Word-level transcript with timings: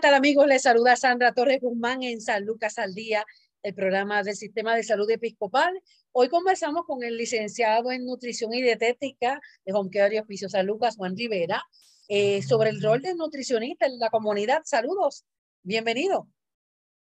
Tal 0.00 0.14
amigos? 0.14 0.46
Les 0.46 0.62
saluda 0.62 0.96
Sandra 0.96 1.34
Torres 1.34 1.60
Guzmán 1.60 2.02
en 2.02 2.22
San 2.22 2.46
Lucas 2.46 2.78
al 2.78 2.94
Día, 2.94 3.22
el 3.62 3.74
programa 3.74 4.22
del 4.22 4.34
Sistema 4.34 4.74
de 4.74 4.82
Salud 4.82 5.10
Episcopal. 5.10 5.78
Hoy 6.12 6.30
conversamos 6.30 6.86
con 6.86 7.02
el 7.02 7.18
licenciado 7.18 7.92
en 7.92 8.06
Nutrición 8.06 8.54
y 8.54 8.62
Dietética 8.62 9.38
de 9.66 9.72
Home 9.74 9.90
y 9.92 10.18
Hospicio 10.18 10.48
San 10.48 10.66
Lucas, 10.66 10.96
Juan 10.96 11.14
Rivera, 11.16 11.62
eh, 12.08 12.40
sobre 12.42 12.70
el 12.70 12.80
rol 12.80 13.02
del 13.02 13.18
nutricionista 13.18 13.84
en 13.84 13.98
la 13.98 14.08
comunidad. 14.08 14.62
Saludos, 14.64 15.26
bienvenido. 15.62 16.28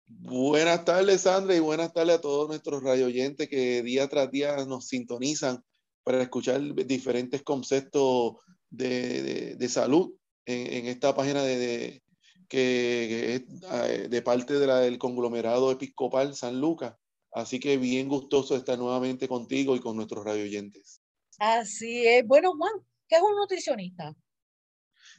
Buenas 0.06 0.84
tardes, 0.84 1.22
Sandra, 1.22 1.56
y 1.56 1.60
buenas 1.60 1.92
tardes 1.92 2.18
a 2.18 2.20
todos 2.20 2.46
nuestros 2.46 2.84
radio 2.84 3.06
oyentes 3.06 3.48
que 3.48 3.82
día 3.82 4.06
tras 4.06 4.30
día 4.30 4.64
nos 4.64 4.86
sintonizan 4.86 5.64
para 6.04 6.22
escuchar 6.22 6.60
diferentes 6.86 7.42
conceptos 7.42 8.34
de, 8.70 9.56
de, 9.56 9.68
salud 9.68 10.14
en, 10.44 10.72
en, 10.72 10.86
esta 10.86 11.16
página 11.16 11.42
de, 11.42 12.00
que, 12.48 13.34
es 13.34 13.42
eh, 13.72 14.08
de 14.08 14.22
parte 14.22 14.54
de 14.54 14.66
la, 14.66 14.80
del 14.80 14.98
conglomerado 14.98 15.70
episcopal 15.70 16.34
San 16.34 16.60
Lucas. 16.60 16.94
Así 17.32 17.60
que 17.60 17.76
bien 17.76 18.08
gustoso 18.08 18.56
estar 18.56 18.78
nuevamente 18.78 19.28
contigo 19.28 19.76
y 19.76 19.80
con 19.80 19.96
nuestros 19.96 20.24
radioyentes. 20.24 21.02
Así 21.38 22.06
es. 22.06 22.26
Bueno, 22.26 22.54
Juan, 22.56 22.72
¿qué 23.08 23.16
es 23.16 23.22
un 23.22 23.36
nutricionista? 23.36 24.14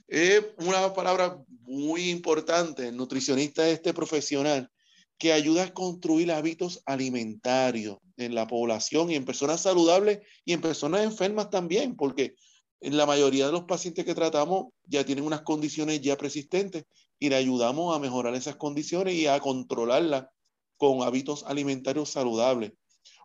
Es 0.07 0.43
una 0.57 0.93
palabra 0.93 1.43
muy 1.47 2.09
importante. 2.09 2.87
El 2.87 2.97
nutricionista 2.97 3.67
es 3.67 3.75
este 3.75 3.93
profesional 3.93 4.71
que 5.17 5.33
ayuda 5.33 5.63
a 5.63 5.73
construir 5.73 6.31
hábitos 6.31 6.81
alimentarios 6.85 7.97
en 8.17 8.35
la 8.35 8.47
población 8.47 9.11
y 9.11 9.15
en 9.15 9.25
personas 9.25 9.61
saludables 9.61 10.19
y 10.45 10.53
en 10.53 10.61
personas 10.61 11.03
enfermas 11.03 11.49
también, 11.49 11.95
porque 11.95 12.35
en 12.81 12.97
la 12.97 13.05
mayoría 13.05 13.47
de 13.47 13.51
los 13.51 13.63
pacientes 13.63 14.05
que 14.05 14.15
tratamos 14.15 14.67
ya 14.85 15.03
tienen 15.05 15.25
unas 15.25 15.41
condiciones 15.41 16.01
ya 16.01 16.17
persistentes 16.17 16.85
y 17.19 17.29
le 17.29 17.35
ayudamos 17.35 17.95
a 17.95 17.99
mejorar 17.99 18.35
esas 18.35 18.55
condiciones 18.55 19.15
y 19.15 19.27
a 19.27 19.39
controlarlas 19.39 20.27
con 20.77 21.01
hábitos 21.01 21.43
alimentarios 21.43 22.09
saludables. 22.11 22.73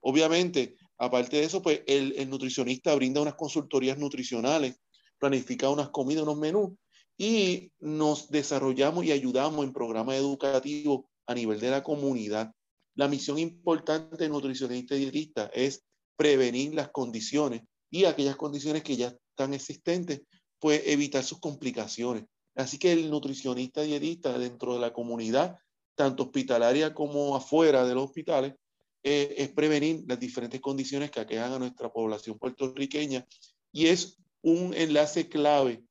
Obviamente, 0.03 0.77
aparte 0.99 1.37
de 1.37 1.45
eso, 1.45 1.63
pues 1.63 1.83
el, 1.87 2.29
nutricionista 2.29 2.95
brinda 2.95 3.21
unas 3.21 3.35
consultorías 3.35 3.99
nutricionales, 3.99 4.77
planifica 5.19 5.71
unas 5.71 5.91
comidas, 5.91 6.25
unos 6.25 6.39
menús 6.39 6.71
y 7.17 7.71
nos 7.79 8.31
desarrollamos 8.31 9.05
y 9.05 9.13
ayudamos 9.13 9.65
en 9.65 9.73
programas 9.73 10.17
educativos 10.17 11.03
a 11.27 11.35
nivel 11.35 11.61
de 11.61 11.71
la 11.71 11.83
comunidad. 11.83 12.53
La 12.95 13.09
misión 13.09 13.39
importante 13.39 14.17
del 14.17 14.33
nutricionista 14.33 14.97
y 14.97 15.01
dietista 15.01 15.51
es 15.55 15.85
prevenir 16.17 16.75
las 16.75 16.91
condiciones 16.91 17.63
y 17.91 18.05
aquellas 18.05 18.37
condiciones 18.37 18.83
que 18.83 18.97
ya 18.97 19.15
están 19.31 19.55
existentes, 19.55 20.23
pues 20.59 20.83
evitar 20.87 21.23
sus 21.23 21.39
complicaciones. 21.39 22.25
Así 22.55 22.79
que 22.79 22.93
el 22.93 23.11
nutricionista 23.11 23.83
dietista 23.83 24.39
dentro 24.39 24.75
de 24.75 24.81
la 24.81 24.93
comunidad, 24.93 25.59
tanto 25.95 26.25
hospitalaria 26.25 26.93
como 26.95 27.35
afuera 27.35 27.87
de 27.87 27.95
los 27.95 28.05
hospitales, 28.05 28.55
eh, 29.03 29.35
es 29.39 29.49
prevenir 29.51 30.05
las 30.07 30.21
diferentes 30.21 30.61
condiciones 30.61 31.11
que 31.11 31.21
aquejan 31.21 31.53
a 31.53 31.59
nuestra 31.59 31.93
población 31.93 32.39
puertorriqueña 32.39 33.27
y 33.73 33.87
es 33.87 34.19
un 34.43 34.75
enlace 34.75 35.29
clave 35.29 35.83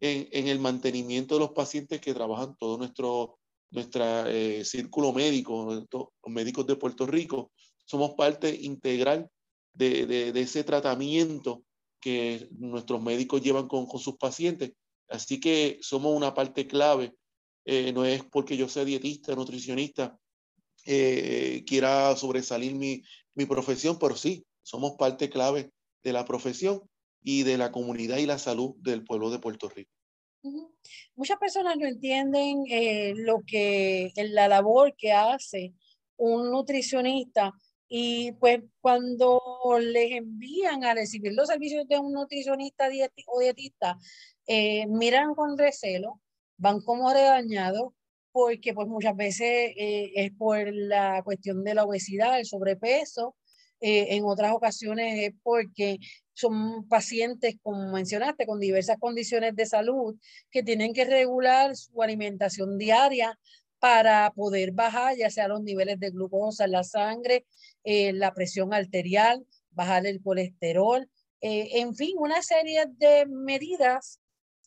en, 0.00 0.48
el 0.48 0.58
mantenimiento 0.58 1.34
de 1.34 1.40
los 1.40 1.52
pacientes 1.52 2.00
que 2.00 2.14
trabajan 2.14 2.56
todo 2.58 2.76
nuestro 2.78 3.38
nuestra, 3.70 4.28
eh, 4.28 4.64
círculo 4.64 5.12
médico, 5.12 5.86
los 5.92 6.08
médicos 6.26 6.66
de 6.66 6.74
Puerto 6.74 7.06
Rico. 7.06 7.52
Somos 7.84 8.14
parte 8.14 8.52
integral 8.52 9.30
de, 9.72 10.32
ese 10.34 10.64
tratamiento 10.64 11.62
que 12.00 12.48
nuestros 12.50 13.00
médicos 13.00 13.42
llevan 13.42 13.68
con 13.68 13.86
sus 13.98 14.16
pacientes 14.16 14.72
Así 15.10 15.40
que 15.40 15.78
somos 15.82 16.16
una 16.16 16.32
parte 16.34 16.66
clave. 16.66 17.14
Eh, 17.64 17.92
no 17.92 18.04
es 18.04 18.24
porque 18.24 18.56
yo 18.56 18.68
sea 18.68 18.84
dietista, 18.84 19.34
nutricionista, 19.34 20.18
eh, 20.86 21.62
quiera 21.66 22.16
sobresalir 22.16 22.74
mi, 22.74 23.02
mi 23.34 23.44
profesión, 23.44 23.98
pero 23.98 24.16
sí, 24.16 24.44
somos 24.62 24.92
parte 24.96 25.28
clave 25.28 25.70
de 26.02 26.12
la 26.12 26.24
profesión 26.24 26.80
y 27.22 27.42
de 27.42 27.58
la 27.58 27.70
comunidad 27.70 28.16
y 28.16 28.26
la 28.26 28.38
salud 28.38 28.76
del 28.78 29.04
pueblo 29.04 29.30
de 29.30 29.38
Puerto 29.38 29.68
Rico. 29.68 29.92
Muchas 31.14 31.38
personas 31.38 31.76
no 31.76 31.86
entienden 31.86 32.64
eh, 32.70 33.12
lo 33.14 33.42
que 33.46 34.10
la 34.16 34.48
labor 34.48 34.94
que 34.96 35.12
hace 35.12 35.74
un 36.16 36.50
nutricionista 36.50 37.52
y 37.92 38.30
pues 38.32 38.60
cuando 38.80 39.42
les 39.80 40.12
envían 40.12 40.84
a 40.84 40.94
recibir 40.94 41.32
los 41.32 41.48
servicios 41.48 41.88
de 41.88 41.98
un 41.98 42.12
nutricionista 42.12 42.88
o 43.26 43.40
dietista, 43.40 43.98
eh, 44.46 44.86
miran 44.86 45.34
con 45.34 45.58
recelo, 45.58 46.20
van 46.56 46.80
como 46.82 47.12
regañados, 47.12 47.92
porque 48.30 48.74
pues 48.74 48.86
muchas 48.86 49.16
veces 49.16 49.72
eh, 49.76 50.12
es 50.14 50.30
por 50.38 50.72
la 50.72 51.22
cuestión 51.24 51.64
de 51.64 51.74
la 51.74 51.84
obesidad, 51.84 52.38
el 52.38 52.46
sobrepeso, 52.46 53.34
eh, 53.80 54.14
en 54.14 54.24
otras 54.24 54.52
ocasiones 54.52 55.18
es 55.18 55.34
porque 55.42 55.98
son 56.32 56.86
pacientes, 56.86 57.56
como 57.60 57.90
mencionaste, 57.90 58.46
con 58.46 58.60
diversas 58.60 58.98
condiciones 59.00 59.56
de 59.56 59.66
salud 59.66 60.16
que 60.48 60.62
tienen 60.62 60.92
que 60.92 61.06
regular 61.06 61.74
su 61.74 62.00
alimentación 62.00 62.78
diaria 62.78 63.36
para 63.80 64.30
poder 64.32 64.72
bajar 64.72 65.16
ya 65.16 65.30
sea 65.30 65.48
los 65.48 65.62
niveles 65.62 65.98
de 65.98 66.10
glucosa 66.10 66.66
en 66.66 66.72
la 66.72 66.84
sangre, 66.84 67.46
la 67.84 68.32
presión 68.34 68.74
arterial, 68.74 69.46
bajar 69.70 70.06
el 70.06 70.20
colesterol, 70.22 71.08
en 71.40 71.94
fin, 71.94 72.14
una 72.18 72.42
serie 72.42 72.84
de 72.98 73.26
medidas 73.26 74.20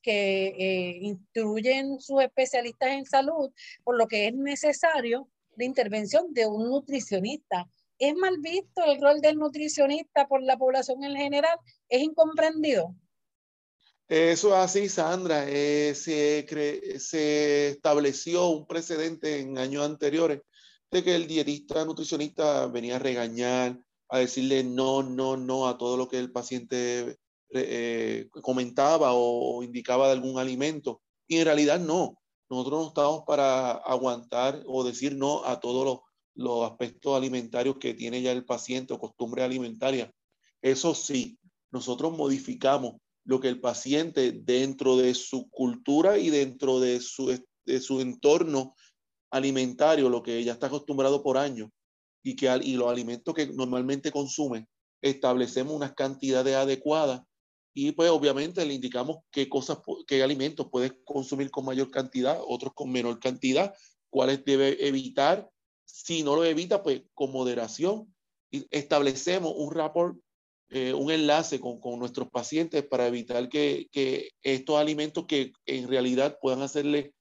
que 0.03 0.47
eh, 0.47 0.99
instruyen 1.01 1.99
sus 1.99 2.21
especialistas 2.21 2.89
en 2.89 3.05
salud, 3.05 3.51
por 3.83 3.97
lo 3.97 4.07
que 4.07 4.27
es 4.27 4.35
necesario 4.35 5.29
la 5.55 5.65
intervención 5.65 6.33
de 6.33 6.45
un 6.45 6.69
nutricionista. 6.69 7.67
¿Es 7.97 8.13
mal 8.15 8.37
visto 8.39 8.83
el 8.85 9.01
rol 9.01 9.21
del 9.21 9.37
nutricionista 9.37 10.27
por 10.27 10.43
la 10.43 10.57
población 10.57 11.03
en 11.03 11.15
general? 11.15 11.57
¿Es 11.87 12.01
incomprendido? 12.03 12.93
Eso 14.09 14.49
es 14.49 14.55
así, 14.55 14.89
Sandra. 14.89 15.45
Eh, 15.47 15.95
se, 15.95 16.45
se 16.99 17.69
estableció 17.69 18.49
un 18.49 18.67
precedente 18.67 19.39
en 19.39 19.57
años 19.57 19.85
anteriores 19.85 20.41
de 20.93 21.03
que 21.03 21.15
el 21.15 21.27
dietista 21.27 21.83
nutricionista 21.83 22.67
venía 22.67 22.97
a 22.97 22.99
regañar, 22.99 23.83
a 24.09 24.19
decirle 24.19 24.63
no, 24.63 25.01
no, 25.01 25.35
no 25.35 25.67
a 25.67 25.77
todo 25.77 25.97
lo 25.97 26.07
que 26.07 26.19
el 26.19 26.31
paciente 26.31 27.17
eh, 27.49 28.29
comentaba 28.43 29.13
o 29.13 29.63
indicaba 29.63 30.07
de 30.07 30.13
algún 30.13 30.37
alimento. 30.37 31.01
Y 31.27 31.37
en 31.37 31.45
realidad 31.45 31.79
no. 31.79 32.19
Nosotros 32.47 32.81
no 32.81 32.87
estamos 32.89 33.23
para 33.25 33.71
aguantar 33.71 34.63
o 34.67 34.83
decir 34.83 35.15
no 35.15 35.43
a 35.45 35.59
todos 35.59 35.83
los, 35.83 35.99
los 36.35 36.69
aspectos 36.69 37.17
alimentarios 37.17 37.77
que 37.79 37.95
tiene 37.95 38.21
ya 38.21 38.31
el 38.31 38.45
paciente 38.45 38.93
o 38.93 38.99
costumbre 38.99 39.43
alimentaria. 39.43 40.13
Eso 40.61 40.93
sí, 40.93 41.39
nosotros 41.71 42.15
modificamos 42.15 42.97
lo 43.25 43.39
que 43.39 43.47
el 43.47 43.59
paciente 43.59 44.31
dentro 44.31 44.95
de 44.97 45.15
su 45.15 45.49
cultura 45.49 46.19
y 46.19 46.29
dentro 46.29 46.79
de 46.79 46.99
su, 46.99 47.35
de 47.65 47.81
su 47.81 47.99
entorno 47.99 48.75
alimentario, 49.33 50.09
lo 50.09 50.21
que 50.21 50.43
ya 50.43 50.53
está 50.53 50.67
acostumbrado 50.67 51.23
por 51.23 51.37
años, 51.37 51.69
y, 52.23 52.35
que, 52.35 52.47
y 52.63 52.75
los 52.75 52.89
alimentos 52.89 53.33
que 53.33 53.47
normalmente 53.47 54.11
consume, 54.11 54.67
establecemos 55.01 55.73
unas 55.73 55.93
cantidades 55.93 56.55
adecuadas 56.55 57.21
y 57.73 57.91
pues 57.93 58.09
obviamente 58.11 58.65
le 58.65 58.75
indicamos 58.75 59.17
qué 59.31 59.49
cosas, 59.49 59.79
qué 60.07 60.21
alimentos 60.21 60.67
puedes 60.71 60.93
consumir 61.03 61.49
con 61.49 61.65
mayor 61.65 61.89
cantidad, 61.89 62.39
otros 62.47 62.73
con 62.75 62.91
menor 62.91 63.19
cantidad, 63.19 63.73
cuáles 64.11 64.45
debe 64.45 64.87
evitar. 64.87 65.49
Si 65.83 66.21
no 66.21 66.35
lo 66.35 66.45
evita, 66.45 66.83
pues 66.83 67.01
con 67.15 67.31
moderación. 67.31 68.13
Y 68.51 68.67
establecemos 68.69 69.53
un 69.57 69.73
rapport, 69.73 70.15
eh, 70.69 70.93
un 70.93 71.11
enlace 71.11 71.59
con, 71.59 71.79
con, 71.79 71.97
nuestros 71.97 72.29
pacientes 72.29 72.85
para 72.85 73.07
evitar 73.07 73.49
que, 73.49 73.87
que 73.91 74.29
estos 74.43 74.77
alimentos 74.77 75.25
que 75.25 75.51
en 75.65 75.87
realidad 75.87 76.37
puedan 76.39 76.61
hacerle 76.61 77.15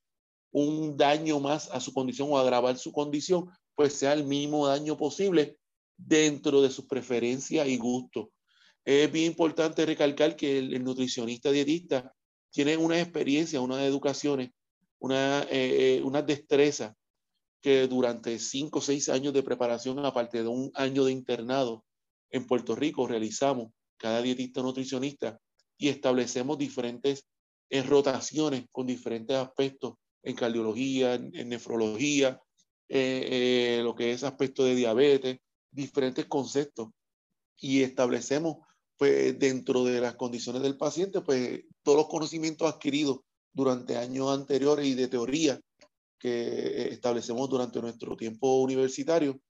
un 0.53 0.97
daño 0.97 1.41
más 1.41 1.71
a 1.71 1.81
su 1.81 1.93
condición 1.93 2.29
o 2.31 2.39
agravar 2.39 2.79
su 2.79 2.93
condición, 2.93 3.51
pues 3.75 3.95
sea 3.95 4.13
el 4.13 4.25
mínimo 4.25 4.67
daño 4.67 4.97
posible 4.97 5.57
dentro 5.97 6.61
de 6.61 6.71
sus 6.71 6.87
preferencias 6.87 7.67
y 7.67 7.79
gustos. 7.79 8.29
Es 8.85 9.11
bien 9.11 9.27
importante 9.27 9.87
recalcar 9.87 10.37
que 10.37 10.59
el, 10.59 10.85
nutricionista 10.85 11.51
dietista 11.51 12.13
tiene 12.51 12.77
una 12.77 13.01
experiencia, 13.01 13.61
unas 13.61 13.81
educaciones, 13.81 14.51
una, 14.99 15.43
eh, 15.45 15.97
eh, 15.97 16.03
una 16.05 16.21
destreza 16.21 16.95
que 17.63 17.87
durante 17.87 18.39
cinco 18.39 18.81
o 18.81 18.83
seis 18.83 19.09
años 19.09 19.33
de 19.33 19.43
preparación, 19.43 20.05
aparte 20.05 20.43
de 20.43 20.49
un 20.49 20.71
año 20.75 21.05
de 21.05 21.13
internado 21.13 21.85
en 22.31 22.47
Puerto 22.47 22.75
Rico, 22.75 23.07
realizamos 23.07 23.73
cada 23.97 24.21
dietista 24.21 24.63
nutricionista 24.63 25.39
y 25.79 25.89
establecemos 25.89 26.59
diferentes 26.59 27.25
rotaciones 27.89 28.67
con 28.71 28.87
diferentes 28.87 29.37
aspectos 29.37 29.95
en 30.23 30.37
cardiología, 30.37 31.15
en, 31.15 31.49
nefrología, 31.49 32.41
eh, 32.89 33.81
lo 33.83 33.95
que 33.95 34.13
es 34.13 34.23
aspecto 34.23 34.65
de 34.65 34.75
diabetes, 34.75 35.39
diferentes 35.71 36.27
conceptos 36.27 36.89
y 37.59 37.83
establecemos 37.83 38.59
pues 38.97 39.39
dentro 39.39 39.85
de 39.85 40.01
las 40.01 40.17
condiciones 40.17 40.63
del 40.63 40.77
paciente 40.77 41.23
pues 41.23 41.63
todos 41.83 41.99
los 41.99 42.09
conocimientos 42.09 42.73
adquiridos 42.73 43.21
durante 43.53 43.97
años 43.97 44.31
anteriores 44.31 44.87
y 44.87 44.95
de 44.95 45.09
teoría 45.09 45.61
que 46.19 46.89
establecemos 46.93 47.49
durante 47.51 47.83
nuestro 47.83 48.17
tiempo 48.17 48.61
universitario, 48.61 49.41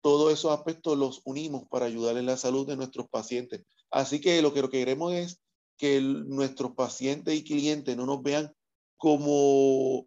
todos 0.00 0.32
esos 0.32 0.50
aspectos 0.50 0.98
los 0.98 1.22
unimos 1.24 1.68
para 1.70 1.86
ayudar 1.86 2.16
en 2.16 2.26
la 2.26 2.36
salud 2.36 2.66
de 2.66 2.76
nuestros 2.76 3.08
pacientes. 3.08 3.62
Así 3.92 4.20
que 4.20 4.42
lo 4.42 4.52
que 4.52 4.68
queremos 4.68 5.12
es 5.12 5.40
que 5.76 6.00
nuestros 6.00 6.72
pacientes 6.72 7.34
y 7.34 7.44
clientes 7.44 7.96
no 7.96 8.06
nos 8.06 8.22
vean 8.24 8.52
como, 8.96 10.04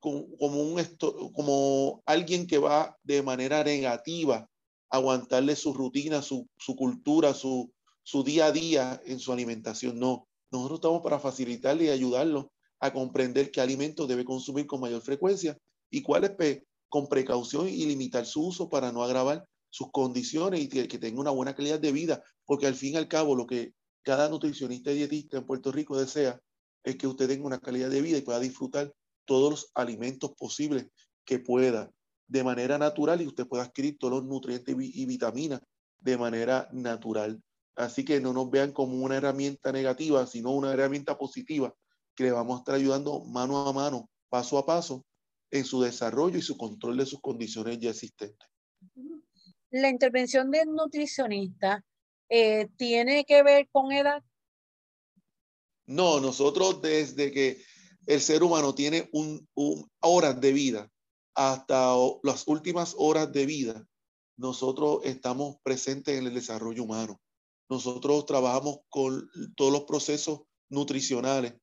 como, 0.00 0.26
un, 0.62 0.82
como 1.34 2.02
alguien 2.06 2.46
que 2.46 2.58
va 2.58 2.96
de 3.02 3.22
manera 3.22 3.62
negativa 3.62 4.48
a 4.90 4.96
aguantarle 4.96 5.54
su 5.54 5.72
rutina, 5.72 6.22
su, 6.22 6.48
su 6.58 6.74
cultura, 6.74 7.34
su, 7.34 7.70
su 8.02 8.24
día 8.24 8.46
a 8.46 8.52
día 8.52 9.00
en 9.04 9.20
su 9.20 9.32
alimentación. 9.32 9.98
No, 9.98 10.26
nosotros 10.50 10.78
estamos 10.78 11.02
para 11.02 11.20
facilitarle 11.20 11.84
y 11.84 11.88
ayudarlo 11.90 12.50
a 12.80 12.92
comprender 12.92 13.50
qué 13.50 13.60
alimentos 13.60 14.08
debe 14.08 14.24
consumir 14.24 14.66
con 14.66 14.80
mayor 14.80 15.02
frecuencia 15.02 15.56
y 15.90 16.02
cuáles 16.02 16.32
con 16.88 17.06
precaución 17.06 17.68
y 17.68 17.86
limitar 17.86 18.26
su 18.26 18.46
uso 18.46 18.68
para 18.68 18.90
no 18.90 19.04
agravar 19.04 19.46
sus 19.68 19.92
condiciones 19.92 20.60
y 20.60 20.68
que, 20.68 20.88
que, 20.88 20.98
tenga 20.98 21.20
una 21.20 21.30
buena 21.30 21.54
calidad 21.54 21.78
de 21.78 21.92
vida, 21.92 22.24
porque 22.44 22.66
al 22.66 22.74
fin 22.74 22.94
y 22.94 22.96
al 22.96 23.06
cabo 23.06 23.36
lo 23.36 23.46
que 23.46 23.74
cada 24.02 24.28
nutricionista 24.28 24.90
y 24.90 24.96
dietista 24.96 25.36
en 25.36 25.46
Puerto 25.46 25.70
Rico 25.70 25.96
desea 25.96 26.40
es 26.82 26.96
que 26.96 27.06
usted 27.06 27.28
tenga 27.28 27.46
una 27.46 27.60
calidad 27.60 27.90
de 27.90 28.02
vida 28.02 28.18
y 28.18 28.22
pueda 28.22 28.40
disfrutar 28.40 28.92
todos 29.30 29.50
los 29.50 29.70
alimentos 29.76 30.32
posibles 30.32 30.88
que 31.24 31.38
pueda 31.38 31.88
de 32.26 32.42
manera 32.42 32.78
natural 32.78 33.22
y 33.22 33.28
usted 33.28 33.46
pueda 33.46 33.62
adquirir 33.62 33.96
todos 33.96 34.14
los 34.14 34.24
nutrientes 34.24 34.74
y 34.76 35.06
vitaminas 35.06 35.60
de 36.00 36.18
manera 36.18 36.68
natural. 36.72 37.40
Así 37.76 38.04
que 38.04 38.20
no 38.20 38.32
nos 38.32 38.50
vean 38.50 38.72
como 38.72 38.96
una 38.96 39.18
herramienta 39.18 39.70
negativa, 39.70 40.26
sino 40.26 40.50
una 40.50 40.72
herramienta 40.72 41.16
positiva 41.16 41.72
que 42.16 42.24
le 42.24 42.32
vamos 42.32 42.56
a 42.56 42.58
estar 42.58 42.74
ayudando 42.74 43.24
mano 43.24 43.68
a 43.68 43.72
mano, 43.72 44.10
paso 44.28 44.58
a 44.58 44.66
paso, 44.66 45.06
en 45.52 45.64
su 45.64 45.80
desarrollo 45.80 46.36
y 46.36 46.42
su 46.42 46.56
control 46.56 46.96
de 46.96 47.06
sus 47.06 47.20
condiciones 47.20 47.78
ya 47.78 47.90
existentes. 47.90 48.48
La 49.70 49.90
intervención 49.90 50.50
del 50.50 50.72
nutricionista 50.72 51.84
eh, 52.28 52.66
tiene 52.76 53.24
que 53.24 53.44
ver 53.44 53.68
con 53.70 53.92
edad. 53.92 54.24
No, 55.86 56.18
nosotros 56.18 56.82
desde 56.82 57.30
que 57.30 57.62
el 58.10 58.20
ser 58.20 58.42
humano 58.42 58.74
tiene 58.74 59.08
un, 59.12 59.48
horas 60.00 60.40
de 60.40 60.52
vida 60.52 60.90
hasta 61.36 61.94
las 62.24 62.42
últimas 62.48 62.96
horas 62.98 63.30
de 63.30 63.46
vida, 63.46 63.86
nosotros 64.36 65.02
estamos 65.04 65.58
presentes 65.62 66.18
en 66.18 66.26
el 66.26 66.34
desarrollo 66.34 66.82
humano. 66.82 67.20
Nosotros 67.68 68.26
trabajamos 68.26 68.78
con 68.88 69.30
todos 69.56 69.72
los 69.72 69.84
procesos 69.84 70.40
nutricionales 70.70 71.54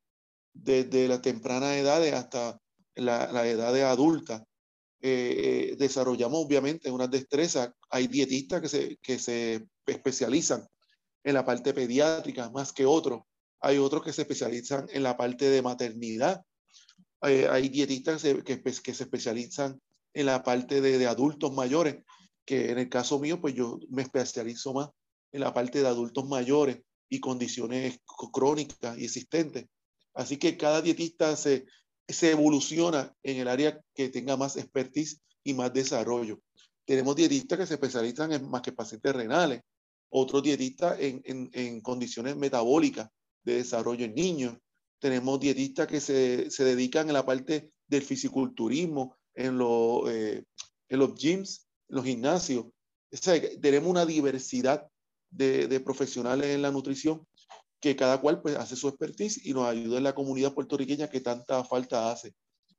desde 0.53 1.09
la 1.09 1.21
temprana 1.21 1.77
edad 1.77 2.01
hasta 2.13 2.57
la, 2.95 3.29
la 3.33 3.45
edad 3.45 3.75
adulta. 3.91 4.45
Eh, 5.01 5.75
desarrollamos 5.77 6.45
obviamente 6.45 6.89
unas 6.89 7.11
destrezas. 7.11 7.71
Hay 7.89 8.07
dietistas 8.07 8.61
que 8.61 8.69
se, 8.69 8.97
que 9.01 9.19
se 9.19 9.67
especializan 9.85 10.65
en 11.25 11.33
la 11.33 11.45
parte 11.45 11.73
pediátrica 11.73 12.49
más 12.51 12.71
que 12.71 12.85
otros. 12.85 13.23
Hay 13.59 13.77
otros 13.77 14.03
que 14.03 14.13
se 14.13 14.21
especializan 14.21 14.87
en 14.91 15.03
la 15.03 15.17
parte 15.17 15.49
de 15.49 15.61
maternidad. 15.61 16.43
Eh, 17.23 17.47
hay 17.49 17.69
dietistas 17.69 18.21
que, 18.21 18.61
que, 18.61 18.93
se 18.93 19.03
especializan 19.03 19.81
en 20.13 20.25
la 20.25 20.43
parte 20.43 20.81
de, 20.81 21.07
adultos 21.07 21.53
mayores, 21.53 22.03
que 22.45 22.71
en 22.71 22.77
el 22.77 22.89
caso 22.89 23.19
mío, 23.19 23.41
pues 23.41 23.55
yo 23.55 23.79
me 23.89 24.03
especializo 24.03 24.73
más 24.73 24.89
en 25.31 25.41
la 25.41 25.53
parte 25.53 25.81
de 25.81 25.87
adultos 25.87 26.27
mayores 26.27 26.79
y 27.09 27.19
condiciones 27.19 27.99
crónicas 28.31 28.97
y 28.97 29.05
existentes. 29.05 29.65
Así 30.13 30.37
que 30.37 30.57
cada 30.57 30.81
dietista 30.81 31.35
se, 31.35 31.65
evoluciona 32.07 33.13
en 33.23 33.37
el 33.37 33.47
área 33.47 33.81
que 33.93 34.09
tenga 34.09 34.37
más 34.37 34.55
expertise 34.55 35.19
y 35.43 35.53
más 35.53 35.73
desarrollo. 35.73 36.39
Tenemos 36.85 37.15
dietistas 37.15 37.59
que 37.59 37.67
se 37.67 37.73
especializan 37.73 38.31
en 38.31 38.49
más 38.49 38.61
que 38.61 38.71
pacientes 38.71 39.13
renales, 39.13 39.61
otros 40.09 40.41
dietistas 40.41 40.97
en, 40.99 41.21
en 41.25 41.81
condiciones 41.81 42.37
metabólicas 42.37 43.09
de 43.43 43.55
desarrollo 43.55 44.05
en 44.05 44.15
niños. 44.15 44.57
Tenemos 44.99 45.39
dietistas 45.39 45.87
que 45.87 46.01
se, 46.01 46.49
se 46.49 46.63
dedican 46.63 47.07
en 47.07 47.13
la 47.13 47.25
parte 47.25 47.71
del 47.87 48.01
fisiculturismo, 48.01 49.15
en, 49.33 49.57
lo, 49.57 50.09
eh, 50.09 50.43
en 50.89 50.99
los 50.99 51.15
gyms, 51.15 51.67
en 51.89 51.95
los 51.95 52.05
gimnasios. 52.05 52.65
Tenemos 53.61 53.89
una 53.89 54.05
diversidad 54.05 54.87
de, 55.29 55.79
profesionales 55.79 56.47
en 56.47 56.61
la 56.61 56.71
nutrición 56.71 57.25
que 57.79 57.95
cada 57.95 58.19
cual 58.19 58.41
pues 58.41 58.55
hace 58.55 58.75
su 58.75 58.87
expertise 58.87 59.45
y 59.45 59.53
nos 59.53 59.67
ayuda 59.67 59.97
en 59.97 60.03
la 60.03 60.15
comunidad 60.15 60.53
puertorriqueña 60.53 61.09
que 61.09 61.21
tanta 61.21 61.63
falta 61.63 62.11
hace. 62.11 62.33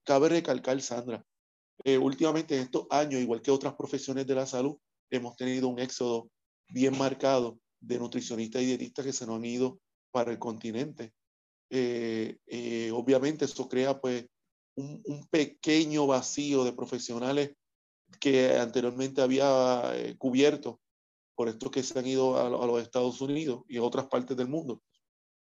Cabe 0.05 0.29
recalcar, 0.29 0.81
Sandra, 0.83 1.25
eh, 1.85 1.99
últimamente 1.99 2.57
en 2.57 2.63
estos 2.63 2.87
años, 2.91 3.21
igual 3.21 3.41
que 3.41 3.53
otras 3.53 3.75
profesiones 3.75 4.27
de 4.27 4.35
la 4.35 4.47
salud, 4.47 4.77
hemos 5.11 5.37
tenido 5.37 5.69
un 5.69 5.79
éxodo 5.79 6.31
bien 6.69 6.99
marcado 6.99 7.61
de 7.81 7.99
nutricionistas 7.99 8.63
y 8.63 8.67
dietistas 8.67 9.05
que 9.05 9.13
se 9.13 9.27
nos 9.27 9.37
han 9.37 9.45
ido 9.45 9.81
para 10.19 10.33
el 10.33 10.39
continente. 10.41 11.13
Eh, 11.71 12.39
eh, 12.49 12.91
obviamente 12.93 13.45
eso 13.45 13.69
crea 13.69 14.01
pues 14.01 14.27
un, 14.75 15.01
un, 15.05 15.29
pequeño 15.29 16.09
vacío 16.09 16.65
de 16.65 16.73
profesionales 16.73 17.53
que 18.19 18.57
anteriormente 18.57 19.21
había 19.21 19.93
cubierto 20.19 20.81
por 21.37 21.49
estos 21.49 21.71
que 21.71 21.85
se 21.85 21.97
han 21.97 22.07
ido 22.09 22.37
a, 22.37 22.67
los 22.67 22.83
Estados 22.83 23.21
Unidos 23.21 23.63
y 23.69 23.77
a 23.77 23.85
otras 23.85 24.07
partes 24.07 24.37
del 24.37 24.49
mundo. 24.49 24.83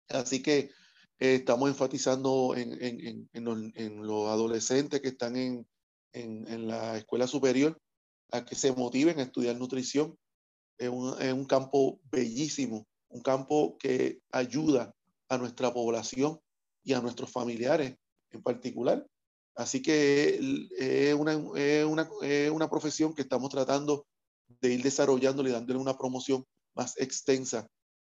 Así 0.10 0.42
que 0.42 0.70
eh, 1.18 1.36
estamos 1.36 1.70
enfatizando 1.70 2.54
en, 2.58 2.74
en, 2.84 3.30
en, 3.32 3.44
los, 3.46 3.58
en, 3.74 4.06
los, 4.06 4.28
adolescentes 4.28 5.00
que 5.00 5.08
están 5.08 5.38
en, 5.38 5.66
la 6.68 6.98
escuela 6.98 7.26
superior 7.26 7.80
a 8.34 8.44
que 8.44 8.56
se 8.56 8.74
motiven 8.74 9.20
a 9.20 9.24
estudiar 9.24 9.56
nutrición. 9.56 10.18
Es 10.78 10.90
un, 10.90 11.16
un 11.22 11.46
campo 11.46 12.02
bellísimo, 12.12 12.86
un 13.10 13.22
campo 13.22 13.78
que 13.78 14.20
ayuda 14.32 14.94
a 15.30 15.38
nuestra 15.38 15.74
población 15.74 16.40
y 16.84 16.94
a 16.94 17.02
nuestros 17.02 17.32
familiares 17.32 17.96
en 18.32 18.42
particular. 18.42 19.06
Así 19.56 19.82
que 19.82 20.40
es 20.78 21.14
una, 21.16 21.34
es 21.56 21.86
una, 21.86 22.10
es 22.22 22.52
una 22.52 22.70
profesión 22.70 23.14
que 23.14 23.24
estamos 23.24 23.50
tratando 23.50 24.06
de 24.62 24.74
ir 24.74 24.84
desarrollándole 24.84 25.50
y 25.50 25.54
dándole 25.54 25.80
una 25.80 25.98
promoción 25.98 26.46
más 26.76 26.96
extensa 26.98 27.68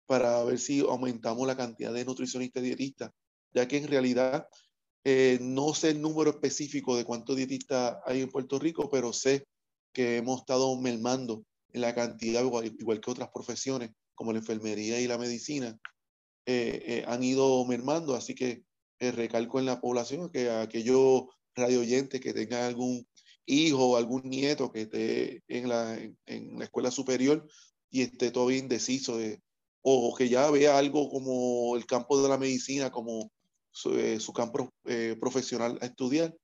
para 0.07 0.43
ver 0.45 0.59
si 0.59 0.81
aumentamos 0.81 1.47
la 1.47 1.57
cantidad 1.57 1.93
de 1.93 2.05
nutricionistas 2.05 2.63
y 2.63 2.67
dietistas, 2.67 3.11
ya 3.53 3.69
que 3.69 3.77
en 3.77 3.89
realidad 3.89 4.49
eh, 5.05 5.39
no 5.41 5.75
sé 5.75 5.91
el 5.91 6.01
número 6.01 6.31
específico 6.31 6.97
de 6.97 7.05
cuántos 7.05 7.37
dietistas 7.37 7.99
hay 8.07 8.23
en 8.23 8.31
Puerto 8.31 8.59
Rico, 8.59 8.89
pero 8.91 9.13
sé 9.13 9.47
que 9.93 10.17
hemos 10.17 10.41
estado 10.41 10.75
mermando 10.77 11.45
en 11.73 11.83
la 11.83 11.95
cantidad, 11.95 12.43
igual, 12.43 13.01
que 13.01 13.11
otras 13.11 13.31
profesiones 13.33 13.91
como 14.15 14.33
la 14.33 14.39
enfermería 14.39 15.01
y 15.01 15.07
la 15.07 15.19
medicina, 15.19 15.79
eh, 16.47 16.83
eh, 16.87 17.05
han 17.07 17.23
ido 17.23 17.65
mermando, 17.65 18.15
así 18.15 18.35
que 18.35 18.65
recalco 19.01 19.59
en 19.59 19.67
la 19.67 19.81
población 19.81 20.31
que 20.31 20.51
aquellos 20.51 21.25
radio 21.55 21.81
oyentes 21.81 22.21
que 22.21 22.33
tengan 22.33 22.65
algún 22.65 23.07
hijo 23.47 23.91
o 23.91 23.97
algún 23.97 24.23
nieto 24.25 24.73
que 24.73 24.83
esté 24.83 25.43
en 25.49 25.69
la, 25.69 25.99
en, 26.27 26.59
la 26.59 26.65
escuela 26.65 26.91
superior 26.91 27.47
y 27.91 28.03
esté 28.03 28.31
todavía 28.31 28.59
indeciso 28.59 29.19
de, 29.19 29.43
o 29.83 30.15
que 30.15 30.29
ya 30.29 30.51
vea 30.51 30.79
algo 30.79 31.11
como 31.11 31.77
el 31.77 31.87
campo 31.87 32.21
de 32.21 32.29
la 32.29 32.39
medicina, 32.39 32.91
como 32.91 33.31
su, 33.71 33.99
eh, 33.99 34.19
campo 34.35 34.73
eh, 34.87 35.17
profesional 35.21 35.79
a 35.83 35.87
estudiar, 35.87 36.35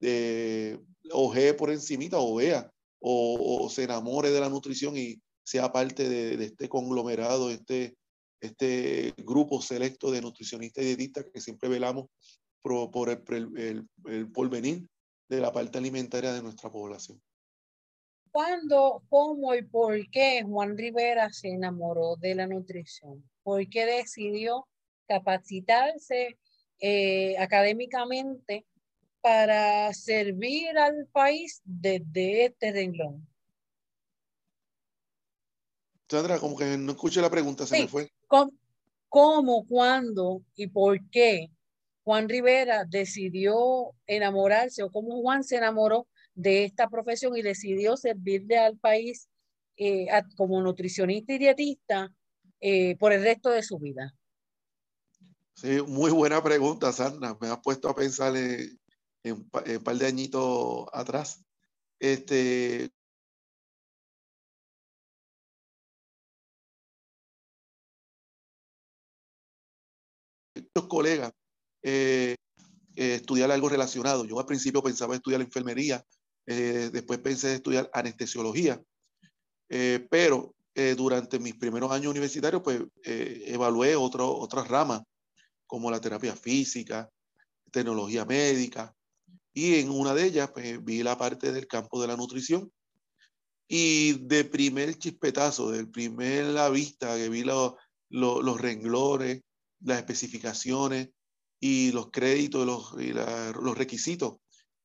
eh, 0.00 0.78
oje 1.12 1.54
por 1.54 1.70
encimita 1.70 2.18
o 2.18 2.34
vea, 2.34 2.70
o, 2.98 3.68
se 3.70 3.84
enamore 3.84 4.30
de 4.30 4.40
la 4.40 4.48
nutrición 4.48 4.96
y 4.96 5.20
sea 5.44 5.72
parte 5.72 6.08
de, 6.08 6.44
este 6.44 6.68
conglomerado, 6.68 7.50
este, 7.50 7.96
este 8.40 9.14
grupo 9.18 9.60
selecto 9.60 10.10
de 10.10 10.20
nutricionistas 10.22 10.84
y 10.84 10.88
dietistas 10.88 11.26
que 11.32 11.40
siempre 11.40 11.68
velamos 11.68 12.06
por, 12.62 13.10
el, 13.10 13.86
el 14.06 14.30
porvenir 14.32 14.86
de 15.28 15.40
la 15.40 15.52
parte 15.52 15.78
alimentaria 15.78 16.32
de 16.32 16.42
nuestra 16.42 16.70
población. 16.70 17.20
¿Cuándo, 18.32 19.02
cómo 19.08 19.54
y 19.54 19.62
por 19.62 20.08
qué 20.10 20.42
Juan 20.44 20.78
Rivera 20.78 21.32
se 21.32 21.48
enamoró 21.48 22.16
de 22.16 22.34
la 22.36 22.46
nutrición? 22.46 23.28
¿Por 23.42 23.68
qué 23.68 23.86
decidió 23.86 24.68
capacitarse 25.08 26.38
eh, 26.80 27.36
académicamente 27.38 28.66
para 29.20 29.92
servir 29.92 30.78
al 30.78 31.08
país 31.12 31.60
desde 31.64 32.46
este 32.46 32.72
renglón? 32.72 33.26
Sandra, 36.10 36.40
como 36.40 36.56
que 36.56 36.76
no 36.76 36.92
escuché 36.92 37.20
la 37.20 37.30
pregunta, 37.30 37.66
se 37.66 37.80
me 37.80 37.88
fue. 37.88 38.10
¿Cómo, 39.08 39.64
cuándo 39.66 40.42
y 40.56 40.66
por 40.66 40.98
qué 41.10 41.50
Juan 42.02 42.28
Rivera 42.28 42.84
decidió 42.84 43.92
enamorarse 44.06 44.82
o 44.82 44.90
cómo 44.90 45.20
Juan 45.20 45.44
se 45.44 45.56
enamoró 45.56 46.08
de 46.34 46.64
esta 46.64 46.88
profesión 46.88 47.36
y 47.36 47.42
decidió 47.42 47.96
servirle 47.96 48.58
al 48.58 48.76
país 48.76 49.28
eh, 49.76 50.06
como 50.36 50.60
nutricionista 50.60 51.32
y 51.32 51.38
dietista 51.38 52.12
eh, 52.60 52.96
por 52.98 53.12
el 53.12 53.22
resto 53.22 53.50
de 53.50 53.62
su 53.62 53.78
vida? 53.78 54.14
Sí, 55.54 55.80
muy 55.86 56.10
buena 56.10 56.42
pregunta, 56.42 56.92
Sandra. 56.92 57.36
Me 57.40 57.48
has 57.48 57.60
puesto 57.60 57.88
a 57.88 57.94
pensar 57.94 58.34
en, 58.36 58.78
un 59.24 59.48
par 59.48 59.96
de 59.96 60.06
añitos 60.06 60.86
atrás. 60.92 61.44
Este, 61.98 62.90
muchos 70.80 70.88
colegas 70.88 71.32
eh, 71.82 72.36
eh, 72.96 73.14
estudiar 73.14 73.50
algo 73.50 73.68
relacionado. 73.68 74.24
Yo 74.24 74.38
al 74.38 74.46
principio 74.46 74.82
pensaba 74.82 75.14
estudiar 75.14 75.40
enfermería, 75.40 76.04
eh, 76.46 76.90
después 76.92 77.18
pensé 77.20 77.54
estudiar 77.54 77.90
anestesiología, 77.92 78.80
pero 80.10 80.54
durante 80.96 81.38
mis 81.38 81.54
primeros 81.54 81.92
años 81.92 82.10
universitarios, 82.10 82.62
pues 82.62 82.80
evalué 83.04 83.94
otro, 83.94 84.34
otras 84.34 84.66
ramas, 84.66 85.02
como 85.66 85.90
la 85.90 86.00
terapia 86.00 86.34
física, 86.34 87.08
tecnología 87.70 88.24
médica, 88.24 88.92
y 89.52 89.76
en 89.76 89.90
una 89.90 90.12
de 90.14 90.24
ellas, 90.24 90.50
pues 90.52 90.82
vi 90.82 91.04
la 91.04 91.16
parte 91.16 91.52
del 91.52 91.68
campo 91.68 92.00
de 92.00 92.08
la 92.08 92.16
nutrición. 92.16 92.72
Y 93.68 94.14
de 94.26 94.44
primer 94.44 94.96
chispetazo, 94.98 95.70
del 95.70 95.88
primer 95.88 96.46
la 96.46 96.68
vista 96.70 97.14
que 97.16 97.28
vi 97.28 97.44
los 97.44 98.60
renglones, 98.60 99.42
las 99.80 99.98
especificaciones 99.98 101.10
y 101.60 101.92
los 101.92 102.10
créditos 102.10 102.66
los, 102.66 102.94
y 103.02 103.12
los 103.12 103.76
requisitos 103.76 104.36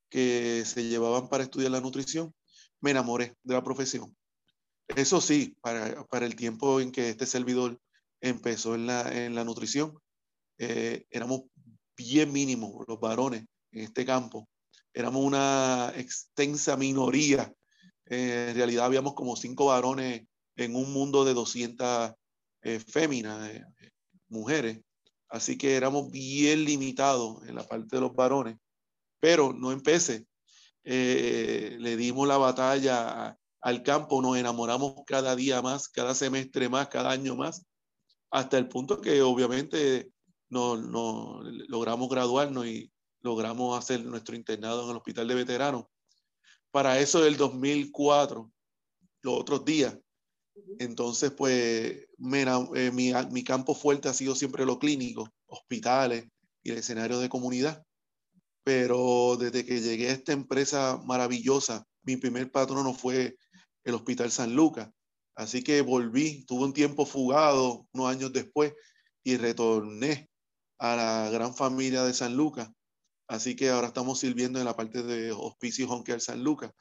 que 0.10 0.64
se 0.66 0.84
llevaban 0.84 1.30
para 1.30 1.44
estudiar 1.44 1.72
la 1.72 1.82
nutrición, 1.82 2.34
me 2.82 2.92
enamoré 2.92 3.36
de 3.44 3.54
la 3.54 3.64
profesión. 3.64 4.16
Eso 4.96 5.20
sí, 5.20 5.58
para, 5.62 6.06
para 6.06 6.26
el 6.26 6.36
tiempo 6.36 6.80
en 6.80 6.92
que 6.92 7.10
este 7.10 7.26
servidor 7.26 7.80
empezó 8.22 8.76
en 8.76 8.88
la, 8.88 9.02
en 9.12 9.36
la 9.36 9.44
nutrición, 9.44 9.98
eh, 10.58 11.06
éramos 11.10 11.44
bien 11.98 12.32
mínimos 12.32 12.86
los 12.88 13.00
varones 13.00 13.46
en 13.72 13.84
este 13.84 14.06
campo. 14.06 14.48
Éramos 14.94 15.24
una 15.24 15.92
extensa 15.96 16.78
minoría. 16.78 17.52
Eh, 18.06 18.48
en 18.50 18.56
realidad 18.56 18.86
habíamos 18.86 19.14
como 19.14 19.36
cinco 19.36 19.66
varones 19.66 20.28
en 20.56 20.76
un 20.76 20.94
mundo 20.94 21.26
de 21.26 21.34
200 21.34 22.14
eh, 22.62 22.80
féminas, 22.80 23.52
mujeres. 24.36 24.82
Así 25.30 25.58
que 25.58 25.76
éramos 25.76 26.12
bien 26.12 26.66
limitados 26.66 27.44
en 27.48 27.56
la 27.56 27.64
parte 27.64 27.96
de 27.96 28.02
los 28.02 28.14
varones, 28.14 28.58
pero 29.20 29.54
no 29.54 29.72
empecé. 29.72 30.28
Eh, 30.84 31.78
le 31.80 31.98
dimos 31.98 32.28
la 32.28 32.38
batalla 32.38 33.38
al 33.62 33.82
campo, 33.82 34.22
nos 34.22 34.38
enamoramos 34.38 34.94
cada 35.08 35.36
día 35.36 35.62
más, 35.62 35.90
cada 35.90 36.14
semestre 36.14 36.70
más, 36.70 36.88
cada 36.90 37.10
año 37.10 37.36
más, 37.36 37.66
hasta 38.30 38.58
el 38.60 38.68
punto 38.68 39.02
que 39.02 39.24
obviamente 39.24 40.12
no, 40.50 40.78
no 40.78 41.42
logramos 41.68 42.08
graduarnos 42.08 42.68
y 42.68 42.92
logramos 43.22 43.78
hacer 43.78 44.06
nuestro 44.06 44.36
internado 44.36 44.84
en 44.84 44.92
el 44.92 44.98
hospital 44.98 45.28
de 45.28 45.36
veteranos. 45.36 45.86
Para 46.70 47.00
eso 47.00 47.22
del 47.22 47.38
2004, 47.38 48.52
los 49.24 49.40
otros 49.40 49.66
días, 49.66 49.98
entonces, 50.80 51.32
pues, 51.32 51.54
eh, 51.54 52.92
mi, 52.94 53.44
campo 53.44 53.76
fuerte 53.76 54.10
ha 54.10 54.14
sido 54.14 54.36
siempre 54.36 54.66
lo 54.66 54.80
clínico, 54.80 55.30
hospitales 55.48 56.26
y 56.64 56.72
el 56.72 56.78
escenario 56.78 57.20
de 57.20 57.30
comunidad. 57.30 57.84
Pero 58.64 59.38
desde 59.38 59.66
que 59.66 59.82
llegué 59.82 60.10
a 60.10 60.14
esta 60.14 60.34
empresa 60.34 61.00
maravillosa, 61.06 61.86
mi 62.04 62.18
primer 62.18 62.52
patrono 62.52 62.94
fue 62.94 63.38
el 63.84 63.94
Hospital 63.94 64.32
San 64.32 64.56
Lucas. 64.56 64.90
Así 65.36 65.64
que 65.64 65.82
volví, 65.82 66.46
tuve 66.46 66.64
un 66.66 66.74
tiempo 66.74 67.06
fugado 67.06 67.88
unos 67.94 68.10
años 68.10 68.32
después 68.34 68.74
y 69.24 69.38
retorné 69.38 70.30
a 70.80 70.96
la 70.96 71.30
gran 71.30 71.54
familia 71.54 72.04
de 72.04 72.14
San 72.14 72.36
Lucas. 72.36 72.70
Así 73.28 73.56
que 73.56 73.70
ahora 73.70 73.88
estamos 73.88 74.20
sirviendo 74.20 74.60
en 74.60 74.66
la 74.66 74.76
parte 74.76 75.04
de 75.04 75.32
Hospicio 75.32 75.90
Home 75.90 76.20
San 76.20 76.44
Lucas. 76.44 76.72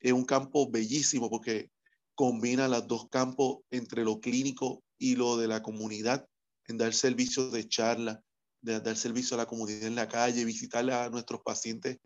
Es 0.00 0.12
un 0.12 0.24
campo 0.24 0.70
bellísimo 0.70 1.28
porque 1.28 1.70
combina 2.18 2.66
los 2.66 2.88
dos 2.88 3.08
campos 3.10 3.58
entre 3.70 4.02
lo 4.02 4.18
clínico 4.18 4.82
y 4.98 5.14
lo 5.14 5.36
de 5.36 5.46
la 5.46 5.62
comunidad, 5.62 6.26
en 6.66 6.76
dar 6.76 6.92
servicio 6.92 7.48
de 7.50 7.68
charla, 7.68 8.24
de 8.60 8.80
dar 8.80 8.96
servicio 8.96 9.36
a 9.36 9.38
la 9.38 9.46
comunidad 9.46 9.84
en 9.84 9.94
la 9.94 10.08
calle, 10.08 10.44
visitar 10.44 10.90
a 10.90 11.10
nuestros 11.10 11.42
pacientes 11.44 11.98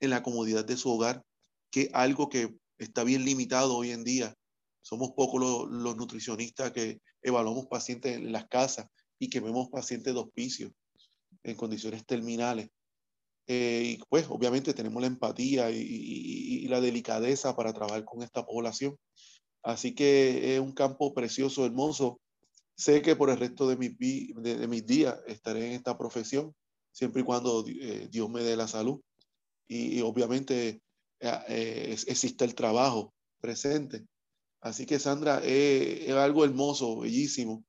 en 0.00 0.08
la 0.08 0.22
comodidad 0.22 0.64
de 0.64 0.78
su 0.78 0.88
hogar, 0.90 1.22
que 1.70 1.90
algo 1.92 2.30
que 2.30 2.56
está 2.78 3.04
bien 3.04 3.26
limitado 3.26 3.76
hoy 3.76 3.90
en 3.90 4.04
día. 4.04 4.34
Somos 4.80 5.10
pocos 5.10 5.68
los, 5.68 5.96
nutricionistas 5.98 6.72
que 6.72 7.02
evaluamos 7.20 7.66
pacientes 7.66 8.16
en 8.16 8.32
las 8.32 8.48
casas 8.48 8.86
y 9.18 9.28
que 9.28 9.40
vemos 9.40 9.68
pacientes 9.68 10.14
de 10.14 10.20
hospicio 10.20 10.72
en 11.42 11.56
condiciones 11.56 12.06
terminales. 12.06 12.70
Eh, 13.46 13.98
y 13.98 14.02
pues 14.08 14.24
obviamente 14.30 14.72
tenemos 14.72 15.02
la 15.02 15.08
empatía 15.08 15.70
y, 15.70 16.66
la 16.68 16.80
delicadeza 16.80 17.54
para 17.54 17.74
trabajar 17.74 18.06
con 18.06 18.22
esta 18.22 18.46
población. 18.46 18.96
Así 19.62 19.94
que 19.94 20.54
es 20.54 20.60
un 20.60 20.72
campo 20.72 21.12
precioso, 21.14 21.66
hermoso. 21.66 22.20
Sé 22.76 23.02
que 23.02 23.16
por 23.16 23.30
el 23.30 23.38
resto 23.38 23.68
de 23.68 23.76
mis, 23.76 23.98
de, 23.98 24.82
días 24.82 25.18
estaré 25.26 25.66
en 25.66 25.72
esta 25.72 25.98
profesión, 25.98 26.54
siempre 26.92 27.22
y 27.22 27.24
cuando 27.24 27.64
eh, 27.66 28.08
Dios 28.10 28.30
me 28.30 28.42
dé 28.42 28.56
la 28.56 28.68
salud. 28.68 29.00
Y, 29.66 30.00
obviamente 30.00 30.80
eh, 31.20 31.38
eh, 31.48 31.96
existe 32.06 32.44
el 32.44 32.54
trabajo 32.54 33.12
presente. 33.40 34.06
Así 34.60 34.86
que 34.86 34.98
Sandra, 34.98 35.40
es 35.44 36.10
algo 36.12 36.44
hermoso, 36.44 37.00
bellísimo. 37.00 37.64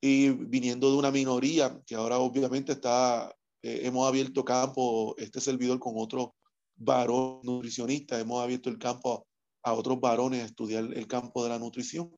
Y 0.00 0.30
viniendo 0.30 0.90
de 0.90 0.96
una 0.96 1.10
minoría, 1.10 1.80
que 1.86 1.94
ahora 1.94 2.18
obviamente 2.18 2.72
está, 2.72 3.34
hemos 3.62 4.08
abierto 4.08 4.44
campo, 4.44 5.14
este 5.18 5.40
servidor 5.40 5.78
con 5.78 5.94
otro 5.96 6.34
varón 6.76 7.40
nutricionista, 7.42 8.18
hemos 8.18 8.42
abierto 8.42 8.70
el 8.70 8.78
campo 8.78 9.26
a 9.62 9.74
otros 9.74 10.00
varones 10.00 10.42
a 10.42 10.46
estudiar 10.46 10.84
el 10.84 11.06
campo 11.06 11.42
de 11.42 11.50
la 11.50 11.58
nutrición. 11.58 12.14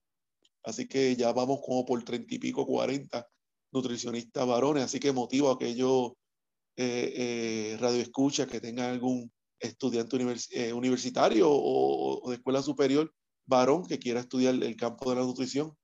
Así 0.64 0.86
que 0.86 1.16
ya 1.16 1.32
vamos 1.32 1.60
como 1.64 1.84
por 1.84 2.02
treinta 2.04 2.34
y 2.34 2.38
pico, 2.38 2.66
cuarenta 2.66 3.26
nutricionistas 3.72 4.46
varones, 4.46 4.84
así 4.84 5.00
que 5.00 5.12
motivo 5.12 5.50
a 5.50 5.54
aquellos 5.54 6.12
eh, 6.76 7.12
eh, 7.16 7.76
radioescuchas 7.80 8.46
que 8.46 8.60
tengan 8.60 8.90
algún 8.90 9.32
estudiante 9.58 10.18
eh, 10.50 10.72
universitario 10.72 11.46
o, 11.50 12.28
de 12.28 12.36
escuela 12.36 12.62
superior 12.62 13.12
varón 13.46 13.86
que 13.86 13.98
quiera 13.98 14.20
estudiar 14.20 14.54
el 14.54 14.76
campo 14.76 15.10
de 15.10 15.16
la 15.16 15.22
nutrición. 15.22 15.76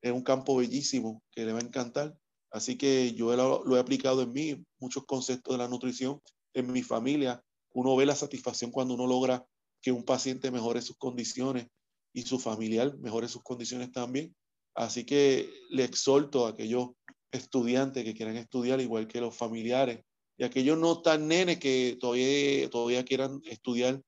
Es 0.00 0.12
un 0.12 0.22
campo 0.22 0.56
bellísimo 0.56 1.22
que 1.30 1.44
le 1.44 1.52
va 1.52 1.58
a 1.58 1.62
encantar. 1.62 2.16
Así 2.50 2.76
que 2.76 3.12
yo 3.14 3.34
lo, 3.36 3.64
lo 3.64 3.76
he 3.76 3.80
aplicado 3.80 4.22
en 4.22 4.32
mí, 4.32 4.64
muchos 4.80 5.04
conceptos 5.04 5.54
de 5.54 5.58
la 5.58 5.68
nutrición, 5.68 6.20
en 6.54 6.72
mi 6.72 6.82
familia. 6.82 7.42
Uno 7.72 7.96
ve 7.96 8.06
la 8.06 8.14
satisfacción 8.14 8.70
cuando 8.70 8.94
uno 8.94 9.06
logra 9.06 9.46
que 9.82 9.92
un 9.92 10.04
paciente 10.04 10.50
mejore 10.50 10.80
sus 10.80 10.96
condiciones 10.96 11.66
y 12.12 12.22
su 12.22 12.38
familiar 12.38 12.96
mejore 12.98 13.28
sus 13.28 13.42
condiciones 13.42 13.90
también. 13.90 14.34
Así 14.74 15.04
que 15.04 15.50
le 15.70 15.84
exhorto 15.84 16.46
a 16.46 16.50
aquellos 16.50 16.90
estudiantes 17.30 18.04
que 18.04 18.14
quieran 18.14 18.36
estudiar, 18.36 18.80
igual 18.80 19.06
que 19.06 19.20
los 19.20 19.36
familiares, 19.36 20.04
y 20.36 20.44
aquellos 20.44 20.78
no 20.78 21.02
tan 21.02 21.28
nenes 21.28 21.58
que 21.58 21.96
todavía, 22.00 22.68
todavía 22.70 23.04
quieran 23.04 23.40
estudiar 23.44 24.02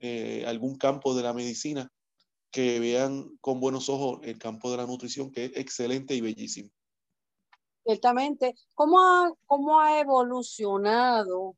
eh, 0.00 0.44
algún 0.46 0.76
campo 0.76 1.14
de 1.14 1.22
la 1.22 1.32
medicina, 1.32 1.90
que 2.50 2.78
vean 2.78 3.36
con 3.40 3.58
buenos 3.58 3.88
ojos 3.88 4.20
el 4.22 4.38
campo 4.38 4.70
de 4.70 4.76
la 4.76 4.86
nutrición, 4.86 5.32
que 5.32 5.46
es 5.46 5.56
excelente 5.56 6.14
y 6.14 6.20
bellísimo. 6.20 6.70
Ciertamente, 7.84 8.54
¿cómo 8.74 9.00
ha, 9.00 9.32
cómo 9.46 9.80
ha 9.80 10.00
evolucionado 10.00 11.56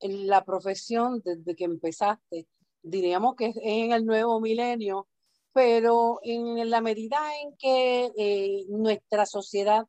la 0.00 0.44
profesión 0.44 1.20
desde 1.24 1.54
que 1.56 1.64
empezaste? 1.64 2.46
Diríamos 2.82 3.34
que 3.36 3.46
es 3.46 3.56
en 3.62 3.92
el 3.92 4.06
nuevo 4.06 4.40
milenio, 4.40 5.08
pero 5.52 6.20
en 6.22 6.70
la 6.70 6.80
medida 6.80 7.18
en 7.42 7.56
que 7.56 8.12
eh, 8.16 8.64
nuestra 8.68 9.26
sociedad 9.26 9.86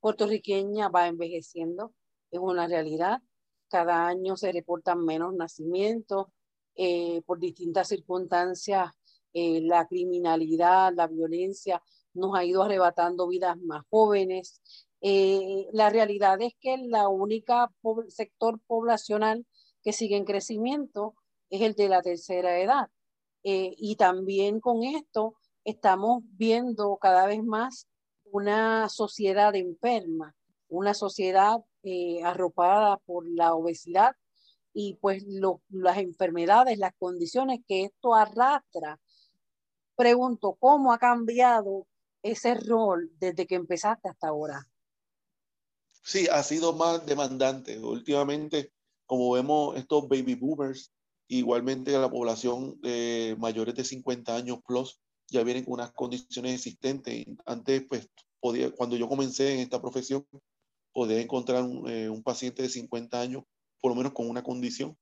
puertorriqueña 0.00 0.88
va 0.88 1.08
envejeciendo, 1.08 1.92
es 2.30 2.40
una 2.40 2.66
realidad. 2.66 3.20
Cada 3.68 4.06
año 4.06 4.36
se 4.36 4.52
reportan 4.52 5.04
menos 5.04 5.34
nacimientos 5.34 6.26
eh, 6.74 7.22
por 7.26 7.38
distintas 7.38 7.88
circunstancias 7.88 8.90
eh, 9.32 9.60
la 9.62 9.86
criminalidad, 9.86 10.92
la 10.94 11.06
violencia 11.06 11.82
nos 12.14 12.34
ha 12.34 12.44
ido 12.44 12.62
arrebatando 12.62 13.28
vidas 13.28 13.56
más 13.58 13.84
jóvenes. 13.90 14.60
La 15.72 15.88
realidad 15.88 16.40
es 16.42 16.54
que 16.60 16.76
la 16.76 17.08
única 17.08 17.70
sector 18.08 18.60
poblacional 18.66 19.46
que 19.82 19.92
sigue 19.92 20.16
en 20.16 20.24
crecimiento 20.24 21.14
es 21.50 21.60
el 21.62 21.74
de 21.74 21.88
la 21.88 22.02
tercera 22.02 22.58
edad. 22.58 22.88
Eh, 23.42 23.74
y 23.76 23.96
también 23.96 24.60
con 24.60 24.82
esto 24.84 25.34
estamos 25.64 26.22
viendo 26.24 26.96
cada 27.00 27.26
vez 27.26 27.42
más 27.42 27.86
una 28.24 28.88
sociedad 28.88 29.54
enferma, 29.54 30.34
una 30.68 30.94
sociedad 30.94 31.58
arropada 32.22 32.98
por 32.98 33.26
la 33.26 33.54
obesidad 33.54 34.14
y 34.72 34.94
pues 35.00 35.24
las 35.68 35.98
enfermedades, 35.98 36.78
las 36.78 36.92
condiciones 36.98 37.60
que 37.66 37.84
esto 37.84 38.14
arrastra. 38.14 39.00
Pregunto, 39.96 40.56
¿cómo 40.60 40.92
ha 40.92 40.98
cambiado 40.98 41.86
ese 42.22 42.54
rol 42.54 43.10
desde 43.18 43.46
que 43.46 43.56
empezaste 43.56 44.08
hasta 44.08 44.28
ahora? 44.28 44.66
Sí, 46.02 46.28
ha 46.28 46.42
sido 46.42 46.72
más 46.72 47.04
demandante. 47.04 47.78
Últimamente, 47.78 48.72
como 49.06 49.32
vemos 49.32 49.76
estos 49.76 50.08
baby 50.08 50.34
boomers, 50.34 50.92
igualmente 51.38 51.92
la 51.92 52.10
población 52.10 52.80
de 52.80 53.36
mayores 53.38 53.74
de 53.74 53.84
50 53.84 54.34
años 54.34 54.58
plus, 54.66 55.00
ya 55.28 55.44
vienen 55.44 55.64
con 55.64 55.74
unas 55.74 55.92
condiciones 55.92 56.54
existentes. 56.54 57.24
Antes, 57.46 57.84
pues, 57.88 58.08
podía, 58.40 58.70
cuando 58.72 58.96
yo 58.96 59.08
comencé 59.08 59.54
en 59.54 59.60
esta 59.60 59.80
profesión, 59.80 60.26
podía 60.92 61.20
encontrar 61.20 61.62
un, 61.62 61.88
eh, 61.88 62.08
un 62.08 62.22
paciente 62.22 62.62
de 62.62 62.68
50 62.68 63.20
años 63.20 63.44
por 63.80 63.92
lo 63.92 63.96
menos 63.96 64.12
con 64.12 64.28
una 64.28 64.42
condición. 64.42 64.96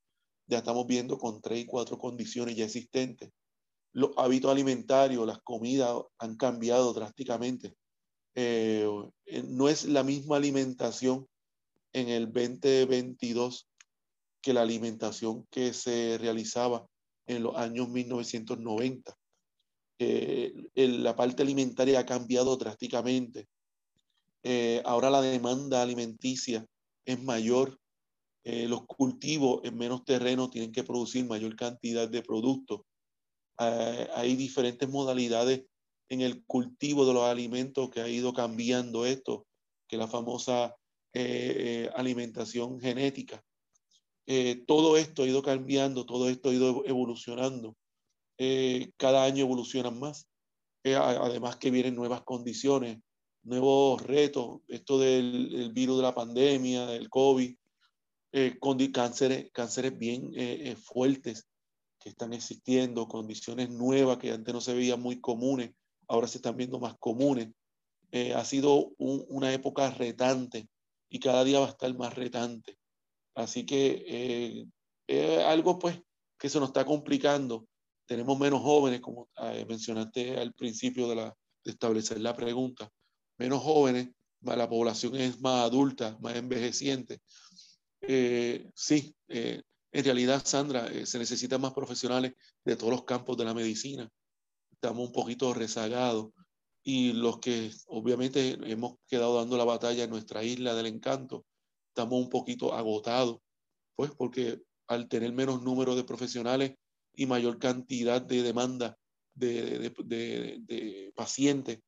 Ya 0.47 0.59
estamos 0.59 0.87
viendo 0.87 1.19
con 1.19 1.41
tres 1.41 1.61
y 1.61 1.67
cuatro 1.67 1.99
condiciones 1.99 2.57
ya 2.57 2.65
existentes. 2.65 3.31
Los 3.93 4.11
hábitos 4.17 4.51
alimentarios, 4.51 5.27
las 5.27 5.41
comidas 5.43 5.97
han 6.19 6.37
cambiado 6.37 6.93
drásticamente. 6.93 7.75
Eh, 8.35 8.87
eh, 9.27 9.43
no 9.47 9.69
es 9.69 9.85
la 9.85 10.05
misma 10.05 10.37
alimentación 10.37 11.27
en 11.93 12.09
el 12.09 12.27
2022 12.27 13.69
que 14.41 14.53
la 14.53 14.63
alimentación 14.63 15.47
que 15.51 15.73
se 15.73 16.19
realizaba 16.19 16.87
en 17.27 17.43
los 17.43 17.57
años 17.57 17.89
1990. 17.89 19.15
Eh, 20.01 20.53
la 20.75 21.17
parte 21.17 21.43
alimentaria 21.43 22.01
ha 22.01 22.07
cambiado 22.07 22.57
drásticamente. 22.57 23.49
ahora 24.85 25.11
la 25.11 25.21
demanda 25.21 25.83
alimenticia 25.83 26.65
es 27.05 27.23
mayor 27.23 27.79
eh, 28.51 28.67
los 28.67 28.87
cultivos 28.87 29.61
en 29.65 29.77
menos 29.77 30.07
terreno 30.07 30.49
tienen 30.49 30.73
que 30.73 30.83
producir 30.83 31.23
mayor 31.27 31.55
cantidad 31.55 32.09
de 32.09 32.23
productos. 32.23 32.81
Eh, 33.61 34.09
hay 34.15 34.37
diferentes 34.37 34.89
modalidades 34.89 35.67
en 36.09 36.23
el 36.23 36.43
cultivo 36.47 37.05
de 37.05 37.13
los 37.13 37.25
alimentos 37.25 37.91
que 37.91 38.01
ha 38.01 38.09
ido 38.09 38.33
cambiando 38.33 39.05
esto, 39.05 39.47
que 39.87 39.99
la 39.99 40.09
famosa 40.09 40.75
eh, 41.13 41.91
alimentación 41.95 42.81
genética. 42.81 43.45
Todo 44.67 44.99
esto 44.99 45.23
ha 45.23 45.27
ido 45.27 45.43
cambiando, 45.43 46.05
todo 46.05 46.29
esto 46.29 46.51
ha 46.51 46.53
ido 46.53 46.85
evolucionando. 46.85 47.77
cada 48.97 49.25
año 49.25 49.45
evolucionan 49.45 49.99
más. 49.99 50.29
además 50.85 51.57
que 51.57 51.71
vienen 51.71 51.95
nuevas 51.95 52.23
condiciones, 52.23 52.99
nuevos 53.43 54.03
retos. 54.03 54.61
Esto 54.69 54.99
del 54.99 55.73
virus 55.73 55.97
de 55.97 56.03
la 56.03 56.15
pandemia, 56.15 56.87
del 56.87 57.09
COVID, 57.09 57.55
eh, 58.33 58.59
con 58.61 58.79
cánceres, 58.89 59.51
cánceres 59.53 59.97
bien 59.97 60.33
eh, 60.35 60.71
eh, 60.71 60.77
fuertes 60.77 61.49
que 61.99 62.11
están 62.11 62.35
existiendo, 62.35 63.09
condiciones 63.09 63.71
nuevas 63.71 64.19
que 64.19 64.31
antes 64.31 64.53
no 64.53 64.61
se 64.61 64.75
veían 64.75 65.01
muy 65.01 65.21
comunes, 65.21 65.73
ahora 66.07 66.29
se 66.29 66.39
están 66.39 66.57
viendo 66.57 66.79
más 66.79 66.95
comunes. 66.99 67.49
ha 68.35 68.45
sido 68.45 68.93
una 68.99 69.53
época 69.53 69.91
retante 69.91 70.69
y 71.11 71.19
cada 71.19 71.43
día 71.45 71.61
va 71.61 71.67
a 71.67 71.71
estar 71.71 71.93
más 71.97 72.15
retante. 72.15 72.78
Así 73.39 73.65
que 73.65 74.67
es 75.07 75.45
algo 75.45 75.79
pues 75.79 76.01
que 76.39 76.49
se 76.49 76.59
nos 76.59 76.71
está 76.71 76.85
complicando. 76.85 77.69
Tenemos 78.05 78.39
menos 78.39 78.61
jóvenes, 78.63 79.01
como 79.01 79.29
mencionaste 79.69 80.37
al 80.39 80.53
principio 80.55 81.09
de, 81.09 81.17
la, 81.17 81.37
establecer 81.65 82.21
la 82.21 82.35
pregunta, 82.35 82.91
menos 83.39 83.63
jóvenes, 83.63 84.09
la 84.41 84.69
población 84.69 85.17
es 85.17 85.41
más 85.41 85.65
adulta, 85.65 86.17
más 86.21 86.37
envejeciente. 86.37 87.21
Eh, 88.01 88.71
sí, 88.75 89.15
eh, 89.29 89.63
en 89.93 90.05
realidad, 90.05 90.43
Sandra, 90.45 90.87
eh, 90.89 91.07
se 91.07 91.19
necesitan 91.19 91.61
más 91.61 91.73
profesionales 91.73 92.35
de 92.65 92.77
todos 92.77 92.93
los 92.93 93.05
campos 93.05 93.37
de 93.37 93.45
la 93.45 93.55
medicina. 93.55 94.09
Estamos 94.73 95.07
un 95.07 95.13
poquito 95.13 95.55
rezagados 95.55 96.31
y 96.83 97.13
los 97.13 97.41
que 97.41 97.71
obviamente 97.87 98.59
hemos 98.71 98.97
quedado 99.09 99.37
dando 99.37 99.57
la 99.57 99.65
batalla 99.65 100.05
en 100.05 100.11
nuestra 100.11 100.45
isla 100.45 100.75
del 100.75 100.87
encanto, 100.87 101.45
estamos 101.99 102.21
un 102.21 102.31
poquito 102.31 102.75
agotados, 102.75 103.39
pues 103.97 104.13
porque 104.13 104.61
al 104.87 105.09
tener 105.09 105.33
menos 105.33 105.63
número 105.63 105.97
de 105.97 106.05
profesionales 106.05 106.75
y 107.15 107.27
mayor 107.27 107.59
cantidad 107.59 108.23
de 108.23 108.43
demanda 108.45 108.97
de, 109.35 109.79
de, 109.79 110.61
de, 110.61 111.13
pacientes, 111.17 111.81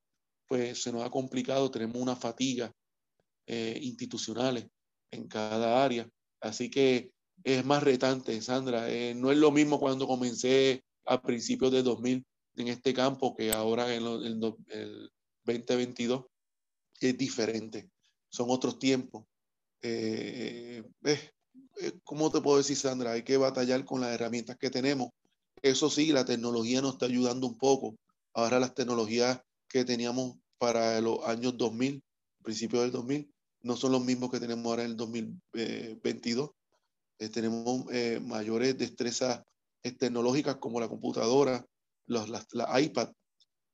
pues 0.49 0.83
se 0.83 0.91
nos 0.91 1.05
ha 1.05 1.11
complicado, 1.11 1.71
tenemos 1.71 2.03
una 2.03 2.17
fatiga 2.17 2.73
institucionales 3.47 4.67
en 5.13 5.29
cada 5.29 5.85
área. 5.85 6.09
Así 6.41 6.71
que 6.71 7.13
es 7.45 7.65
más 7.65 7.83
retante, 7.83 8.41
Sandra. 8.43 8.91
Eh, 8.91 9.15
no 9.15 9.31
es 9.31 9.39
lo 9.39 9.53
mismo 9.53 9.79
cuando 9.79 10.07
comencé 10.07 10.83
a 11.07 11.23
principios 11.23 11.71
de 11.71 11.83
2000 11.83 12.25
en 12.57 12.69
este 12.69 12.93
campo 12.93 13.37
que 13.37 13.53
ahora 13.53 13.95
en, 13.95 14.05
el 14.05 14.41
2022 15.45 16.25
es 17.01 17.17
diferente. 17.17 17.91
Son 18.29 18.47
otros 18.51 18.79
tiempos. 18.79 19.30
Eh, 19.83 20.83
eh, 21.05 21.31
¿Cómo 22.05 22.31
te 22.31 22.41
puedo 22.41 22.59
decir, 22.59 22.77
Sandra? 22.77 23.13
Hay 23.13 23.23
que 23.23 23.37
batallar 23.37 23.85
con 23.85 24.01
las 24.01 24.13
herramientas 24.13 24.57
que 24.59 24.71
tenemos. 24.71 25.11
Eso 25.63 25.91
sí, 25.91 26.13
la 26.13 26.25
tecnología 26.25 26.81
nos 26.81 26.95
está 26.95 27.07
ayudando 27.07 27.47
un 27.47 27.59
poco. 27.59 27.97
Ahora 28.35 28.61
las 28.61 28.75
tecnologías 28.75 29.41
que 29.69 29.85
teníamos 29.85 30.37
para 30.59 31.01
los 31.01 31.25
años 31.25 31.57
2000, 31.57 32.03
principios 32.43 32.83
del 32.83 32.93
2000, 32.93 33.33
no 33.63 33.77
son 33.77 33.93
los 33.93 34.05
mismos 34.05 34.31
que 34.31 34.41
tenemos 34.41 34.67
ahora 34.67 34.85
en 34.85 34.91
el 34.91 34.97
2022. 34.97 36.51
Eh, 37.19 37.29
tenemos 37.29 37.85
eh, 37.93 38.19
mayores 38.23 38.79
destrezas 38.79 39.43
eh, 39.83 39.93
tecnológicas 39.93 40.57
como 40.57 40.81
la 40.81 40.89
computadora, 40.89 41.67
los, 42.07 42.29
las, 42.29 42.47
iPad, 42.83 43.11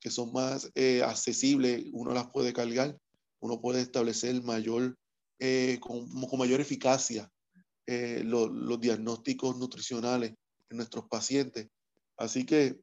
que 0.00 0.10
son 0.10 0.32
más 0.32 0.70
accesibles, 1.04 1.84
uno 1.92 2.12
las 2.12 2.30
puede 2.30 2.52
cargar, 2.52 2.98
uno 3.40 3.60
puede 3.60 3.80
establecer 3.80 4.42
mayor, 4.42 4.96
con, 5.80 6.08
con, 6.08 6.38
mayor 6.38 6.60
eficacia 6.60 7.30
los, 7.86 8.50
los 8.50 8.80
diagnósticos 8.80 9.56
nutricionales 9.56 10.34
en 10.70 10.76
nuestros 10.76 11.06
pacientes. 11.08 11.68
Así 12.16 12.44
que 12.46 12.80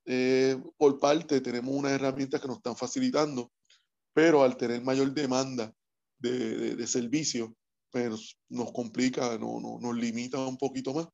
por 0.78 1.00
parte 1.00 1.42
tenemos 1.42 1.76
unas 1.76 1.94
herramientas 1.94 2.40
que 2.40 2.48
nos 2.48 2.58
están 2.58 2.76
facilitando, 2.76 3.52
pero 4.14 4.44
al 4.44 4.56
tener 4.56 4.82
mayor 4.82 5.14
demanda 5.14 5.74
de, 6.20 6.76
de, 6.76 6.88
servicio, 6.88 7.56
pues 7.92 8.38
nos 8.50 8.72
complica, 8.72 9.38
no, 9.38 9.60
nos 9.82 9.96
limita 9.96 10.40
un 10.40 10.58
poquito 10.58 10.94
más. 10.94 11.08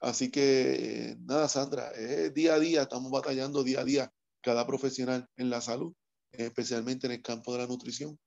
Así 0.00 0.30
que 0.30 1.16
nada, 1.20 1.48
Sandra, 1.48 1.90
día 2.34 2.54
a 2.54 2.58
día, 2.58 2.82
estamos 2.82 3.10
batallando 3.10 3.64
día 3.64 3.80
a 3.80 3.84
día 3.84 4.12
cada 4.42 4.66
profesional 4.66 5.28
en 5.36 5.50
la 5.50 5.60
salud, 5.60 5.92
especialmente 6.30 7.06
en 7.06 7.14
el 7.14 7.22
campo 7.22 7.52
de 7.52 7.58
la 7.58 7.66
nutrición. 7.66 8.18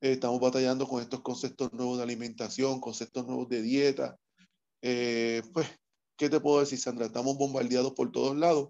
Estamos 0.00 0.40
batallando 0.40 0.86
con 0.86 1.02
estos 1.02 1.20
conceptos 1.22 1.72
nuevos 1.72 1.98
de 1.98 2.04
alimentación, 2.04 2.80
conceptos 2.80 3.26
nuevos 3.26 3.48
de 3.48 3.62
dieta. 3.62 4.16
Eh, 4.82 5.42
pues, 5.52 5.68
¿qué 6.16 6.28
te 6.28 6.40
puedo 6.40 6.60
decir, 6.60 6.78
Sandra? 6.78 7.06
Estamos 7.06 7.36
bombardeados 7.36 7.92
por 7.92 8.12
todos 8.12 8.36
lados, 8.36 8.68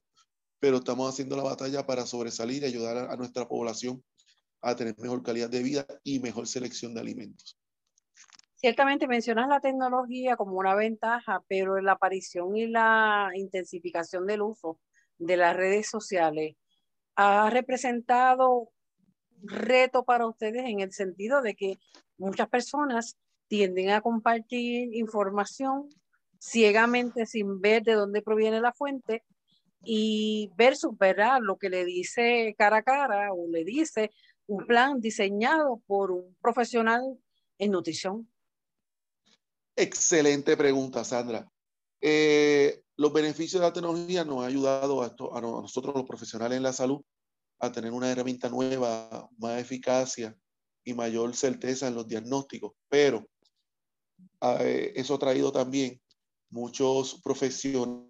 pero 0.59 0.79
estamos 0.79 1.13
haciendo 1.13 1.37
la 1.37 1.43
batalla 1.43 1.87
para 1.87 2.07
sobresalir 2.07 2.63
y 2.63 2.67
ayudar 2.67 3.11
a 3.11 3.17
nuestra 3.17 3.47
población 3.47 4.03
a 4.61 4.75
tener 4.75 4.97
mejor 4.99 5.23
calidad 5.23 5.51
de 5.51 5.63
vida 5.63 5.87
y 6.03 6.21
mejor 6.21 6.47
selección 6.47 6.95
de 6.95 7.01
alimentos. 7.01 7.59
Ciertamente 8.57 9.07
mencionas 9.07 9.49
la 9.49 9.61
tecnología 9.61 10.37
como 10.37 10.57
una 10.57 10.75
ventaja, 10.75 11.45
pero 11.47 11.81
la 11.81 11.93
aparición 11.93 12.57
y 12.57 12.67
la 12.67 13.31
intensificación 13.35 14.27
del 14.27 14.43
uso 14.43 14.81
de 15.17 15.37
las 15.37 15.55
redes 15.55 15.89
sociales 15.89 16.57
ha 17.15 17.51
representado 17.51 18.71
reto 19.43 20.05
para 20.05 20.27
ustedes 20.27 20.65
en 20.67 20.81
el 20.81 20.93
sentido 20.93 21.43
de 21.43 21.55
que 21.55 21.79
muchas 22.17 22.49
personas 22.49 23.17
tienden 23.49 23.91
a 23.91 24.01
compartir 24.01 24.95
información 24.95 25.89
ciegamente 26.39 27.27
sin 27.27 27.61
ver 27.61 27.83
de 27.83 27.95
dónde 27.95 28.23
proviene 28.23 28.61
la 28.61 28.73
fuente 28.73 29.25
y 29.83 30.51
versus, 30.57 30.97
¿verdad? 30.99 31.39
Lo 31.41 31.57
que 31.57 31.71
le 31.71 31.85
dice 31.85 32.55
cara 32.59 32.79
a 32.79 32.83
cara 32.83 33.33
o 33.33 33.49
le 33.49 33.65
dice 33.65 34.11
un 34.47 34.67
plan 34.67 35.01
diseñado 35.01 35.83
por 35.87 36.11
un 36.11 36.37
profesional 36.41 37.03
en 37.59 37.71
nutrición? 37.71 38.29
Excelente 39.77 40.57
pregunta, 40.57 41.05
Sandra. 41.05 41.49
Eh, 42.01 42.83
los 42.97 43.13
beneficios 43.13 43.61
de 43.61 43.69
la 43.69 43.73
tecnología 43.73 44.25
nos 44.25 44.43
ha 44.43 44.47
ayudado 44.47 45.03
a, 45.03 45.07
a, 45.07 45.41
nosotros 45.41 45.95
los 45.95 46.05
profesionales 46.05 46.57
en 46.57 46.63
la 46.63 46.73
salud 46.73 47.03
a 47.59 47.73
tener 47.73 47.93
una 47.93 48.11
herramienta 48.11 48.49
nueva, 48.49 49.29
más 49.39 49.61
eficacia 49.61 50.37
y 50.85 50.95
mayor 50.95 51.35
certeza 51.35 51.89
en 51.89 51.95
los 51.95 52.07
diagnósticos, 52.07 52.73
pero 52.89 53.27
eh, 54.41 54.93
eso 54.95 55.15
ha 55.15 55.19
traído 55.19 55.53
también 55.53 56.01
muchos 56.51 57.21
profesionales 57.23 58.09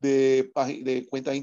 de, 0.00 0.50
de 0.82 1.06
cuentas 1.08 1.36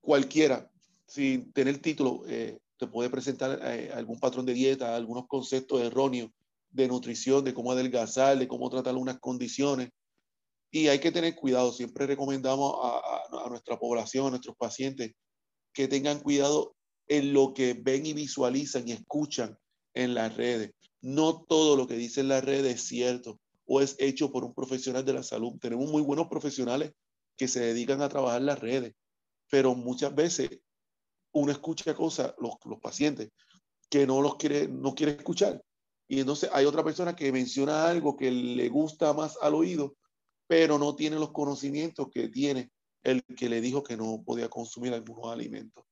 cualquiera, 0.00 0.70
sin 1.06 1.52
tener 1.52 1.78
título, 1.78 2.22
eh, 2.26 2.58
te 2.78 2.86
puede 2.86 3.10
presentar 3.10 3.58
eh, 3.62 3.90
algún 3.92 4.20
patrón 4.20 4.46
de 4.46 4.54
dieta, 4.54 4.94
algunos 4.94 5.26
conceptos 5.26 5.80
erróneos 5.80 6.30
de 6.70 6.88
nutrición, 6.88 7.44
de 7.44 7.54
cómo 7.54 7.72
adelgazar, 7.72 8.38
de 8.38 8.46
cómo 8.46 8.70
tratar 8.70 8.94
unas 8.94 9.18
condiciones. 9.18 9.90
Y 10.76 10.88
hay 10.88 10.98
que 10.98 11.10
tener 11.10 11.34
cuidado. 11.34 11.72
Siempre 11.72 12.06
recomendamos 12.06 12.74
a, 12.82 13.46
a 13.46 13.48
nuestra 13.48 13.78
población, 13.78 14.26
a 14.26 14.30
nuestros 14.30 14.56
pacientes, 14.58 15.14
que 15.72 15.88
tengan 15.88 16.20
cuidado 16.20 16.76
en 17.08 17.32
lo 17.32 17.54
que 17.54 17.72
ven 17.72 18.04
y 18.04 18.12
visualizan 18.12 18.86
y 18.86 18.92
escuchan 18.92 19.56
en 19.94 20.12
las 20.12 20.36
redes. 20.36 20.72
No 21.00 21.46
todo 21.48 21.76
lo 21.76 21.86
que 21.86 21.94
dicen 21.96 22.28
las 22.28 22.44
redes 22.44 22.74
es 22.74 22.88
cierto 22.88 23.40
o 23.64 23.80
es 23.80 23.96
hecho 23.98 24.30
por 24.30 24.44
un 24.44 24.52
profesional 24.52 25.02
de 25.02 25.14
la 25.14 25.22
salud. 25.22 25.54
Tenemos 25.62 25.90
muy 25.90 26.02
buenos 26.02 26.28
profesionales 26.28 26.92
que 27.38 27.48
se 27.48 27.60
dedican 27.60 28.02
a 28.02 28.10
trabajar 28.10 28.42
las 28.42 28.58
redes, 28.58 28.92
pero 29.48 29.74
muchas 29.74 30.14
veces 30.14 30.60
uno 31.32 31.52
escucha 31.52 31.94
cosas, 31.94 32.34
los, 32.38 32.56
los 32.66 32.80
pacientes, 32.80 33.30
que 33.88 34.06
no 34.06 34.20
los 34.20 34.36
quiere, 34.36 34.68
no 34.68 34.94
quiere 34.94 35.12
escuchar. 35.12 35.64
Y 36.06 36.20
entonces 36.20 36.50
hay 36.52 36.66
otra 36.66 36.84
persona 36.84 37.16
que 37.16 37.32
menciona 37.32 37.88
algo 37.88 38.14
que 38.14 38.30
le 38.30 38.68
gusta 38.68 39.14
más 39.14 39.38
al 39.40 39.54
oído, 39.54 39.96
pero 40.46 40.78
no 40.78 40.94
tiene 40.94 41.16
los 41.16 41.32
conocimientos 41.32 42.08
que 42.12 42.28
tiene 42.28 42.70
el 43.02 43.24
que 43.24 43.48
le 43.48 43.60
dijo 43.60 43.82
que 43.82 43.96
no 43.96 44.22
podía 44.24 44.48
consumir 44.48 44.92
algunos 44.92 45.32
alimentos. 45.32 45.84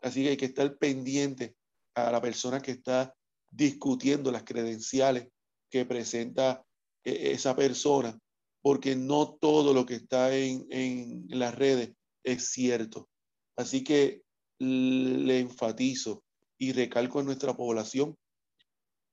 Así 0.00 0.22
que 0.22 0.30
hay 0.30 0.36
que 0.36 0.46
estar 0.46 0.76
pendiente 0.78 1.56
a 1.94 2.10
la 2.10 2.20
persona 2.20 2.60
que 2.60 2.72
está 2.72 3.14
discutiendo 3.50 4.30
las 4.30 4.44
credenciales 4.44 5.28
que 5.70 5.84
presenta 5.84 6.64
eh, 7.04 7.32
esa 7.32 7.56
persona, 7.56 8.18
porque 8.62 8.96
no 8.96 9.36
todo 9.40 9.72
lo 9.72 9.86
que 9.86 9.94
está 9.94 10.34
en, 10.36 10.66
en 10.70 11.26
las 11.28 11.54
redes 11.54 11.94
es 12.24 12.50
cierto. 12.50 13.08
Así 13.56 13.84
que 13.84 14.22
le 14.58 15.38
enfatizo 15.38 16.24
y 16.58 16.72
recalco 16.72 17.20
en 17.20 17.26
nuestra 17.26 17.54
población 17.54 18.16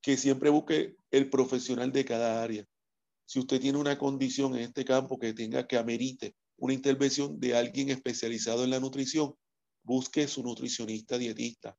que 0.02 0.18
siempre 0.18 0.50
busque 0.50 0.96
el 1.12 1.30
profesional 1.30 1.92
de 1.92 2.06
cada 2.06 2.44
área. 2.44 2.66
Si 3.26 3.40
usted 3.40 3.60
tiene 3.60 3.78
una 3.78 3.98
condición 3.98 4.56
en 4.56 4.62
este 4.62 4.86
campo 4.86 5.18
que 5.18 5.34
tenga 5.34 5.68
que 5.68 5.78
amerite 5.78 6.36
una 6.58 6.74
intervención 6.74 7.40
de 7.40 7.56
alguien 7.56 7.90
especializado 7.90 8.64
en 8.64 8.70
la 8.70 8.80
nutrición, 8.80 9.36
busque 9.84 10.28
su 10.28 10.44
nutricionista 10.44 11.18
dietista, 11.18 11.78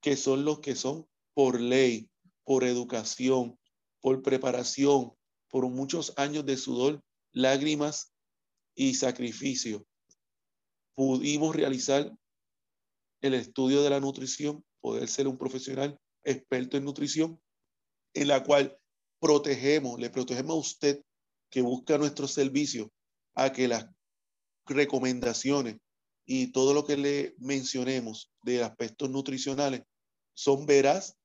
que 0.00 0.16
son 0.16 0.44
los 0.44 0.60
que 0.60 0.74
son 0.74 1.06
por 1.34 1.60
ley, 1.60 2.08
por 2.44 2.64
educación, 2.64 3.58
por 4.00 4.22
preparación, 4.22 5.12
por 5.48 5.68
muchos 5.68 6.12
años 6.16 6.44
de 6.46 6.56
sudor, 6.56 7.02
lágrimas 7.32 8.12
y 8.74 8.94
sacrificio. 8.94 9.86
Pudimos 10.94 11.54
realizar 11.54 12.12
el 13.20 13.34
estudio 13.34 13.82
de 13.82 13.90
la 13.90 14.00
nutrición, 14.00 14.64
poder 14.80 15.08
ser 15.08 15.26
un 15.28 15.38
profesional 15.38 15.98
experto 16.24 16.76
en 16.76 16.84
nutrición, 16.84 17.40
en 18.14 18.28
la 18.28 18.42
cual 18.42 18.78
protegemos, 19.20 19.98
le 19.98 20.10
protegemos 20.10 20.56
a 20.56 20.60
usted 20.60 21.02
que 21.50 21.62
busca 21.62 21.98
nuestro 21.98 22.28
servicio 22.28 22.90
a 23.34 23.52
que 23.52 23.68
las 23.68 23.86
recomendaciones 24.66 25.76
y 26.26 26.52
todo 26.52 26.74
lo 26.74 26.84
que 26.84 26.96
le 26.96 27.34
mencionemos 27.38 28.32
de 28.42 28.62
aspectos 28.62 29.08
nutricionales 29.10 29.82
son 30.34 30.66
veraz, 30.66 31.16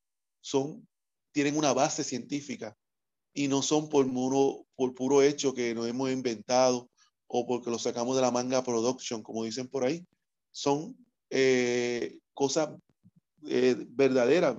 son, 0.41 0.88
tienen 1.32 1.58
una 1.58 1.73
base 1.73 2.04
científica 2.04 2.77
y 3.34 3.47
no 3.47 3.62
son 3.62 3.89
por, 3.89 4.06
muro, 4.06 4.65
por 4.75 4.93
puro 4.93 5.21
hecho 5.21 5.54
que 5.54 5.73
nos 5.73 5.88
hemos 5.88 6.12
inventado 6.12 6.89
o 7.27 7.47
porque 7.47 7.69
lo 7.69 7.80
sacamos 7.80 8.15
de 8.15 8.21
la 8.21 8.32
manga 8.32 8.63
production, 8.63 9.23
como 9.23 9.43
dicen 9.43 9.67
por 9.67 9.86
ahí. 9.86 10.06
Son 10.51 10.97
eh, 11.30 12.19
cosas 12.34 12.69
eh, 13.47 13.75
verdaderas, 13.89 14.56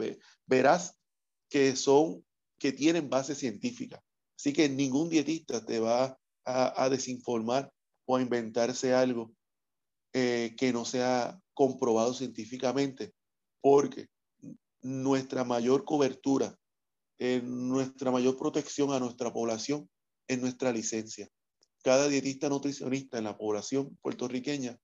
verás, 0.46 0.98
que 1.50 1.76
son, 1.76 2.24
que 2.62 2.72
tienen 2.72 3.10
base 3.10 3.34
científica. 3.34 4.00
Así 4.38 4.52
que 4.52 4.68
ningún 4.68 5.10
dietista 5.10 5.66
te 5.66 5.80
va 5.80 6.16
a, 6.44 6.88
desinformar 6.88 7.72
o 8.06 8.16
a 8.16 8.22
inventarse 8.22 8.94
algo 8.94 9.34
eh, 10.12 10.54
que 10.56 10.72
no 10.72 10.84
sea 10.84 11.40
comprobado 11.54 12.14
científicamente, 12.14 13.14
porque 13.60 14.06
nuestra 14.80 15.42
mayor 15.42 15.84
cobertura, 15.84 16.56
nuestra 17.42 18.12
mayor 18.12 18.36
protección 18.36 18.92
a 18.92 19.00
nuestra 19.00 19.32
población 19.32 19.90
es 20.28 20.40
nuestra 20.40 20.70
licencia. 20.70 21.28
Cada 21.82 22.06
dietista 22.06 22.48
nutricionista 22.48 23.18
en 23.18 23.24
la 23.24 23.36
población 23.36 23.98
puertorriqueña 24.02 24.78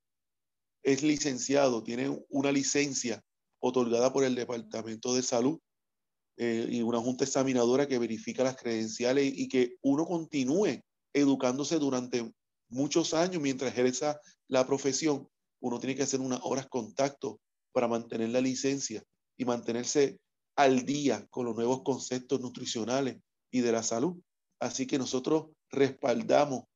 es 0.82 1.04
licenciado, 1.04 1.84
tiene 1.84 2.24
una 2.28 2.50
licencia 2.50 3.22
otorgada 3.60 4.12
por 4.12 4.24
el 4.24 4.34
Departamento 4.34 5.14
de 5.14 5.22
Salud 5.22 5.60
eh, 6.40 6.68
y 6.70 6.82
una 6.82 7.00
junta 7.00 7.24
examinadora 7.24 7.88
que 7.88 7.98
verifica 7.98 8.44
las 8.44 8.56
credenciales 8.56 9.32
y, 9.36 9.48
que 9.48 9.74
uno 9.82 10.06
continúe 10.06 10.80
educándose 11.12 11.80
durante 11.80 12.32
muchos 12.68 13.12
años 13.12 13.42
mientras 13.42 13.72
ejerza 13.72 14.20
la 14.46 14.64
profesión. 14.64 15.28
Uno 15.60 15.80
tiene 15.80 15.96
que 15.96 16.04
hacer 16.04 16.20
unas 16.20 16.38
horas 16.44 16.68
contacto 16.68 17.40
para 17.72 17.88
mantener 17.88 18.28
la 18.28 18.40
licencia 18.40 19.02
y 19.36 19.44
mantenerse 19.44 20.20
al 20.54 20.86
día 20.86 21.26
con 21.28 21.44
los 21.44 21.56
nuevos 21.56 21.82
conceptos 21.82 22.40
nutricionales 22.40 23.16
y 23.50 23.60
de 23.60 23.72
la 23.72 23.82
salud. 23.82 24.16
Así 24.60 24.86
que 24.86 24.96
nosotros 24.96 25.46
respaldamos 25.70 26.66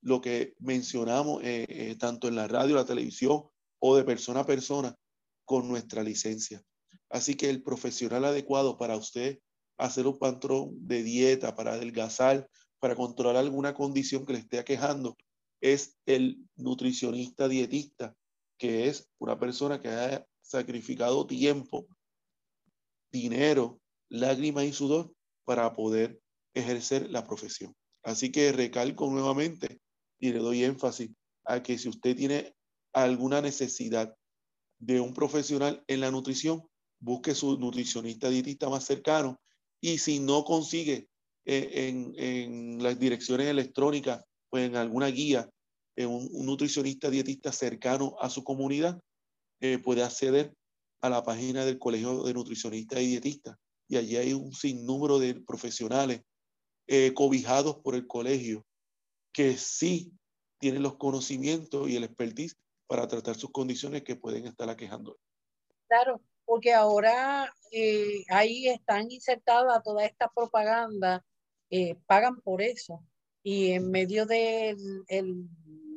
lo 0.00 0.20
que 0.20 0.54
mencionamos 0.58 1.44
eh, 1.44 1.64
eh, 1.68 1.96
tanto 1.96 2.26
en 2.26 2.34
la 2.34 2.48
radio, 2.48 2.74
la 2.74 2.84
televisión 2.84 3.44
o 3.78 3.96
de 3.96 4.02
persona 4.02 4.40
a 4.40 4.46
persona 4.46 4.96
con 5.44 5.68
nuestra 5.68 6.02
licencia. 6.02 6.60
Así 7.12 7.34
que 7.34 7.50
el 7.50 7.62
profesional 7.62 8.24
adecuado 8.24 8.78
para 8.78 8.96
usted 8.96 9.38
hacer 9.76 10.06
un 10.06 10.18
patrón 10.18 10.70
de 10.86 11.02
dieta, 11.02 11.54
para 11.54 11.74
adelgazar, 11.74 12.48
para 12.80 12.96
controlar 12.96 13.36
alguna 13.36 13.74
condición 13.74 14.24
que 14.24 14.32
le 14.32 14.38
esté 14.38 14.58
aquejando, 14.58 15.16
es 15.60 15.98
el 16.06 16.38
nutricionista 16.56 17.48
dietista, 17.48 18.16
que 18.58 18.88
es 18.88 19.10
una 19.18 19.38
persona 19.38 19.78
que 19.78 19.88
ha 19.88 20.26
sacrificado 20.40 21.26
tiempo, 21.26 21.86
dinero, 23.12 23.78
lágrimas 24.08 24.64
y 24.64 24.72
sudor 24.72 25.12
para 25.44 25.70
poder 25.74 26.18
ejercer 26.54 27.10
la 27.10 27.26
profesión. 27.26 27.74
Así 28.02 28.32
que 28.32 28.52
recalco 28.52 29.10
nuevamente 29.10 29.80
y 30.18 30.32
le 30.32 30.38
doy 30.38 30.64
énfasis 30.64 31.10
a 31.44 31.62
que 31.62 31.76
si 31.76 31.90
usted 31.90 32.16
tiene 32.16 32.54
alguna 32.94 33.42
necesidad 33.42 34.16
de 34.78 35.00
un 35.00 35.12
profesional 35.12 35.84
en 35.86 36.00
la 36.00 36.10
nutrición, 36.10 36.62
busque 37.02 37.34
su 37.34 37.58
nutricionista 37.58 38.30
dietista 38.30 38.68
más 38.68 38.84
cercano 38.84 39.40
y 39.80 39.98
si 39.98 40.20
no 40.20 40.44
consigue 40.44 41.08
eh, 41.44 41.88
en, 41.88 42.82
las 42.82 42.98
direcciones 42.98 43.48
electrónicas 43.48 44.24
o 44.50 44.58
en 44.58 44.76
alguna 44.76 45.08
guía, 45.08 45.50
en 45.96 46.08
un, 46.08 46.28
nutricionista 46.46 47.10
dietista 47.10 47.50
cercano 47.52 48.14
a 48.20 48.30
su 48.30 48.44
comunidad, 48.44 49.00
eh, 49.60 49.78
puede 49.78 50.04
acceder 50.04 50.54
a 51.00 51.10
la 51.10 51.24
página 51.24 51.64
del 51.64 51.80
Colegio 51.80 52.22
de 52.22 52.34
Nutricionistas 52.34 53.00
y 53.00 53.08
Dietistas. 53.08 53.56
Y 53.88 53.96
allí 53.96 54.16
hay 54.16 54.32
un 54.32 54.52
sinnúmero 54.52 55.18
de 55.18 55.34
profesionales 55.34 56.22
eh, 56.86 57.12
cobijados 57.14 57.78
por 57.78 57.96
el 57.96 58.06
colegio 58.06 58.64
que 59.32 59.56
sí 59.56 60.12
tienen 60.60 60.82
los 60.82 60.96
conocimientos 60.96 61.88
y 61.88 61.96
el 61.96 62.04
expertise 62.04 62.56
para 62.86 63.08
tratar 63.08 63.34
sus 63.34 63.50
condiciones 63.50 64.02
que 64.02 64.14
pueden 64.14 64.46
estar 64.46 64.70
aquejando. 64.70 65.18
Claro, 65.88 66.20
porque 66.44 66.72
ahora 66.72 67.52
eh, 67.70 68.24
ahí 68.28 68.68
están 68.68 69.10
insertadas 69.10 69.82
toda 69.82 70.04
esta 70.04 70.28
propaganda, 70.28 71.24
eh, 71.70 71.96
pagan 72.06 72.40
por 72.40 72.62
eso. 72.62 73.02
Y 73.42 73.72
en 73.72 73.90
medio 73.90 74.26
de 74.26 74.76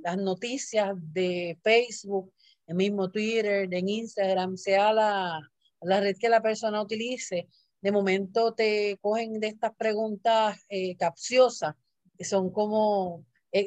las 0.04 0.18
noticias 0.18 0.96
de 1.14 1.60
Facebook, 1.64 2.34
el 2.68 2.76
mismo 2.76 3.12
Twitter, 3.12 3.72
en 3.72 3.90
Instagram, 3.90 4.58
sea 4.58 4.94
la, 4.94 5.40
la 5.82 6.00
red 6.00 6.18
que 6.18 6.30
la 6.30 6.42
persona 6.42 6.82
utilice, 6.82 7.48
de 7.82 7.92
momento 7.92 8.54
te 8.54 8.98
cogen 9.02 9.40
de 9.40 9.48
estas 9.48 9.76
preguntas 9.76 10.58
eh, 10.70 10.96
capciosas, 10.98 11.76
que 12.18 12.26
son 12.26 12.52
como, 12.52 13.26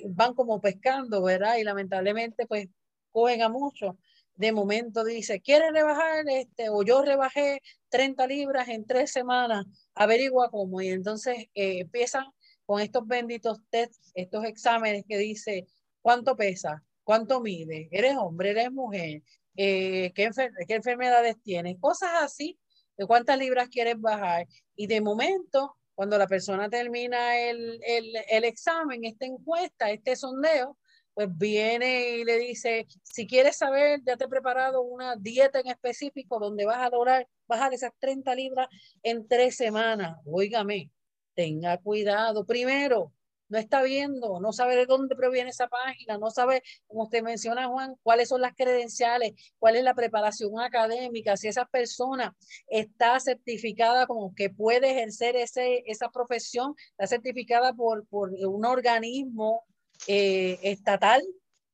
van 0.09 0.35
como 0.35 0.61
pescando, 0.61 1.23
¿verdad? 1.23 1.57
Y 1.59 1.65
lamentablemente, 1.65 2.47
pues 2.47 2.69
cogen 3.13 3.43
a 3.43 3.49
mucho. 3.49 3.99
De 4.39 4.53
momento 4.53 5.03
dice, 5.03 5.41
¿quieres 5.41 5.73
rebajar? 5.73 6.25
Este, 6.29 6.69
o 6.71 6.85
yo 6.85 7.03
rebajé 7.03 7.61
30 7.89 8.25
libras 8.29 8.69
en 8.69 8.87
tres 8.87 9.11
semanas, 9.11 9.67
averigua 9.95 10.49
cómo. 10.49 10.81
Y 10.81 10.91
entonces 10.91 11.37
eh, 11.55 11.81
empiezan 11.81 12.25
con 12.65 12.81
estos 12.81 13.05
benditos 13.05 13.59
tests, 13.69 14.13
estos 14.15 14.45
exámenes 14.45 15.05
que 15.09 15.19
dice 15.19 15.67
cuánto 16.01 16.37
pesa, 16.37 16.85
cuánto 17.03 17.41
mide, 17.41 17.89
eres 17.91 18.17
hombre, 18.17 18.51
eres 18.51 18.71
mujer, 18.71 19.23
eh, 19.57 20.13
¿qué, 20.15 20.31
qué 20.69 20.75
enfermedades 20.75 21.35
tienes, 21.43 21.77
cosas 21.81 22.11
así, 22.23 22.61
de 22.97 23.07
cuántas 23.07 23.39
libras 23.39 23.69
quieres 23.69 24.01
bajar. 24.01 24.47
Y 24.77 24.87
de 24.87 25.01
momento, 25.01 25.77
cuando 25.97 26.17
la 26.17 26.29
persona 26.29 26.71
termina 26.71 27.41
el, 27.41 27.81
el, 27.83 28.13
el 28.31 28.45
examen, 28.45 29.05
esta 29.05 29.27
encuesta, 29.27 29.91
este 29.91 30.15
sondeo, 30.15 30.79
pues 31.19 31.37
viene 31.37 32.11
y 32.11 32.25
le 32.25 32.39
dice, 32.39 32.87
si 33.03 33.27
quieres 33.27 33.57
saber, 33.57 34.01
ya 34.07 34.17
te 34.17 34.27
he 34.27 34.29
preparado 34.29 34.83
una 34.83 35.17
dieta 35.17 35.59
en 35.59 35.67
específico 35.67 36.39
donde 36.39 36.65
vas 36.65 36.79
a 36.79 36.91
lograr 36.91 37.27
bajar 37.49 37.75
esas 37.75 37.91
30 37.99 38.37
libras 38.37 38.69
en 39.03 39.27
tres 39.27 39.57
semanas. 39.57 40.17
Óigame, 40.25 40.93
tenga 41.35 41.77
cuidado. 41.79 42.47
Primero, 42.47 43.13
no 43.49 43.59
está 43.59 43.83
viendo, 43.83 44.39
no 44.39 44.53
sabe 44.53 44.77
de 44.77 44.87
dónde 44.87 45.17
proviene 45.17 45.51
esa 45.51 45.67
página, 45.67 46.19
no 46.19 46.31
sabe, 46.31 46.63
como 46.87 47.03
usted 47.03 47.25
menciona, 47.25 47.67
Juan, 47.67 47.97
cuáles 48.05 48.29
son 48.29 48.41
las 48.41 48.55
credenciales, 48.55 49.33
cuál 49.59 49.75
es 49.75 49.83
la 49.83 49.95
preparación 49.95 50.61
académica, 50.61 51.37
si 51.37 51.49
esa 51.49 51.65
persona 51.67 52.37
está 52.69 53.19
certificada 53.19 54.07
como 54.07 54.37
que 54.37 54.51
puede 54.51 54.93
ejercer 54.93 55.35
ese, 55.35 55.83
esa 55.87 56.11
profesión, 56.11 56.77
está 56.91 57.09
certificada 57.09 57.73
por, 57.73 58.07
por 58.07 58.31
un 58.31 58.65
organismo 58.65 59.65
eh, 60.07 60.59
estatal 60.63 61.23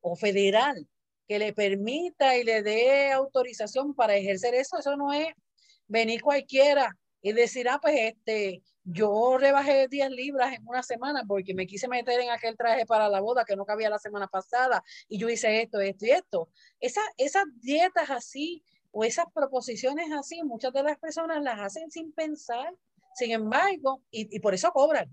o 0.00 0.16
federal 0.16 0.88
que 1.26 1.38
le 1.38 1.52
permita 1.52 2.36
y 2.36 2.44
le 2.44 2.62
dé 2.62 3.12
autorización 3.12 3.94
para 3.94 4.16
ejercer 4.16 4.54
eso, 4.54 4.78
eso 4.78 4.96
no 4.96 5.12
es 5.12 5.28
venir 5.86 6.22
cualquiera 6.22 6.96
y 7.22 7.32
decir, 7.32 7.68
ah, 7.68 7.78
pues 7.80 7.94
este, 7.98 8.62
yo 8.84 9.38
rebajé 9.38 9.88
10 9.88 10.10
libras 10.10 10.52
en 10.52 10.66
una 10.66 10.82
semana 10.82 11.24
porque 11.26 11.54
me 11.54 11.66
quise 11.66 11.88
meter 11.88 12.20
en 12.20 12.30
aquel 12.30 12.56
traje 12.56 12.84
para 12.84 13.08
la 13.08 13.20
boda 13.20 13.44
que 13.46 13.56
no 13.56 13.64
cabía 13.64 13.88
la 13.88 13.98
semana 13.98 14.26
pasada 14.26 14.82
y 15.08 15.18
yo 15.18 15.30
hice 15.30 15.62
esto, 15.62 15.80
esto 15.80 16.04
y 16.04 16.10
esto. 16.10 16.48
Esa, 16.80 17.00
esas 17.16 17.44
dietas 17.60 18.10
así 18.10 18.62
o 18.90 19.04
esas 19.04 19.26
proposiciones 19.32 20.12
así, 20.12 20.42
muchas 20.42 20.72
de 20.74 20.82
las 20.82 20.98
personas 20.98 21.42
las 21.42 21.58
hacen 21.58 21.90
sin 21.90 22.12
pensar, 22.12 22.74
sin 23.14 23.32
embargo, 23.32 24.02
y, 24.10 24.36
y 24.36 24.40
por 24.40 24.52
eso 24.52 24.70
cobran. 24.70 25.08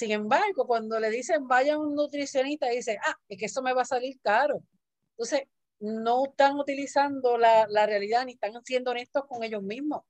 Sin 0.00 0.12
embargo, 0.12 0.66
cuando 0.66 0.98
le 0.98 1.10
dicen 1.10 1.46
vaya 1.46 1.74
a 1.74 1.78
un 1.78 1.94
nutricionista, 1.94 2.66
dice, 2.70 2.96
ah, 3.04 3.18
es 3.28 3.38
que 3.38 3.44
eso 3.44 3.60
me 3.60 3.74
va 3.74 3.82
a 3.82 3.84
salir 3.84 4.18
caro. 4.22 4.64
Entonces, 5.10 5.42
no 5.78 6.24
están 6.24 6.58
utilizando 6.58 7.36
la, 7.36 7.66
la 7.68 7.84
realidad 7.84 8.24
ni 8.24 8.32
están 8.32 8.54
siendo 8.64 8.92
honestos 8.92 9.24
con 9.28 9.44
ellos 9.44 9.62
mismos. 9.62 10.00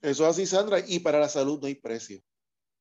Eso 0.00 0.24
es 0.24 0.30
así, 0.30 0.46
Sandra, 0.46 0.80
y 0.84 0.98
para 0.98 1.20
la 1.20 1.28
salud 1.28 1.60
no 1.60 1.68
hay 1.68 1.76
precio. 1.76 2.20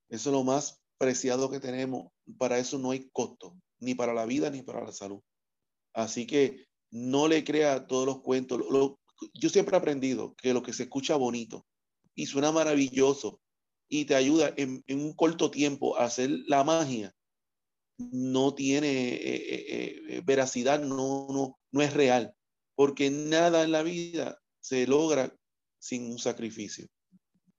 Eso 0.10 0.30
es 0.32 0.34
lo 0.34 0.44
más 0.44 0.82
preciado 0.98 1.52
que 1.52 1.60
tenemos. 1.60 2.12
Para 2.40 2.58
eso 2.58 2.80
no 2.80 2.90
hay 2.90 3.08
costo, 3.12 3.56
ni 3.80 3.94
para 3.94 4.16
la 4.16 4.26
vida 4.26 4.50
ni 4.50 4.64
para 4.64 4.84
la 4.84 4.92
salud. 4.92 5.22
Así 5.94 6.26
que 6.26 6.66
no 6.90 7.28
le 7.28 7.44
crea 7.44 7.86
todos 7.86 8.08
los 8.08 8.22
cuentos. 8.22 8.64
yo 9.36 9.50
siempre 9.50 9.76
he 9.76 9.80
aprendido 9.80 10.34
que 10.42 10.56
lo 10.56 10.64
que 10.64 10.74
se 10.74 10.84
escucha 10.84 11.18
bonito 11.18 11.68
y 12.16 12.26
suena 12.26 12.52
maravilloso 12.52 13.40
y 13.94 14.06
te 14.06 14.16
ayuda 14.16 14.54
en, 14.56 14.82
un 14.88 15.14
corto 15.14 15.52
tiempo 15.52 15.98
a 15.98 16.06
hacer 16.06 16.30
la 16.48 16.64
magia, 16.64 17.14
no 17.98 18.56
tiene 18.56 18.88
eh, 18.88 19.36
eh, 19.36 20.02
eh, 20.08 20.22
veracidad, 20.24 20.80
no, 20.80 21.28
no, 21.30 21.60
no 21.74 21.82
es 21.82 21.94
real, 21.94 22.34
porque 22.74 23.12
nada 23.12 23.64
en 23.64 23.74
la 23.74 23.84
vida 23.84 24.40
se 24.62 24.88
logra 24.88 25.36
sin 25.78 26.10
un 26.10 26.20
sacrificio. 26.20 26.88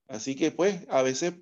Así 0.09 0.35
que 0.35 0.51
pues 0.51 0.87
a 0.89 1.03
veces 1.03 1.35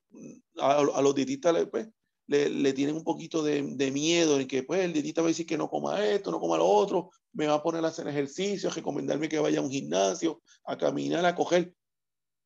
a, 0.59 0.83
los 0.83 1.15
dietistas 1.15 1.55
pues, 1.71 1.89
le, 2.27 2.73
tienen 2.73 2.97
un 2.97 3.05
poquito 3.05 3.45
de, 3.45 3.63
miedo 3.93 4.41
en 4.41 4.49
que 4.49 4.65
pues 4.65 4.81
el 4.81 4.93
dietista 4.93 5.23
va 5.23 5.29
a 5.29 5.31
decir 5.31 5.47
que 5.47 5.57
no 5.57 5.71
coma 5.71 6.05
esto, 6.05 6.33
no 6.33 6.41
coma 6.41 6.59
lo 6.59 6.67
otro, 6.67 7.11
me 7.33 7.47
va 7.47 7.55
a 7.55 7.63
poner 7.63 7.85
a 7.85 7.89
hacer 7.89 8.09
ejercicio, 8.09 8.69
a 8.69 8.75
recomendarme 8.75 9.29
que 9.29 9.39
vaya 9.39 9.61
a 9.61 9.63
un 9.63 9.71
gimnasio, 9.71 10.43
a 10.65 10.77
caminar, 10.77 11.25
a 11.25 11.37
coger. 11.37 11.75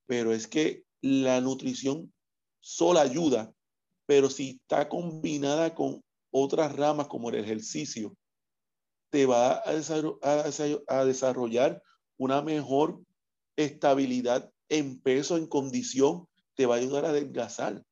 Pero 0.07 0.35
es 0.35 0.47
que 0.47 0.85
la 1.01 1.41
nutrición 1.41 2.14
sola 2.65 3.03
ayuda, 3.03 3.53
pero 4.07 4.31
si 4.31 4.59
está 4.63 4.89
combinada 4.89 5.75
con 5.75 6.03
otras 6.31 6.75
ramas 6.75 7.09
como 7.09 7.29
el 7.29 7.37
ejercicio, 7.37 8.17
te 9.11 9.27
va 9.27 9.63
a 9.67 11.05
desarrollar 11.05 11.83
una 12.17 12.41
mejor 12.41 13.03
estabilidad 13.57 14.51
en 14.71 14.99
peso, 14.99 15.37
en 15.37 15.47
condición, 15.47 16.27
te 16.57 16.65
va 16.65 16.77
a 16.77 16.79
ayudar 16.79 17.05
a 17.05 17.11
adelgazar. 17.11 17.83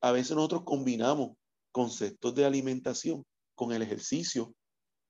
A 0.00 0.12
veces 0.12 0.34
nosotros 0.34 0.62
combinamos 0.64 1.36
conceptos 1.70 2.34
de 2.34 2.46
alimentación 2.46 3.24
con 3.54 3.72
el 3.72 3.82
ejercicio 3.82 4.54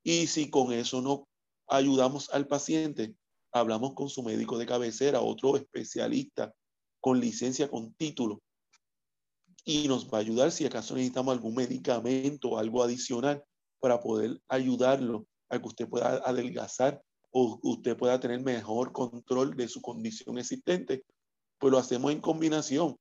y 0.02 0.26
si 0.26 0.50
con 0.50 0.72
eso 0.72 1.00
no 1.02 1.28
ayudamos 1.68 2.30
al 2.30 2.48
paciente, 2.48 3.14
hablamos 3.52 3.94
con 3.94 4.08
su 4.08 4.24
médico 4.24 4.58
de 4.58 4.66
cabecera, 4.66 5.20
otro 5.20 5.56
especialista 5.56 6.52
con 7.00 7.20
licencia, 7.20 7.68
con 7.68 7.94
título, 7.94 8.40
y 9.68 9.88
nos 9.88 10.08
va 10.08 10.18
a 10.18 10.20
ayudar 10.20 10.52
si 10.52 10.64
acaso 10.64 10.94
necesitamos 10.94 11.34
algún 11.34 11.56
medicamento 11.56 12.50
o 12.50 12.58
algo 12.58 12.84
adicional 12.84 13.44
para 13.80 14.00
poder 14.00 14.40
ayudarlo 14.48 15.26
a 15.48 15.58
que 15.58 15.66
usted 15.66 15.88
pueda 15.88 16.22
adelgazar 16.24 17.02
o 17.32 17.58
usted 17.62 17.96
pueda 17.96 18.18
tener 18.20 18.40
mejor 18.40 18.92
control 18.92 19.56
de 19.56 19.66
su 19.66 19.82
condición 19.82 20.38
existente. 20.38 21.04
Pues 21.58 21.72
lo 21.72 21.78
hacemos 21.78 22.12
en 22.12 22.20
combinación 22.20 22.96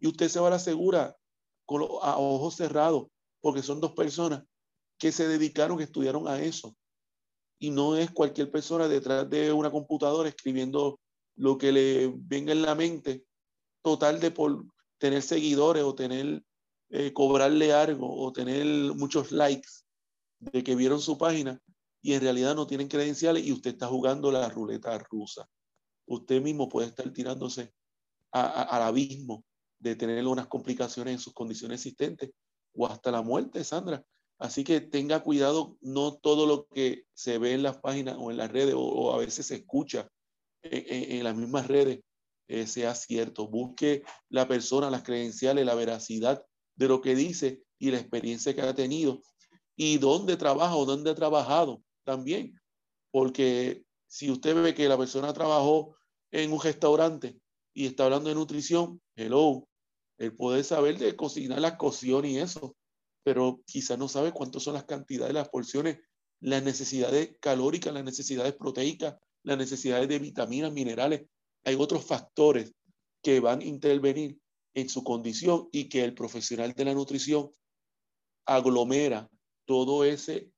y 0.00 0.08
usted 0.08 0.28
se 0.28 0.40
va 0.40 0.48
a 0.48 0.50
la 0.50 0.58
segura 0.58 1.16
con 1.64 1.82
a 1.82 2.18
ojos 2.18 2.56
cerrados 2.56 3.06
porque 3.40 3.62
son 3.62 3.80
dos 3.80 3.92
personas 3.92 4.42
que 4.98 5.12
se 5.12 5.28
dedicaron, 5.28 5.78
que 5.78 5.84
estudiaron 5.84 6.26
a 6.26 6.42
eso. 6.42 6.74
Y 7.60 7.70
no 7.70 7.96
es 7.96 8.10
cualquier 8.10 8.50
persona 8.50 8.88
detrás 8.88 9.30
de 9.30 9.52
una 9.52 9.70
computadora 9.70 10.28
escribiendo 10.28 10.98
lo 11.36 11.56
que 11.56 11.70
le 11.70 12.12
venga 12.12 12.50
en 12.52 12.62
la 12.62 12.74
mente, 12.74 13.24
total 13.82 14.18
de 14.18 14.32
por 14.32 14.64
tener 14.98 15.22
seguidores 15.22 15.84
o 15.84 15.94
tener, 15.94 16.42
eh, 16.90 17.12
cobrarle 17.12 17.72
algo 17.72 18.14
o 18.14 18.32
tener 18.32 18.66
muchos 18.94 19.32
likes 19.32 19.68
de 20.40 20.62
que 20.62 20.76
vieron 20.76 21.00
su 21.00 21.18
página 21.18 21.60
y 22.02 22.14
en 22.14 22.20
realidad 22.20 22.54
no 22.54 22.66
tienen 22.66 22.88
credenciales 22.88 23.44
y 23.44 23.52
usted 23.52 23.72
está 23.72 23.86
jugando 23.86 24.30
la 24.30 24.48
ruleta 24.48 24.96
rusa. 24.98 25.48
Usted 26.06 26.40
mismo 26.40 26.68
puede 26.68 26.88
estar 26.88 27.12
tirándose 27.12 27.72
al 28.30 28.82
abismo 28.82 29.44
de 29.78 29.96
tener 29.96 30.26
unas 30.26 30.46
complicaciones 30.46 31.14
en 31.14 31.20
sus 31.20 31.32
condiciones 31.32 31.80
existentes 31.80 32.30
o 32.74 32.86
hasta 32.86 33.10
la 33.10 33.22
muerte, 33.22 33.64
Sandra. 33.64 34.04
Así 34.38 34.62
que 34.62 34.80
tenga 34.80 35.22
cuidado, 35.22 35.76
no 35.80 36.14
todo 36.14 36.46
lo 36.46 36.68
que 36.68 37.04
se 37.12 37.38
ve 37.38 37.54
en 37.54 37.62
las 37.62 37.78
páginas 37.78 38.16
o 38.18 38.30
en 38.30 38.36
las 38.36 38.50
redes 38.50 38.74
o, 38.76 39.12
a 39.12 39.18
veces 39.18 39.46
se 39.46 39.56
escucha 39.56 40.08
en, 40.62 41.24
las 41.24 41.34
mismas 41.36 41.66
redes 41.66 42.00
eh, 42.48 42.66
sea 42.66 42.94
cierto. 42.94 43.46
Busque 43.46 44.02
la 44.30 44.48
persona, 44.48 44.90
las 44.90 45.02
credenciales, 45.02 45.64
la 45.64 45.74
veracidad 45.74 46.44
de 46.76 46.88
lo 46.88 47.00
que 47.00 47.14
dice 47.14 47.62
y 47.78 47.90
la 47.90 47.98
experiencia 47.98 48.54
que 48.54 48.62
ha 48.62 48.74
tenido 48.74 49.20
y 49.76 49.98
dónde 49.98 50.36
trabaja 50.36 50.74
o 50.74 50.84
dónde 50.84 51.10
ha 51.10 51.14
trabajado 51.14 51.82
también. 52.04 52.58
Porque 53.10 53.84
si 54.06 54.30
usted 54.30 54.60
ve 54.60 54.74
que 54.74 54.88
la 54.88 54.98
persona 54.98 55.32
trabajó 55.32 55.96
en 56.30 56.52
un 56.52 56.60
restaurante 56.60 57.38
y 57.74 57.86
está 57.86 58.04
hablando 58.04 58.30
de 58.30 58.34
nutrición, 58.34 59.00
hello, 59.14 59.68
él 60.18 60.34
puede 60.34 60.64
saber 60.64 60.98
de 60.98 61.14
cocinar 61.14 61.60
la 61.60 61.76
cocción 61.76 62.24
y 62.24 62.38
eso, 62.38 62.76
pero 63.22 63.60
quizás 63.66 63.98
no 63.98 64.08
sabe 64.08 64.32
cuántas 64.32 64.62
son 64.62 64.74
las 64.74 64.84
cantidades, 64.84 65.34
las 65.34 65.48
porciones, 65.48 65.98
las 66.40 66.62
necesidades 66.62 67.36
calóricas, 67.40 67.92
las 67.92 68.04
necesidades 68.04 68.54
proteicas, 68.54 69.16
las 69.44 69.58
necesidades 69.58 70.08
de 70.08 70.18
vitaminas, 70.18 70.72
minerales 70.72 71.28
hay 71.64 71.74
otros 71.74 72.04
factores 72.04 72.72
que 73.22 73.40
van 73.40 73.60
a 73.60 73.64
intervenir 73.64 74.38
en 74.74 74.88
su 74.88 75.02
condición 75.02 75.68
y 75.72 75.88
que 75.88 76.04
el 76.04 76.14
profesional 76.14 76.72
de 76.72 76.84
la 76.84 76.94
nutrición 76.94 77.50
aglomera 78.46 79.28
todo 79.66 80.04
ese, 80.04 80.50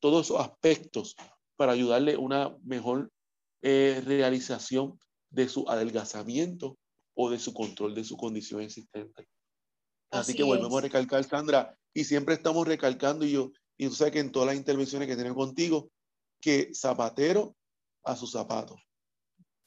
todos 0.00 0.26
esos 0.26 0.40
aspectos 0.40 1.16
para 1.56 1.72
ayudarle 1.72 2.16
una 2.16 2.56
mejor 2.62 3.10
eh, 3.62 4.02
realización 4.04 4.98
de 5.30 5.48
su 5.48 5.68
adelgazamiento 5.68 6.78
o 7.14 7.30
de 7.30 7.38
su 7.38 7.52
control 7.52 7.94
de 7.94 8.04
su 8.04 8.16
condición 8.16 8.62
existente. 8.62 9.26
Así, 10.10 10.34
que 10.34 10.42
volvemos 10.42 10.78
a 10.78 10.82
recalcar, 10.82 11.22
Sandra, 11.24 11.76
y 11.94 12.04
siempre 12.04 12.34
estamos 12.34 12.66
recalcando, 12.66 13.24
y 13.24 13.32
yo, 13.32 13.52
y 13.76 13.88
tú 13.88 13.94
sabes 13.94 14.12
que 14.12 14.20
en 14.20 14.32
todas 14.32 14.48
las 14.48 14.56
intervenciones 14.56 15.06
que 15.06 15.16
tenemos 15.16 15.36
contigo, 15.36 15.90
que 16.40 16.72
zapatero 16.74 17.54
a 18.04 18.16
sus 18.16 18.32
zapatos. 18.32 18.80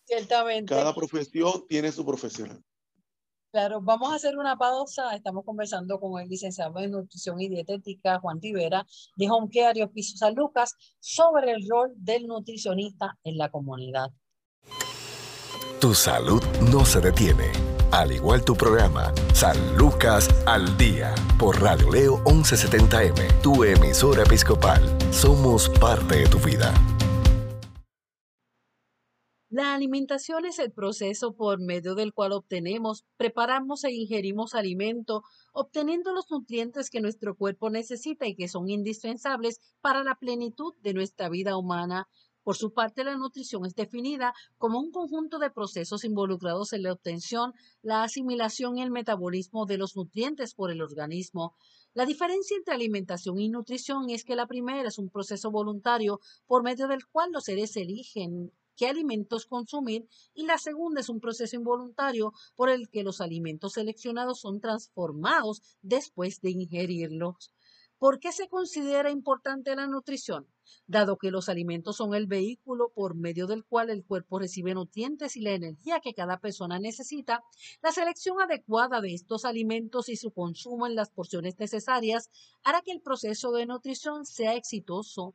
Ciertamente. 0.06 0.74
Cada 0.74 0.94
profesión 0.94 1.66
tiene 1.68 1.92
su 1.92 2.06
profesional. 2.06 2.64
Claro, 3.54 3.82
vamos 3.82 4.12
a 4.12 4.16
hacer 4.16 4.36
una 4.36 4.58
pausa. 4.58 5.16
Estamos 5.16 5.46
conversando 5.46 6.00
con 6.00 6.20
el 6.20 6.28
licenciado 6.28 6.80
en 6.80 6.90
nutrición 6.90 7.40
y 7.40 7.50
dietética 7.50 8.20
Juan 8.20 8.42
Rivera 8.42 8.84
de 9.16 9.30
Home 9.30 9.48
Care 9.54 9.84
Hospicio 9.84 10.18
San 10.18 10.34
Lucas 10.34 10.76
sobre 11.00 11.52
el 11.52 11.68
rol 11.70 11.94
del 11.96 12.26
nutricionista 12.26 13.16
en 13.24 13.38
la 13.38 13.52
comunidad. 13.52 14.12
Tu 15.80 15.94
salud 15.94 16.42
no 16.72 16.84
se 16.84 17.00
detiene. 17.00 17.52
Al 17.92 18.12
igual 18.12 18.44
tu 18.44 18.56
programa, 18.56 19.14
San 19.36 19.78
Lucas 19.78 20.28
al 20.48 20.76
Día, 20.78 21.14
por 21.38 21.62
Radio 21.62 21.92
Leo 21.92 22.24
1170M, 22.24 23.42
tu 23.42 23.64
emisora 23.64 24.24
episcopal. 24.24 24.82
Somos 25.12 25.70
parte 25.70 26.20
de 26.20 26.26
tu 26.26 26.40
vida. 26.40 26.74
La 29.56 29.76
alimentación 29.76 30.46
es 30.46 30.58
el 30.58 30.72
proceso 30.72 31.36
por 31.36 31.60
medio 31.60 31.94
del 31.94 32.12
cual 32.12 32.32
obtenemos, 32.32 33.06
preparamos 33.18 33.84
e 33.84 33.92
ingerimos 33.92 34.56
alimento, 34.56 35.22
obteniendo 35.54 36.12
los 36.12 36.26
nutrientes 36.32 36.90
que 36.90 37.02
nuestro 37.02 37.36
cuerpo 37.36 37.70
necesita 37.70 38.26
y 38.26 38.34
que 38.34 38.48
son 38.48 38.68
indispensables 38.68 39.60
para 39.80 40.04
la 40.04 40.16
plenitud 40.16 40.74
de 40.82 40.96
nuestra 40.96 41.30
vida 41.30 41.56
humana. 41.56 42.08
Por 42.42 42.56
su 42.56 42.74
parte, 42.74 43.04
la 43.04 43.16
nutrición 43.16 43.68
es 43.68 43.76
definida 43.76 44.34
como 44.58 44.80
un 44.80 44.90
conjunto 44.90 45.38
de 45.38 45.52
procesos 45.52 46.04
involucrados 46.04 46.74
en 46.74 46.82
la 46.82 46.94
obtención, 46.94 47.54
la 47.84 48.02
asimilación 48.02 48.80
y 48.80 48.82
el 48.82 48.90
metabolismo 48.90 49.68
de 49.68 49.78
los 49.78 49.96
nutrientes 49.96 50.56
por 50.56 50.72
el 50.72 50.82
organismo. 50.82 51.54
La 51.94 52.08
diferencia 52.08 52.58
entre 52.58 52.74
alimentación 52.74 53.40
y 53.40 53.50
nutrición 53.50 54.10
es 54.10 54.26
que 54.26 54.36
la 54.36 54.48
primera 54.48 54.88
es 54.88 54.98
un 54.98 55.12
proceso 55.12 55.52
voluntario 55.52 56.20
por 56.48 56.64
medio 56.64 56.88
del 56.88 57.06
cual 57.06 57.32
los 57.32 57.44
seres 57.44 57.78
eligen 57.78 58.52
qué 58.76 58.88
alimentos 58.88 59.46
consumir 59.46 60.08
y 60.34 60.46
la 60.46 60.58
segunda 60.58 61.02
es 61.02 61.10
un 61.10 61.20
proceso 61.20 61.56
involuntario 61.56 62.34
por 62.56 62.70
el 62.70 62.90
que 62.90 63.04
los 63.04 63.22
alimentos 63.22 63.74
seleccionados 63.74 64.40
son 64.42 64.60
transformados 64.60 65.62
después 65.82 66.42
de 66.42 66.52
ingerirlos. 66.52 67.52
¿Por 68.04 68.20
qué 68.20 68.34
se 68.34 68.50
considera 68.50 69.12
importante 69.12 69.74
la 69.78 69.88
nutrición? 69.88 70.46
Dado 70.88 71.18
que 71.18 71.32
los 71.32 71.48
alimentos 71.48 71.96
son 71.96 72.14
el 72.14 72.28
vehículo 72.28 72.92
por 72.94 73.16
medio 73.16 73.48
del 73.48 73.64
cual 73.64 73.90
el 73.90 74.04
cuerpo 74.04 74.40
recibe 74.40 74.74
nutrientes 74.74 75.38
y 75.38 75.42
la 75.42 75.52
energía 75.52 76.02
que 76.02 76.14
cada 76.14 76.40
persona 76.40 76.80
necesita, 76.80 77.46
la 77.82 77.94
selección 77.94 78.42
adecuada 78.42 79.00
de 79.00 79.14
estos 79.14 79.46
alimentos 79.46 80.10
y 80.10 80.18
su 80.18 80.32
consumo 80.32 80.86
en 80.86 80.96
las 80.96 81.12
porciones 81.12 81.58
necesarias 81.60 82.30
hará 82.66 82.82
que 82.82 82.92
el 82.92 83.02
proceso 83.02 83.54
de 83.54 83.68
nutrición 83.68 84.26
sea 84.26 84.56
exitoso. 84.56 85.34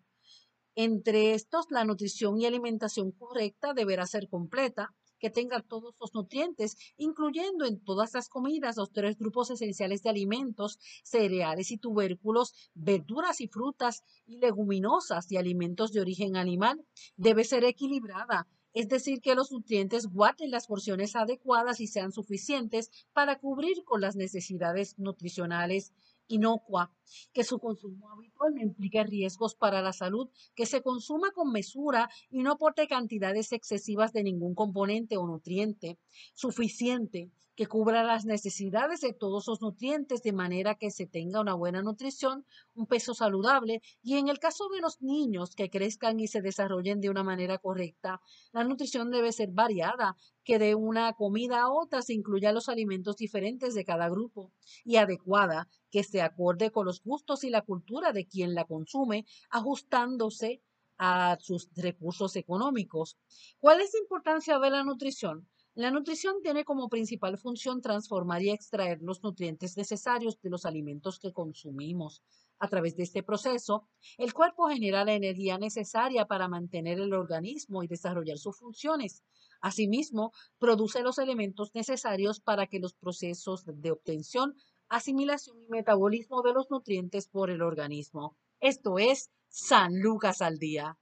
Entre 0.81 1.35
estos, 1.35 1.73
la 1.73 1.85
nutrición 1.85 2.41
y 2.41 2.47
alimentación 2.47 3.11
correcta 3.11 3.75
deberá 3.75 4.07
ser 4.07 4.29
completa, 4.29 4.95
que 5.19 5.29
tenga 5.29 5.61
todos 5.61 5.97
los 6.01 6.15
nutrientes, 6.15 6.77
incluyendo 6.97 7.65
en 7.65 7.83
todas 7.83 8.15
las 8.15 8.29
comidas 8.29 8.77
los 8.77 8.93
tres 8.93 9.19
grupos 9.19 9.51
esenciales 9.51 10.05
de 10.05 10.11
alimentos, 10.11 10.79
cereales 11.03 11.73
y 11.73 11.79
tubérculos, 11.79 12.55
verduras 12.75 13.41
y 13.41 13.49
frutas 13.49 14.05
y 14.25 14.39
leguminosas 14.39 15.33
y 15.33 15.37
alimentos 15.37 15.91
de 15.91 16.01
origen 16.01 16.37
animal, 16.37 16.87
debe 17.17 17.43
ser 17.43 17.65
equilibrada. 17.65 18.47
Es 18.73 18.87
decir, 18.87 19.21
que 19.21 19.35
los 19.35 19.51
nutrientes 19.51 20.07
guarden 20.07 20.53
las 20.53 20.69
porciones 20.69 21.17
adecuadas 21.17 21.81
y 21.81 21.89
sean 21.89 22.13
suficientes 22.13 22.93
para 23.13 23.41
cubrir 23.41 23.83
con 23.83 24.01
las 24.01 24.15
necesidades 24.15 24.97
nutricionales 24.97 25.93
inocua, 26.29 26.93
que 27.33 27.45
su 27.45 27.59
consumo 27.59 28.11
habitual 28.11 28.55
no 28.55 28.63
implique 28.63 29.03
riesgos 29.05 29.55
para 29.55 29.83
la 29.83 29.93
salud, 29.93 30.29
que 30.55 30.67
se 30.67 30.83
consuma 30.83 31.31
con 31.33 31.53
mesura 31.53 32.09
y 32.31 32.43
no 32.43 32.53
aporte 32.53 32.87
cantidades 32.87 33.53
excesivas 33.53 34.13
de 34.13 34.23
ningún 34.23 34.55
componente 34.55 35.17
o 35.17 35.27
nutriente 35.27 35.99
suficiente, 36.35 37.31
que 37.59 37.67
cubra 37.67 38.05
las 38.05 38.25
necesidades 38.25 39.01
de 39.01 39.13
todos 39.13 39.49
los 39.49 39.61
nutrientes 39.61 40.23
de 40.23 40.33
manera 40.33 40.77
que 40.77 40.93
se 40.93 41.09
tenga 41.09 41.41
una 41.41 41.55
buena 41.55 41.83
nutrición, 41.83 42.47
un 42.77 42.87
peso 42.87 43.15
saludable 43.15 43.83
y 44.01 44.17
en 44.17 44.29
el 44.29 44.39
caso 44.39 44.69
de 44.69 44.81
los 44.81 45.03
niños 45.03 45.57
que 45.57 45.69
crezcan 45.69 46.21
y 46.21 46.29
se 46.29 46.41
desarrollen 46.41 47.01
de 47.01 47.11
una 47.11 47.25
manera 47.25 47.59
correcta, 47.59 48.21
la 48.53 48.63
nutrición 48.63 49.11
debe 49.11 49.33
ser 49.33 49.49
variada, 49.51 50.15
que 50.45 50.61
de 50.61 50.77
una 50.77 51.13
comida 51.15 51.63
a 51.63 51.69
otra 51.73 52.01
se 52.03 52.15
incluyan 52.15 52.55
los 52.55 52.69
alimentos 52.69 53.17
diferentes 53.17 53.75
de 53.75 53.85
cada 53.85 54.09
grupo 54.09 54.53
y 54.85 54.95
adecuada, 54.95 55.67
que 55.91 56.05
se 56.05 56.23
acorde 56.23 56.71
con 56.71 56.87
los 56.87 56.98
gustos 57.03 57.45
y 57.45 57.51
la 57.51 57.63
cultura 57.63 58.13
de 58.13 58.27
quien 58.27 58.55
la 58.55 58.65
consume, 58.65 59.27
ajustándose 59.51 60.63
a 60.99 61.39
sus 61.41 61.69
recursos 61.77 62.35
económicos. 62.37 63.17
¿Cuál 63.59 63.81
es 63.81 63.93
la 63.95 64.01
importancia 64.01 64.59
de 64.59 64.71
la 64.71 64.83
nutrición? 64.83 65.49
La 65.75 65.93
nutrición 65.93 66.43
tiene 66.43 66.65
como 66.65 66.89
principal 66.89 67.39
función 67.39 67.81
transformar 67.81 68.43
y 68.43 68.51
extraer 68.51 68.99
los 69.01 69.23
nutrientes 69.23 69.77
necesarios 69.77 70.41
de 70.43 70.51
los 70.51 70.67
alimentos 70.67 71.21
que 71.21 71.33
consumimos. 71.33 72.21
A 72.59 72.67
través 72.67 72.97
de 72.97 73.05
este 73.05 73.23
proceso, 73.23 73.87
el 74.17 74.35
cuerpo 74.35 74.67
genera 74.67 75.05
la 75.05 75.15
energía 75.15 75.57
necesaria 75.57 76.27
para 76.27 76.49
mantener 76.49 76.99
el 76.99 77.15
organismo 77.15 77.85
y 77.85 77.87
desarrollar 77.87 78.39
sus 78.39 78.59
funciones. 78.59 79.23
Asimismo, 79.61 80.33
produce 80.59 81.01
los 81.03 81.19
elementos 81.19 81.73
necesarios 81.75 82.41
para 82.41 82.67
que 82.67 82.81
los 82.81 82.95
procesos 82.95 83.63
de 83.65 83.93
obtención, 83.93 84.57
asimilación 84.89 85.61
y 85.63 85.69
metabolismo 85.69 86.43
de 86.43 86.53
los 86.53 86.71
nutrientes 86.71 87.29
por 87.29 87.51
el 87.51 87.63
organismo. 87.63 88.37
Esto 88.61 88.99
es 88.99 89.31
San 89.49 90.01
Lucas 90.01 90.43
al 90.43 90.59
Día. 90.59 90.99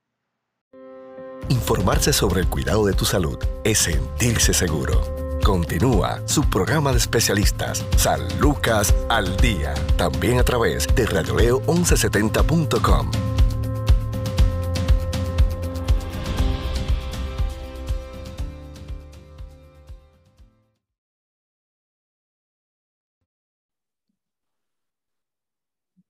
Informarse 1.49 2.13
sobre 2.13 2.41
el 2.41 2.49
cuidado 2.49 2.85
de 2.85 2.93
tu 2.93 3.05
salud 3.05 3.37
es 3.63 3.79
sentirse 3.79 4.53
seguro. 4.53 5.01
Continúa 5.43 6.21
su 6.27 6.47
programa 6.49 6.91
de 6.91 6.97
especialistas, 6.97 7.85
San 7.95 8.19
Lucas 8.39 8.93
al 9.09 9.37
Día, 9.37 9.73
también 9.97 10.39
a 10.39 10.43
través 10.43 10.87
de 10.93 11.07
radioleo1170.com. 11.07 13.36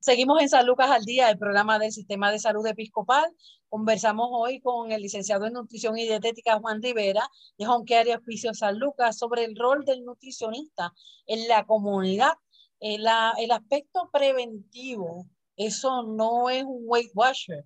Seguimos 0.07 0.41
en 0.41 0.47
San 0.47 0.65
Lucas 0.65 0.89
al 0.89 1.03
Día, 1.03 1.29
el 1.29 1.37
programa 1.37 1.79
del 1.79 1.91
Sistema 1.91 2.31
de 2.31 2.39
Salud 2.39 2.65
Episcopal. 2.65 3.29
Conversamos 3.67 4.29
hoy 4.31 4.61
con 4.61 4.93
el 4.93 5.01
licenciado 5.01 5.45
en 5.45 5.51
Nutrición 5.51 5.97
y 5.97 6.03
Dietética 6.03 6.57
Juan 6.59 6.81
Rivera 6.81 7.27
de 7.57 7.67
Home 7.67 8.15
Hospicio 8.15 8.53
San 8.53 8.79
Lucas 8.79 9.17
sobre 9.17 9.43
el 9.43 9.57
rol 9.57 9.83
del 9.83 10.05
nutricionista 10.05 10.93
en 11.25 11.49
la 11.49 11.65
comunidad. 11.65 12.35
El, 12.79 13.05
el 13.37 13.51
aspecto 13.51 14.09
preventivo, 14.13 15.25
eso 15.57 16.03
no 16.03 16.49
es 16.49 16.63
un 16.63 16.83
Weight 16.85 17.11
Watcher, 17.13 17.65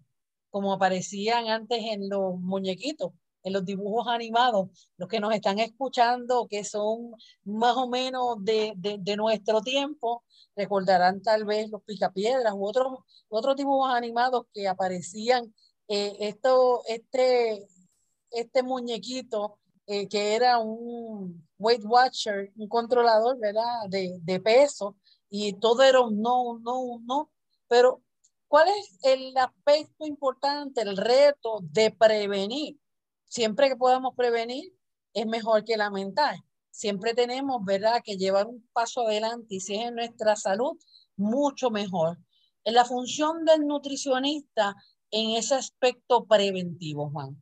como 0.50 0.74
aparecían 0.74 1.48
antes 1.48 1.84
en 1.92 2.10
los 2.10 2.40
muñequitos 2.40 3.12
en 3.44 3.54
los 3.54 3.66
dibujos 3.66 4.08
animados, 4.08 4.70
los 4.98 5.10
que 5.10 5.20
nos 5.20 5.34
están 5.34 5.60
escuchando, 5.60 6.48
que 6.48 6.64
son 6.64 7.12
más 7.44 7.76
o 7.78 7.88
menos 7.88 8.38
de, 8.44 8.74
de, 8.76 9.16
nuestro 9.16 9.62
tiempo, 9.62 10.24
recordarán 10.56 11.22
tal 11.22 11.46
vez 11.46 11.70
los 11.70 11.84
picapiedras 11.84 12.54
u 12.54 12.66
otros, 12.66 13.00
otros 13.30 13.56
dibujos 13.56 13.94
animados 13.94 14.46
que 14.54 14.68
aparecían. 14.68 15.54
Eh, 15.88 16.16
esto, 16.20 16.84
este, 16.88 17.68
este 18.30 18.64
muñequito 18.64 19.60
eh, 19.88 20.08
que 20.08 20.36
era 20.36 20.60
un 20.60 21.46
Weight 21.58 21.84
Watcher, 21.84 22.52
un 22.56 22.68
controlador, 22.70 23.38
¿verdad? 23.40 23.90
De, 23.90 24.20
de 24.22 24.40
peso, 24.40 24.96
y 25.30 25.54
todo 25.54 25.84
era 25.84 26.02
un 26.02 26.22
no, 26.22 26.42
un 26.44 26.64
no, 26.64 26.80
un 26.80 27.06
no. 27.06 27.32
Pero, 27.68 28.02
¿cuál 28.48 28.68
es 28.70 29.00
el 29.04 29.36
aspecto 29.38 30.06
importante, 30.06 30.82
el 30.82 30.98
reto 30.98 31.60
de 31.62 31.92
prevenir? 31.92 32.81
Siempre 33.32 33.70
que 33.70 33.78
podamos 33.78 34.14
prevenir, 34.16 34.74
es 35.14 35.26
mejor 35.26 35.64
que 35.64 35.78
lamentar. 35.78 36.36
Siempre 36.70 37.14
tenemos, 37.14 37.64
¿verdad?, 37.64 38.02
que 38.04 38.18
llevar 38.18 38.46
un 38.46 38.68
paso 38.74 39.08
adelante 39.08 39.56
y 39.56 39.62
si 39.62 39.76
es 39.76 39.86
en 39.86 39.96
nuestra 39.96 40.36
salud, 40.36 40.78
mucho 41.16 41.70
mejor. 41.70 42.18
En 42.66 42.74
la 42.74 42.84
función 42.84 43.46
del 43.46 43.66
nutricionista 43.66 44.76
en 45.12 45.32
ese 45.32 45.56
aspecto 45.56 46.26
preventivo, 46.26 47.10
Juan. 47.10 47.42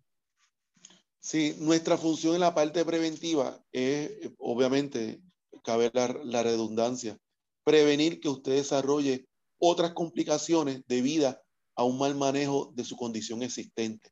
Sí, 1.19 1.55
nuestra 1.59 1.97
función 1.97 2.35
en 2.35 2.41
la 2.41 2.53
parte 2.53 2.85
preventiva 2.85 3.59
es, 3.71 4.11
obviamente, 4.37 5.21
cabe 5.63 5.89
la, 5.93 6.07
la 6.23 6.43
redundancia, 6.43 7.17
prevenir 7.63 8.19
que 8.19 8.29
usted 8.29 8.53
desarrolle 8.53 9.27
otras 9.57 9.93
complicaciones 9.93 10.83
debidas 10.87 11.39
a 11.75 11.83
un 11.83 11.97
mal 11.97 12.15
manejo 12.15 12.71
de 12.75 12.83
su 12.83 12.95
condición 12.95 13.41
existente. 13.41 14.11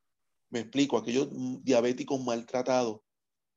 Me 0.49 0.59
explico, 0.59 0.97
aquellos 0.97 1.29
diabéticos 1.63 2.23
maltratados, 2.23 2.99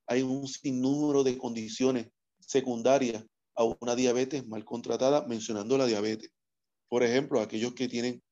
hay 0.06 0.22
un 0.22 0.46
sinnúmero 0.46 1.22
de 1.22 1.38
condiciones 1.38 2.08
secundarias 2.40 3.24
a 3.54 3.64
una 3.64 3.94
diabetes 3.94 4.46
mal 4.46 4.64
contratada, 4.64 5.26
mencionando 5.26 5.78
la 5.78 5.86
diabetes. 5.86 6.30
Por 6.88 7.04
ejemplo, 7.04 7.40
aquellos 7.40 7.74
que 7.74 7.88
tienen 7.88 8.22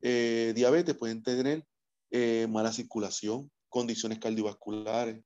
eh, 0.00 0.52
diabetes 0.54 0.96
pueden 0.96 1.22
tener 1.22 1.64
eh, 2.10 2.48
mala 2.50 2.72
circulación, 2.72 3.50
condiciones 3.68 4.18
cardiovasculares, 4.18 5.22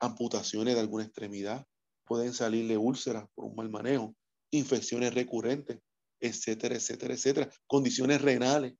amputaciones 0.00 0.74
de 0.74 0.80
alguna 0.80 1.04
extremidad, 1.04 1.66
pueden 2.06 2.32
salirle 2.32 2.78
úlceras 2.78 3.26
por 3.34 3.44
un 3.44 3.54
mal 3.54 3.68
manejo, 3.68 4.16
infecciones 4.50 5.14
recurrentes, 5.14 5.78
etcétera, 6.18 6.74
etcétera, 6.74 7.14
etcétera, 7.14 7.50
condiciones 7.66 8.22
renales 8.22 8.74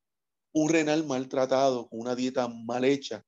un 0.53 0.69
renal 0.69 1.07
maltratado 1.07 1.89
con 1.89 2.01
una 2.01 2.15
dieta 2.15 2.49
mal 2.49 2.85
hecha 2.85 3.25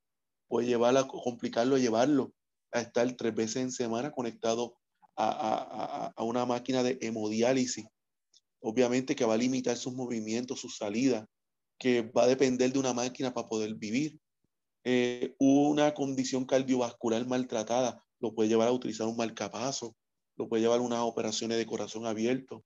puede 0.49 0.67
llevarla, 0.67 1.07
complicarlo, 1.07 1.79
llevarlo 1.79 2.33
a 2.73 2.81
estar 2.81 3.11
tres 3.13 3.35
veces 3.35 3.57
en 3.57 3.73
semana 3.73 4.11
conectado 4.11 4.77
a, 5.17 6.13
una 6.19 6.47
máquina 6.47 6.83
de 6.83 6.99
hemodiálisis. 7.01 7.87
Obviamente 8.61 9.15
que 9.15 9.25
va 9.25 9.35
a 9.35 9.39
limitar 9.39 9.77
sus 9.77 9.95
movimientos, 9.95 10.61
sus 10.61 10.77
salidas, 10.77 11.27
que 11.79 12.03
va 12.03 12.25
a 12.25 12.27
depender 12.29 12.73
de 12.73 12.79
una 12.79 12.93
máquina 12.93 13.35
para 13.35 13.49
poder 13.49 13.75
vivir. 13.75 14.19
Eh, 14.85 15.35
una 15.39 15.95
condición 15.95 16.45
cardiovascular 16.45 17.27
maltratada 17.27 18.03
lo 18.21 18.35
puede 18.35 18.49
llevar 18.49 18.69
a 18.69 18.73
utilizar 18.73 19.07
un 19.07 19.17
marcapaso, 19.17 19.97
lo 20.37 20.49
puede 20.49 20.63
llevar 20.63 20.79
a 20.79 20.83
unas 20.83 21.01
operaciones 21.01 21.59
de 21.59 21.67
corazón 21.67 22.07
abierto. 22.07 22.65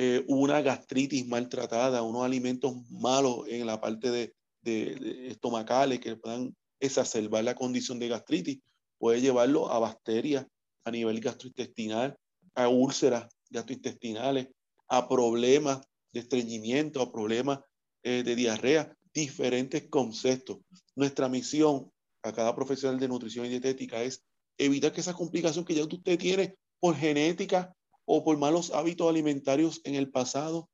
Eh, 0.00 0.24
una 0.28 0.62
gastritis 0.62 1.26
maltratada, 1.26 2.02
unos 2.02 2.24
alimentos 2.24 2.72
malos 2.88 3.48
en 3.48 3.66
la 3.66 3.80
parte 3.80 4.12
de, 4.12 4.34
de 4.62 5.26
estomacales 5.28 5.98
que 5.98 6.14
puedan 6.14 6.56
exacerbar 6.78 7.42
la 7.42 7.56
condición 7.56 7.98
de 7.98 8.06
gastritis, 8.06 8.60
puede 8.98 9.20
llevarlo 9.20 9.70
a 9.70 9.80
bacterias 9.80 10.46
a 10.84 10.92
nivel 10.92 11.20
gastrointestinal, 11.20 12.16
a 12.54 12.68
úlceras 12.68 13.26
gastrointestinales, 13.50 14.48
a 14.88 15.08
problemas 15.08 15.80
de 16.12 16.20
estreñimiento, 16.20 17.02
a 17.02 17.12
problemas 17.12 17.58
eh, 18.04 18.22
de 18.22 18.36
diarrea, 18.36 18.96
diferentes 19.12 19.88
conceptos. 19.88 20.58
Nuestra 20.94 21.28
misión 21.28 21.90
a 22.22 22.32
cada 22.32 22.54
profesional 22.54 23.00
de 23.00 23.08
nutrición 23.08 23.46
y 23.46 23.48
dietética 23.48 24.02
es 24.02 24.22
evitar 24.58 24.92
que 24.92 25.00
esa 25.00 25.14
complicación 25.14 25.64
que 25.64 25.74
ya 25.74 25.82
usted 25.82 26.18
tiene 26.18 26.56
por 26.80 26.94
genética 26.94 27.74
o 28.10 28.24
por 28.24 28.38
malos 28.38 28.70
hábitos 28.70 29.06
alimentarios 29.06 29.82
en 29.84 29.94
el 29.94 30.10
pasado 30.10 30.70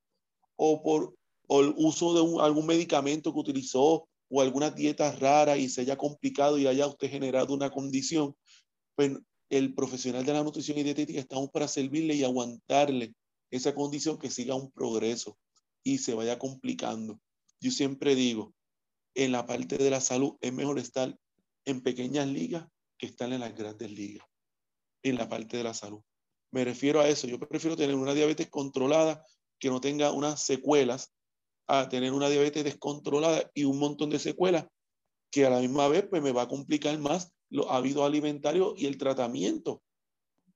o 0.55 0.83
por, 0.85 1.17
el 1.49 1.75
uso 1.77 2.15
de 2.15 2.43
algún 2.43 2.65
medicamento 2.65 3.33
que 3.33 3.41
utilizó 3.41 4.09
o 4.31 4.41
alguna 4.41 4.71
dieta 4.71 5.11
rara 5.17 5.59
y 5.59 5.69
se 5.69 5.81
haya 5.81 5.99
complicado 5.99 6.59
y 6.59 6.69
haya 6.69 6.87
usted 6.87 7.11
generado 7.11 7.53
una 7.53 7.71
condición, 7.71 8.37
pues 8.95 9.19
el 9.51 9.75
profesional 9.75 10.25
de 10.25 10.33
la 10.33 10.45
nutrición 10.45 10.79
y 10.79 10.85
dietética 10.85 11.19
estamos 11.19 11.51
para 11.51 11.67
servirle 11.67 12.15
y 12.15 12.23
aguantarle 12.23 13.15
esa 13.51 13.75
condición 13.75 14.17
que 14.17 14.31
siga 14.31 14.55
un 14.55 14.71
progreso 14.71 15.37
y 15.83 15.99
se 15.99 16.15
vaya 16.15 16.39
complicando. 16.39 17.21
Yo 17.61 17.73
siempre 17.73 18.15
digo, 18.15 18.55
en 19.15 19.33
la 19.33 19.45
parte 19.45 19.77
de 19.77 19.91
la 19.91 20.01
salud 20.01 20.37
es 20.41 20.53
mejor 20.53 20.79
estar 20.79 21.19
en 21.65 21.83
pequeñas 21.83 22.29
ligas 22.29 22.69
que 22.97 23.07
estar 23.07 23.31
en 23.33 23.41
las 23.41 23.55
grandes 23.57 23.91
ligas, 23.91 24.25
en 25.03 25.17
la 25.17 25.29
parte 25.29 25.57
de 25.57 25.65
la 25.65 25.75
salud. 25.75 26.01
Me 26.55 26.65
refiero 26.65 27.01
a 27.01 27.09
eso, 27.09 27.27
yo 27.27 27.41
prefiero 27.41 27.75
tener 27.75 27.97
una 27.97 28.15
diabetes 28.15 28.49
controlada 28.49 29.27
que 29.59 29.71
no 29.71 29.81
tenga 29.81 30.13
unas 30.13 30.41
secuelas 30.41 31.13
a 31.67 31.89
tener 31.89 32.13
una 32.13 32.29
diabetes 32.29 32.63
descontrolada 32.63 33.51
y 33.55 33.65
un 33.65 33.81
montón 33.81 34.09
de 34.09 34.21
secuelas 34.21 34.65
que 35.33 35.45
a 35.45 35.51
la 35.51 35.59
misma 35.59 35.89
vez 35.89 36.07
pues 36.09 36.23
me 36.23 36.31
va 36.31 36.43
a 36.43 36.49
complicar 36.49 36.97
más 37.01 37.33
los 37.51 37.67
hábitos 37.69 38.05
alimentarios 38.05 38.75
y 38.77 38.87
el 38.87 38.99
tratamiento. 38.99 39.83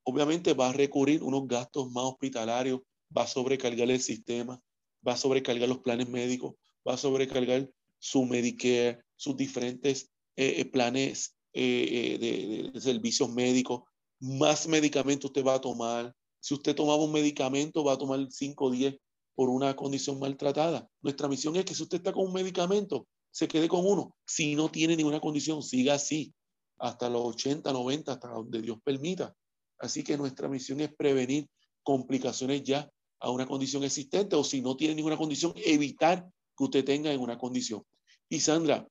Obviamente 0.03 0.53
va 0.53 0.69
a 0.69 0.73
recurrir 0.73 1.21
unos 1.21 1.45
gastos 1.49 1.91
más 1.91 2.05
hospitalarios, 2.05 2.79
va 3.15 3.23
a 3.23 3.27
sobrecargar 3.27 3.91
el 3.91 3.99
sistema, 3.99 4.57
va 5.05 5.13
a 5.13 5.17
sobrecargar 5.17 5.67
los 5.67 5.79
planes 5.79 6.07
médicos, 6.07 6.55
va 6.87 6.93
a 6.93 6.97
sobrecargar 6.97 7.69
su 7.97 8.23
Medicare, 8.23 9.03
sus 9.17 9.35
diferentes 9.35 10.09
eh, 10.37 10.61
eh, 10.61 10.65
planes 10.65 11.35
eh, 11.51 12.17
de, 12.21 12.71
de, 12.71 12.79
servicios 12.79 13.29
médicos, 13.33 13.81
más 14.19 14.67
medicamentos 14.67 15.29
usted 15.29 15.45
va 15.45 15.55
a 15.55 15.61
tomar. 15.61 16.13
Si 16.39 16.53
usted 16.53 16.75
tomaba 16.75 17.03
un 17.03 17.11
medicamento, 17.11 17.83
va 17.83 17.93
a 17.93 17.97
tomar 17.97 18.27
5 18.29 18.65
o 18.65 18.71
10 18.71 18.95
por 19.35 19.49
una 19.49 19.75
condición 19.75 20.19
maltratada. 20.19 20.87
Nuestra 21.01 21.27
misión 21.27 21.55
es 21.55 21.65
que 21.65 21.73
si 21.73 21.83
usted 21.83 21.97
está 21.97 22.11
con 22.11 22.27
un 22.27 22.33
medicamento, 22.33 23.07
se 23.31 23.47
quede 23.47 23.67
con 23.67 23.85
uno. 23.85 24.15
Si 24.25 24.55
no 24.55 24.69
tiene 24.69 24.95
ninguna 24.95 25.19
condición, 25.19 25.63
siga 25.63 25.93
así, 25.93 26.33
hasta 26.77 27.09
los 27.09 27.21
80, 27.25 27.71
90, 27.71 28.11
hasta 28.11 28.27
donde 28.29 28.61
Dios 28.61 28.77
permita. 28.83 29.33
Así 29.77 30.03
que 30.03 30.17
nuestra 30.17 30.49
misión 30.49 30.81
es 30.81 30.93
prevenir 30.93 31.47
complicaciones 31.83 32.63
ya 32.63 32.89
a 33.19 33.31
una 33.31 33.45
condición 33.45 33.83
existente 33.83 34.35
o 34.35 34.43
si 34.43 34.61
no 34.61 34.75
tiene 34.75 34.95
ninguna 34.95 35.17
condición, 35.17 35.53
evitar 35.55 36.27
que 36.57 36.63
usted 36.63 36.85
tenga 36.85 37.11
en 37.11 37.19
una 37.19 37.37
condición. 37.37 37.83
Y 38.29 38.39
Sandra, 38.39 38.87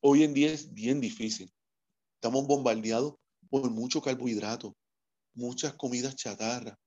hoy 0.00 0.22
en 0.22 0.34
día 0.34 0.52
es 0.52 0.72
bien 0.72 1.00
difícil. 1.00 1.50
Estamos 2.14 2.46
bombardeados 2.46 3.14
por 3.48 3.70
mucho 3.70 4.00
carbohidrato, 4.00 4.76
muchas 5.34 5.74
comidas 5.74 6.16
chatarra, 6.16 6.78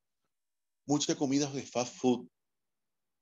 muchas 0.86 1.16
comidas 1.16 1.54
de 1.54 1.64
fast 1.64 1.96
food, 1.96 2.28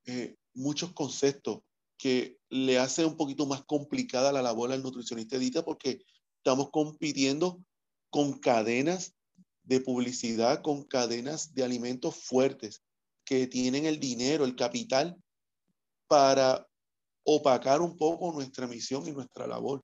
eh, 0.05 0.35
muchos 0.53 0.93
conceptos 0.93 1.59
que 1.97 2.37
le 2.49 2.79
hacen 2.79 3.05
un 3.05 3.17
poquito 3.17 3.45
más 3.45 3.63
complicada 3.65 4.31
la 4.31 4.41
labor 4.41 4.71
al 4.71 4.81
nutricionista 4.81 5.35
edita 5.35 5.63
porque 5.63 5.99
estamos 6.37 6.69
compitiendo 6.71 7.61
con 8.09 8.39
cadenas 8.39 9.13
de 9.63 9.81
publicidad, 9.81 10.61
con 10.61 10.83
cadenas 10.83 11.53
de 11.53 11.63
alimentos 11.63 12.15
fuertes 12.15 12.81
que 13.25 13.45
tienen 13.45 13.85
el 13.85 13.99
dinero, 13.99 14.45
el 14.45 14.55
capital 14.55 15.15
para 16.07 16.65
opacar 17.23 17.81
un 17.81 17.95
poco 17.95 18.31
nuestra 18.31 18.65
misión 18.65 19.07
y 19.07 19.11
nuestra 19.11 19.45
labor. 19.45 19.83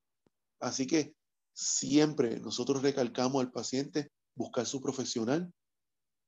Así 0.60 0.88
que 0.88 1.14
siempre 1.56 2.39
nosotros 2.39 2.84
recalcamos 2.84 3.41
al 3.41 3.51
paciente 3.51 4.12
buscar 4.36 4.66
su 4.66 4.82
profesional, 4.82 5.51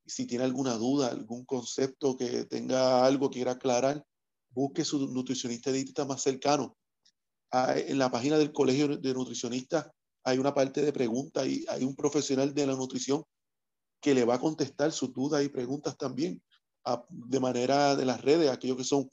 si 0.05 0.25
tiene 0.25 0.45
alguna 0.45 0.75
duda, 0.75 1.09
algún 1.09 1.45
concepto 1.45 2.15
que 2.15 2.45
tenga 2.45 3.05
algo 3.05 3.29
que 3.29 3.35
quiera 3.35 3.51
aclarar, 3.51 4.03
busque 4.49 4.85
su 4.85 5.05
nutricionista 5.07 5.71
dietista 5.71 6.05
más 6.05 6.23
cercano. 6.23 6.77
Ah, 7.51 7.75
en 7.77 7.99
la 7.99 8.09
página 8.09 8.37
del 8.37 8.53
Colegio 8.53 8.97
de 8.97 9.13
Nutricionistas 9.13 9.89
hay 10.23 10.37
una 10.37 10.53
parte 10.53 10.81
de 10.81 10.93
preguntas 10.93 11.45
y 11.45 11.65
hay 11.67 11.83
un 11.83 11.95
profesional 11.95 12.53
de 12.53 12.65
la 12.65 12.75
nutrición 12.75 13.23
que 14.01 14.13
le 14.13 14.23
va 14.25 14.35
a 14.35 14.39
contestar 14.39 14.91
sus 14.91 15.13
dudas 15.13 15.43
y 15.43 15.49
preguntas 15.49 15.97
también 15.97 16.41
de 17.09 17.39
manera 17.41 17.97
de 17.97 18.05
las 18.05 18.21
redes, 18.21 18.49
aquellos 18.49 18.77
que 18.77 18.83
son 18.85 19.09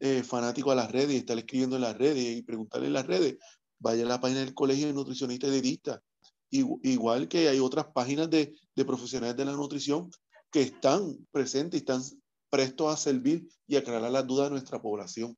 eh, 0.00 0.24
fanáticos 0.24 0.72
a 0.72 0.76
las 0.76 0.90
redes 0.90 1.12
y 1.12 1.16
están 1.18 1.38
escribiendo 1.38 1.76
en 1.76 1.82
las 1.82 1.96
redes 1.96 2.24
y 2.24 2.42
preguntarle 2.42 2.88
en 2.88 2.92
las 2.94 3.06
redes, 3.06 3.36
vaya 3.82 4.04
a 4.04 4.08
la 4.08 4.20
página 4.20 4.40
del 4.40 4.54
Colegio 4.54 4.86
de 4.86 4.92
Nutricionistas 4.92 5.50
Dietistas. 5.50 6.00
Igual 6.50 7.28
que 7.28 7.48
hay 7.48 7.58
otras 7.58 7.86
páginas 7.92 8.30
de, 8.30 8.54
de 8.74 8.84
profesionales 8.84 9.36
de 9.36 9.44
la 9.44 9.52
nutrición 9.52 10.10
que 10.50 10.62
están 10.62 11.16
presentes 11.30 11.78
y 11.78 11.82
están 11.82 12.02
prestos 12.50 12.92
a 12.92 12.96
servir 12.96 13.48
y 13.66 13.76
aclarar 13.76 14.10
las 14.10 14.26
dudas 14.26 14.46
de 14.46 14.50
nuestra 14.52 14.80
población. 14.80 15.36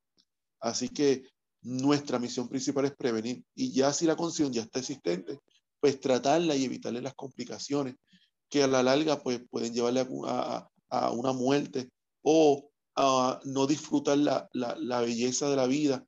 Así 0.60 0.88
que 0.88 1.22
nuestra 1.62 2.18
misión 2.18 2.48
principal 2.48 2.84
es 2.86 2.96
prevenir. 2.96 3.44
Y 3.54 3.72
ya 3.72 3.92
si 3.92 4.06
la 4.06 4.16
condición 4.16 4.52
ya 4.52 4.62
está 4.62 4.80
existente, 4.80 5.38
pues 5.80 6.00
tratarla 6.00 6.56
y 6.56 6.64
evitarle 6.64 7.00
las 7.00 7.14
complicaciones 7.14 7.94
que 8.50 8.62
a 8.62 8.66
la 8.66 8.82
larga 8.82 9.22
pues, 9.22 9.40
pueden 9.48 9.72
llevarle 9.72 10.06
a, 10.26 10.68
a, 10.90 11.10
una 11.12 11.32
muerte 11.32 11.90
o 12.22 12.70
a 12.96 13.40
no 13.44 13.66
disfrutar 13.66 14.18
la, 14.18 14.48
la, 14.52 14.76
la 14.78 15.00
belleza 15.00 15.48
de 15.48 15.56
la 15.56 15.66
vida 15.66 16.04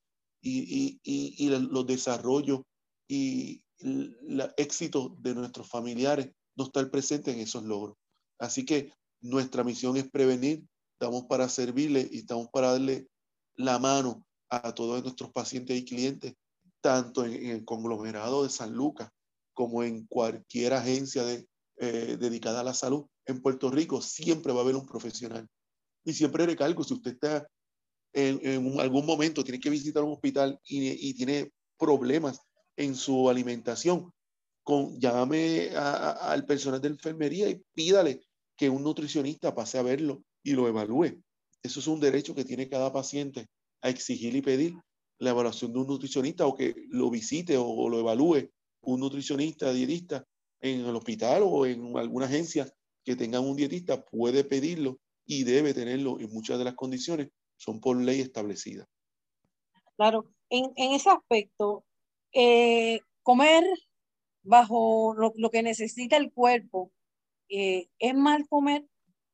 y, 0.47 1.01
y, 1.03 1.34
y, 1.44 1.49
los 1.49 1.86
desarrollos 1.86 2.61
y 3.09 3.62
el 3.78 4.53
éxito 4.57 5.16
de 5.18 5.34
nuestros 5.34 5.68
familiares, 5.68 6.30
no 6.57 6.64
estar 6.64 6.88
presente 6.90 7.32
en 7.32 7.40
esos 7.40 7.64
logros. 7.64 7.97
Así 8.38 8.64
que 8.64 8.92
nuestra 9.20 9.64
misión 9.64 9.97
es 9.97 10.09
prevenir, 10.09 10.64
estamos 10.92 11.24
para 11.24 11.49
servirle 11.49 12.09
y 12.11 12.18
estamos 12.18 12.49
para 12.53 12.72
darle 12.72 13.09
la 13.57 13.78
mano 13.78 14.24
a 14.49 14.72
todos 14.72 15.03
nuestros 15.03 15.32
pacientes 15.32 15.76
y 15.76 15.84
clientes, 15.84 16.34
tanto 16.80 17.24
en, 17.24 17.47
el 17.47 17.64
conglomerado 17.64 18.44
de 18.44 18.51
San 18.51 18.72
Lucas 18.72 19.11
como 19.53 19.82
en 19.82 20.07
cualquier 20.07 20.74
agencia 20.74 21.24
de, 21.24 21.47
eh, 21.78 22.16
dedicada 22.18 22.61
a 22.61 22.64
la 22.64 22.74
salud. 22.74 23.07
En 23.24 23.42
Puerto 23.42 23.70
Rico 23.70 24.01
siempre 24.01 24.53
va 24.53 24.61
a 24.61 24.62
haber 24.62 24.76
un 24.76 24.86
profesional. 24.86 25.49
Y 26.05 26.12
siempre 26.12 26.47
recalco, 26.47 26.84
si 26.84 26.94
usted 26.94 27.12
está 27.12 27.49
en, 28.17 28.81
algún 28.81 29.05
momento, 29.05 29.45
tiene 29.45 29.61
que 29.61 29.69
visitar 29.69 30.03
un 30.03 30.12
hospital 30.12 30.59
y, 30.67 31.12
tiene 31.14 31.53
problemas 31.79 32.41
en 32.77 32.95
su 32.95 33.29
alimentación, 33.29 34.11
con, 34.62 34.99
llame 34.99 35.71
al 35.77 36.47
personal 36.47 36.81
de 36.81 36.89
enfermería 36.89 37.49
y 37.51 37.62
pídale 37.75 38.23
que 38.57 38.71
un 38.71 38.83
nutricionista 38.83 39.55
pase 39.55 39.79
a 39.79 39.83
verlo 39.83 40.23
y 40.43 40.53
lo 40.53 40.67
evalúe. 40.67 41.23
Eso 41.62 41.81
es 41.81 41.87
un 41.87 42.01
derecho 42.01 42.35
que 42.35 42.45
tiene 42.45 42.69
cada 42.69 42.91
paciente 42.91 43.47
a 43.83 43.91
exigir 43.91 44.35
y 44.35 44.41
pedir 44.41 44.75
la 45.19 45.31
evaluación 45.31 45.73
de 45.75 45.81
un 45.81 45.87
nutricionista 45.87 46.47
o 46.47 46.55
que 46.55 46.75
lo 46.89 47.11
visite 47.11 47.57
o, 47.59 47.89
lo 47.89 48.01
evalúe 48.01 48.49
un 48.81 49.01
nutricionista, 49.01 49.73
dietista 49.73 50.25
en 50.61 50.81
el 50.87 50.97
hospital 50.97 51.43
o 51.45 51.67
en 51.67 51.97
alguna 51.99 52.27
agencia 52.27 52.67
que 53.05 53.14
tenga 53.14 53.41
un 53.41 53.57
dietista, 53.57 54.03
puede 54.05 54.43
pedirlo 54.43 54.99
y 55.27 55.45
debe 55.45 55.75
tenerlo 55.75 56.19
en 56.19 56.31
muchas 56.33 56.59
de 56.59 56.64
las 56.64 56.75
condiciones, 56.75 57.29
son 57.57 57.80
por 57.80 58.00
ley 58.00 58.20
establecidas. 58.20 58.88
Claro, 59.96 60.26
en, 60.50 60.72
en 60.76 60.92
ese 60.92 61.11
aspecto, 61.11 61.84
eh, 62.32 63.00
comer 63.22 63.64
bajo 64.42 65.14
lo, 65.16 65.32
lo, 65.36 65.50
que 65.50 65.62
necesita 65.62 66.16
el 66.16 66.32
cuerpo 66.32 66.92
eh, 67.48 67.88
es 67.98 68.14
mal 68.14 68.46
comer 68.48 68.86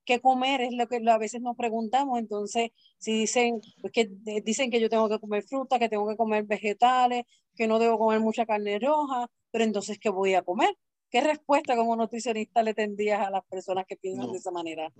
que 0.04 0.20
comer 0.20 0.60
es 0.62 0.72
lo 0.72 0.88
que 0.88 1.00
a 1.08 1.18
veces 1.18 1.40
nos 1.40 1.56
preguntamos. 1.56 2.18
Entonces, 2.18 2.70
si 2.98 3.12
dicen 3.20 3.60
pues 3.80 3.92
que 3.92 4.10
dicen 4.44 4.70
que 4.70 4.80
yo 4.80 4.88
tengo 4.88 5.08
que 5.08 5.18
comer 5.18 5.42
fruta, 5.44 5.78
que 5.78 5.88
tengo 5.88 6.08
que 6.08 6.16
comer 6.16 6.44
vegetales, 6.44 7.24
que 7.54 7.66
no 7.66 7.78
debo 7.78 7.98
comer 7.98 8.20
mucha 8.20 8.46
carne 8.46 8.78
roja, 8.78 9.28
pero 9.50 9.64
entonces, 9.64 9.98
¿qué 9.98 10.08
voy 10.08 10.34
a 10.34 10.42
comer? 10.42 10.74
¿Qué 11.10 11.20
respuesta 11.20 11.76
como 11.76 11.94
nutricionista 11.94 12.62
le 12.62 12.74
tendrías 12.74 13.20
a 13.26 13.30
las 13.30 13.44
personas 13.44 13.84
que 13.86 13.96
piensan 13.96 14.32
de 14.32 14.38
esa 14.38 14.50
manera? 14.50 14.90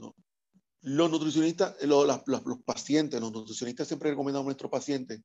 Los 0.83 1.11
nutricionistas, 1.11 1.77
los, 1.83 2.23
pacientes, 2.65 3.21
los 3.21 3.33
nutricionistas 3.33 3.89
siempre 3.89 4.11
recomendamos 4.11 4.47
a 4.47 4.51
nuestros 4.51 4.71
pacientes, 4.71 5.23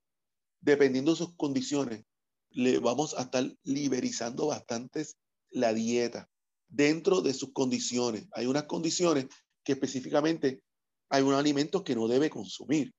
dependiendo 0.61 1.11
de 1.11 1.17
sus 1.17 1.35
condiciones, 1.35 2.05
le 2.51 2.79
vamos 2.79 3.15
a 3.17 3.23
estar 3.23 3.43
liberizando 3.63 4.47
bastante 4.47 5.05
la 5.49 5.73
dieta 5.73 6.29
dentro 6.67 7.21
de 7.21 7.33
sus 7.33 7.51
condiciones. 7.53 8.27
Hay 8.33 8.45
unas 8.45 8.63
condiciones 8.63 9.27
que 9.63 9.73
específicamente 9.73 10.61
hay 11.09 11.23
unos 11.23 11.39
alimentos 11.39 11.83
que 11.83 11.95
no 11.95 12.07
debe 12.07 12.29
consumir. 12.29 12.93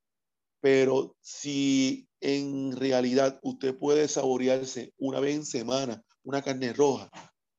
Pero 0.60 1.16
si 1.20 2.08
en 2.20 2.76
realidad 2.76 3.38
usted 3.42 3.76
puede 3.78 4.08
saborearse 4.08 4.92
una 4.98 5.20
vez 5.20 5.36
en 5.36 5.46
semana 5.46 6.02
una 6.24 6.42
carne 6.42 6.72
roja 6.72 7.10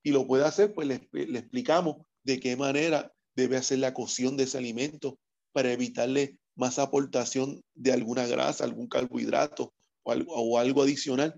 y 0.04 0.12
lo 0.12 0.28
puede 0.28 0.46
hacer, 0.46 0.74
pues 0.74 0.88
le, 0.88 1.10
explicamos 1.38 1.98
de 2.24 2.40
qué 2.40 2.56
manera 2.58 3.12
debe 3.40 3.58
hacer 3.58 3.80
la 3.80 3.94
cocción 3.94 4.38
de 4.38 4.44
ese 4.44 4.58
alimento 4.58 5.18
para 5.52 5.72
evitarle 5.72 6.38
más 6.56 6.78
aportación 6.80 7.62
de 7.74 7.92
alguna 7.92 8.28
grasa, 8.28 8.64
algún 8.64 8.88
carbohidrato 8.88 9.74
o 10.04 10.12
algo, 10.12 10.34
o 10.34 10.58
algo 10.58 10.84
adicional. 10.84 11.34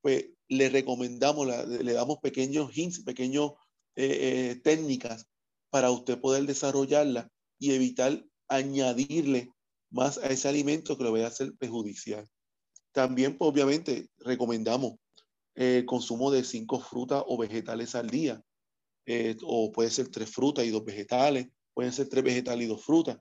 Pues 0.00 0.26
le 0.48 0.68
recomendamos, 0.68 1.46
le 1.68 1.92
damos 1.92 2.18
pequeños 2.18 2.76
hints, 2.76 3.02
pequeños 3.02 3.52
eh, 3.96 4.50
eh, 4.50 4.60
técnicas 4.62 5.26
para 5.70 5.90
usted 5.90 6.20
poder 6.20 6.44
desarrollarla 6.44 7.30
y 7.58 7.72
evitar 7.72 8.24
añadirle 8.48 9.50
más 9.90 10.18
a 10.18 10.26
ese 10.26 10.48
alimento 10.48 10.98
que 10.98 11.04
lo 11.04 11.12
vaya 11.12 11.26
a 11.26 11.28
hacer 11.28 11.54
perjudicial. 11.56 12.28
También, 12.92 13.38
pues, 13.38 13.50
obviamente, 13.50 14.08
recomendamos 14.18 14.96
el 15.54 15.84
consumo 15.84 16.30
de 16.30 16.44
cinco 16.44 16.80
frutas 16.80 17.22
o 17.26 17.38
vegetales 17.38 17.94
al 17.94 18.10
día. 18.10 18.42
Eh, 19.06 19.36
o 19.42 19.70
puede 19.70 19.90
ser 19.90 20.08
tres 20.08 20.30
frutas 20.30 20.64
y 20.64 20.70
dos 20.70 20.84
vegetales, 20.84 21.48
pueden 21.74 21.92
ser 21.92 22.08
tres 22.08 22.24
vegetales 22.24 22.64
y 22.64 22.68
dos 22.68 22.84
frutas. 22.84 23.18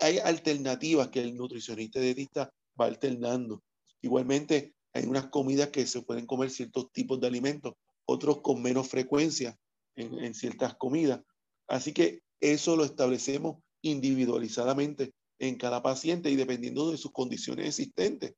Hay 0.00 0.18
alternativas 0.18 1.08
que 1.08 1.20
el 1.20 1.34
nutricionista 1.34 2.00
dietista 2.00 2.52
va 2.78 2.86
alternando. 2.86 3.62
Igualmente, 4.02 4.74
hay 4.92 5.04
unas 5.04 5.28
comidas 5.28 5.68
que 5.68 5.86
se 5.86 6.02
pueden 6.02 6.26
comer 6.26 6.50
ciertos 6.50 6.92
tipos 6.92 7.20
de 7.20 7.28
alimentos, 7.28 7.74
otros 8.04 8.40
con 8.42 8.60
menos 8.60 8.88
frecuencia 8.88 9.56
en, 9.96 10.18
en 10.18 10.34
ciertas 10.34 10.74
comidas. 10.74 11.20
Así 11.68 11.92
que 11.92 12.22
eso 12.40 12.76
lo 12.76 12.84
establecemos 12.84 13.62
individualizadamente 13.82 15.12
en 15.38 15.56
cada 15.56 15.82
paciente 15.82 16.30
y 16.30 16.36
dependiendo 16.36 16.90
de 16.90 16.96
sus 16.96 17.12
condiciones 17.12 17.68
existentes. 17.68 18.34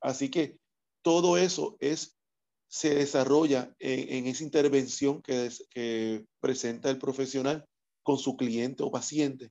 Así 0.00 0.30
que 0.30 0.58
todo 1.02 1.36
eso 1.36 1.76
es, 1.80 2.18
se 2.70 2.94
desarrolla 2.94 3.74
en, 3.80 4.28
esa 4.28 4.44
intervención 4.44 5.20
que, 5.22 6.24
presenta 6.40 6.88
el 6.88 6.98
profesional 6.98 7.66
con 8.02 8.16
su 8.16 8.36
cliente 8.36 8.82
o 8.84 8.90
paciente. 8.90 9.50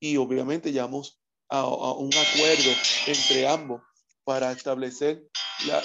Y 0.00 0.16
obviamente 0.16 0.72
llegamos 0.72 1.20
a, 1.48 1.66
un 1.66 2.10
acuerdo 2.14 2.70
entre 3.06 3.48
ambos 3.48 3.82
para 4.24 4.52
establecer 4.52 5.24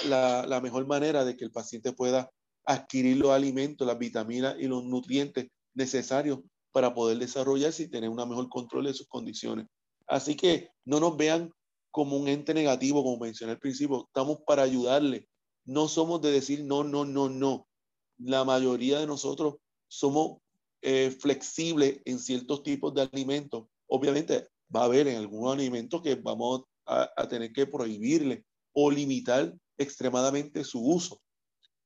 la, 0.04 0.46
la, 0.46 0.60
mejor 0.60 0.86
manera 0.86 1.24
de 1.24 1.36
que 1.36 1.44
el 1.44 1.50
paciente 1.50 1.92
pueda 1.92 2.30
adquirir 2.64 3.16
los 3.16 3.30
alimentos, 3.30 3.86
las 3.86 3.98
vitaminas 3.98 4.54
y 4.58 4.68
los 4.68 4.84
nutrientes 4.84 5.48
necesarios 5.74 6.38
para 6.72 6.94
poder 6.94 7.18
desarrollarse 7.18 7.84
y 7.84 7.90
tener 7.90 8.08
un 8.08 8.16
mejor 8.16 8.48
control 8.48 8.84
de 8.84 8.94
sus 8.94 9.08
condiciones. 9.08 9.66
Así 10.06 10.36
que 10.36 10.70
no 10.84 11.00
nos 11.00 11.16
vean 11.16 11.50
como 11.90 12.16
un 12.16 12.28
ente 12.28 12.54
negativo, 12.54 13.02
como 13.02 13.18
mencioné 13.18 13.52
al 13.52 13.58
principio, 13.58 14.04
estamos 14.06 14.38
para 14.46 14.62
ayudarle. 14.62 15.27
No 15.68 15.86
somos 15.86 16.22
de 16.22 16.30
decir 16.32 16.64
no, 16.64 16.82
no, 16.82 17.04
no, 17.04 17.28
no. 17.28 17.68
La 18.16 18.42
mayoría 18.42 19.00
de 19.00 19.06
nosotros 19.06 19.56
somos 19.86 20.38
eh, 20.80 21.10
flexibles 21.10 22.00
en 22.06 22.18
ciertos 22.18 22.62
tipos 22.62 22.94
de 22.94 23.02
alimentos. 23.02 23.66
Obviamente 23.86 24.48
va 24.74 24.80
a 24.80 24.84
haber 24.84 25.08
en 25.08 25.18
algunos 25.18 25.52
alimentos 25.52 26.00
que 26.00 26.14
vamos 26.14 26.62
a, 26.86 27.28
tener 27.28 27.52
que 27.52 27.66
prohibirle 27.66 28.46
o 28.72 28.90
limitar 28.90 29.54
extremadamente 29.76 30.64
su 30.64 30.80
uso 30.80 31.20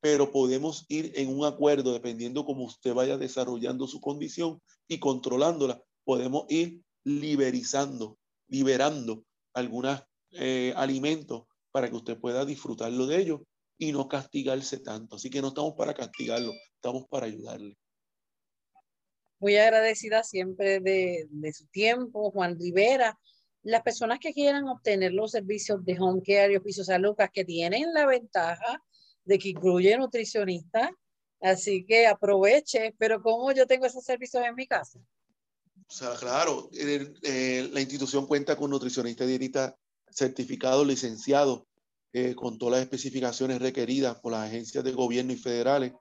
pero 0.00 0.30
podemos 0.30 0.84
ir 0.88 1.12
en 1.16 1.28
un 1.28 1.44
acuerdo 1.44 1.92
dependiendo 1.92 2.44
cómo 2.44 2.64
usted 2.64 2.92
vaya 2.92 3.18
desarrollando 3.18 3.86
su 3.86 4.00
condición 4.00 4.60
y 4.88 4.98
controlándola. 4.98 5.80
Podemos 6.02 6.46
ir 6.48 6.82
liberizando, 7.04 8.18
liberando 8.48 9.24
algunos 9.54 10.02
eh, 10.32 10.72
alimentos 10.76 11.44
para 11.70 11.88
que 11.88 11.94
usted 11.94 12.18
pueda 12.18 12.44
disfrutarlo 12.44 13.06
de 13.06 13.20
ellos 13.20 13.40
y 13.82 13.90
no 13.90 14.06
castigarse 14.06 14.78
tanto. 14.78 15.16
Así 15.16 15.28
que 15.28 15.42
no 15.42 15.48
estamos 15.48 15.74
para 15.74 15.92
castigarlo, 15.92 16.52
estamos 16.76 17.04
para 17.08 17.26
ayudarle. 17.26 17.76
Muy 19.40 19.56
agradecida 19.56 20.22
siempre 20.22 20.78
de, 20.78 21.26
de 21.28 21.52
su 21.52 21.66
tiempo, 21.66 22.30
Juan 22.30 22.56
Rivera. 22.60 23.18
Las 23.64 23.82
personas 23.82 24.20
que 24.20 24.32
quieran 24.32 24.68
obtener 24.68 25.12
los 25.12 25.32
servicios 25.32 25.84
de 25.84 25.96
home 25.98 26.22
care 26.24 26.52
y 26.52 26.56
oficios 26.56 26.90
a 26.90 26.98
Lucas 26.98 27.30
que 27.32 27.44
tienen 27.44 27.92
la 27.92 28.06
ventaja 28.06 28.80
de 29.24 29.36
que 29.36 29.48
incluye 29.48 29.98
nutricionista, 29.98 30.96
así 31.40 31.84
que 31.84 32.06
aproveche, 32.06 32.94
pero 32.98 33.20
¿cómo 33.20 33.50
yo 33.50 33.66
tengo 33.66 33.86
esos 33.86 34.04
servicios 34.04 34.44
en 34.44 34.54
mi 34.54 34.68
casa? 34.68 35.00
O 35.88 35.92
sea, 35.92 36.14
claro, 36.20 36.70
eh, 36.72 37.68
la 37.72 37.80
institución 37.80 38.28
cuenta 38.28 38.54
con 38.54 38.70
nutricionista 38.70 39.26
dietista 39.26 39.76
certificado, 40.08 40.84
licenciado, 40.84 41.66
eh, 42.12 42.34
con 42.34 42.58
todas 42.58 42.72
las 42.72 42.82
especificaciones 42.82 43.60
requeridas 43.60 44.20
por 44.20 44.32
las 44.32 44.48
agencias 44.48 44.84
de 44.84 44.92
gobierno 44.92 45.32
y 45.32 45.36
federales. 45.36 45.92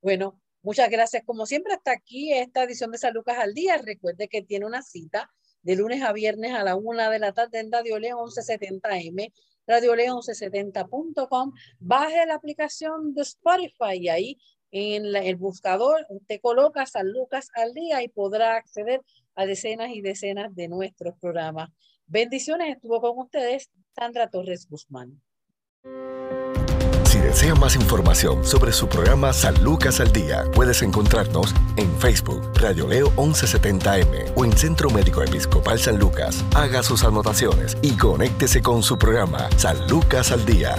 Bueno, 0.00 0.40
Muchas 0.64 0.90
gracias. 0.90 1.24
Como 1.26 1.44
siempre, 1.44 1.74
hasta 1.74 1.90
aquí 1.90 2.32
esta 2.32 2.62
edición 2.62 2.92
de 2.92 2.98
San 2.98 3.14
Lucas 3.14 3.36
al 3.38 3.52
Día. 3.52 3.78
Recuerde 3.78 4.28
que 4.28 4.42
tiene 4.42 4.64
una 4.64 4.80
cita 4.80 5.28
de 5.62 5.74
lunes 5.74 6.02
a 6.02 6.12
viernes 6.12 6.52
a 6.52 6.62
la 6.62 6.76
una 6.76 7.10
de 7.10 7.18
la 7.18 7.32
tarde 7.32 7.58
en 7.58 7.72
Radio 7.72 7.98
León 7.98 8.28
1170M, 8.28 9.32
radioleón1170.com. 9.66 11.52
Baje 11.80 12.26
la 12.26 12.34
aplicación 12.34 13.12
de 13.12 13.22
Spotify 13.22 13.96
y 13.98 14.08
ahí 14.08 14.38
en 14.72 15.14
el 15.14 15.36
buscador 15.36 16.06
usted 16.08 16.40
coloca 16.40 16.86
San 16.86 17.12
Lucas 17.12 17.50
al 17.54 17.72
Día 17.74 18.02
y 18.02 18.08
podrá 18.08 18.56
acceder 18.56 19.02
a 19.34 19.46
decenas 19.46 19.90
y 19.90 20.00
decenas 20.00 20.54
de 20.54 20.68
nuestros 20.68 21.14
programas. 21.20 21.70
Bendiciones. 22.06 22.76
Estuvo 22.76 23.00
con 23.00 23.18
ustedes 23.18 23.70
Sandra 23.94 24.28
Torres 24.28 24.66
Guzmán 24.68 25.20
desea 27.32 27.54
más 27.54 27.76
información 27.76 28.44
sobre 28.44 28.72
su 28.72 28.88
programa 28.88 29.32
San 29.32 29.64
Lucas 29.64 30.00
al 30.00 30.12
Día, 30.12 30.44
puedes 30.54 30.82
encontrarnos 30.82 31.54
en 31.76 31.90
Facebook, 31.98 32.52
Radio 32.56 32.86
Leo 32.86 33.10
1170M 33.12 34.32
o 34.36 34.44
en 34.44 34.52
Centro 34.52 34.90
Médico 34.90 35.22
Episcopal 35.22 35.78
San 35.78 35.98
Lucas. 35.98 36.44
Haga 36.54 36.82
sus 36.82 37.04
anotaciones 37.04 37.78
y 37.80 37.96
conéctese 37.96 38.60
con 38.60 38.82
su 38.82 38.98
programa 38.98 39.48
San 39.56 39.88
Lucas 39.88 40.30
al 40.30 40.44
Día. 40.44 40.74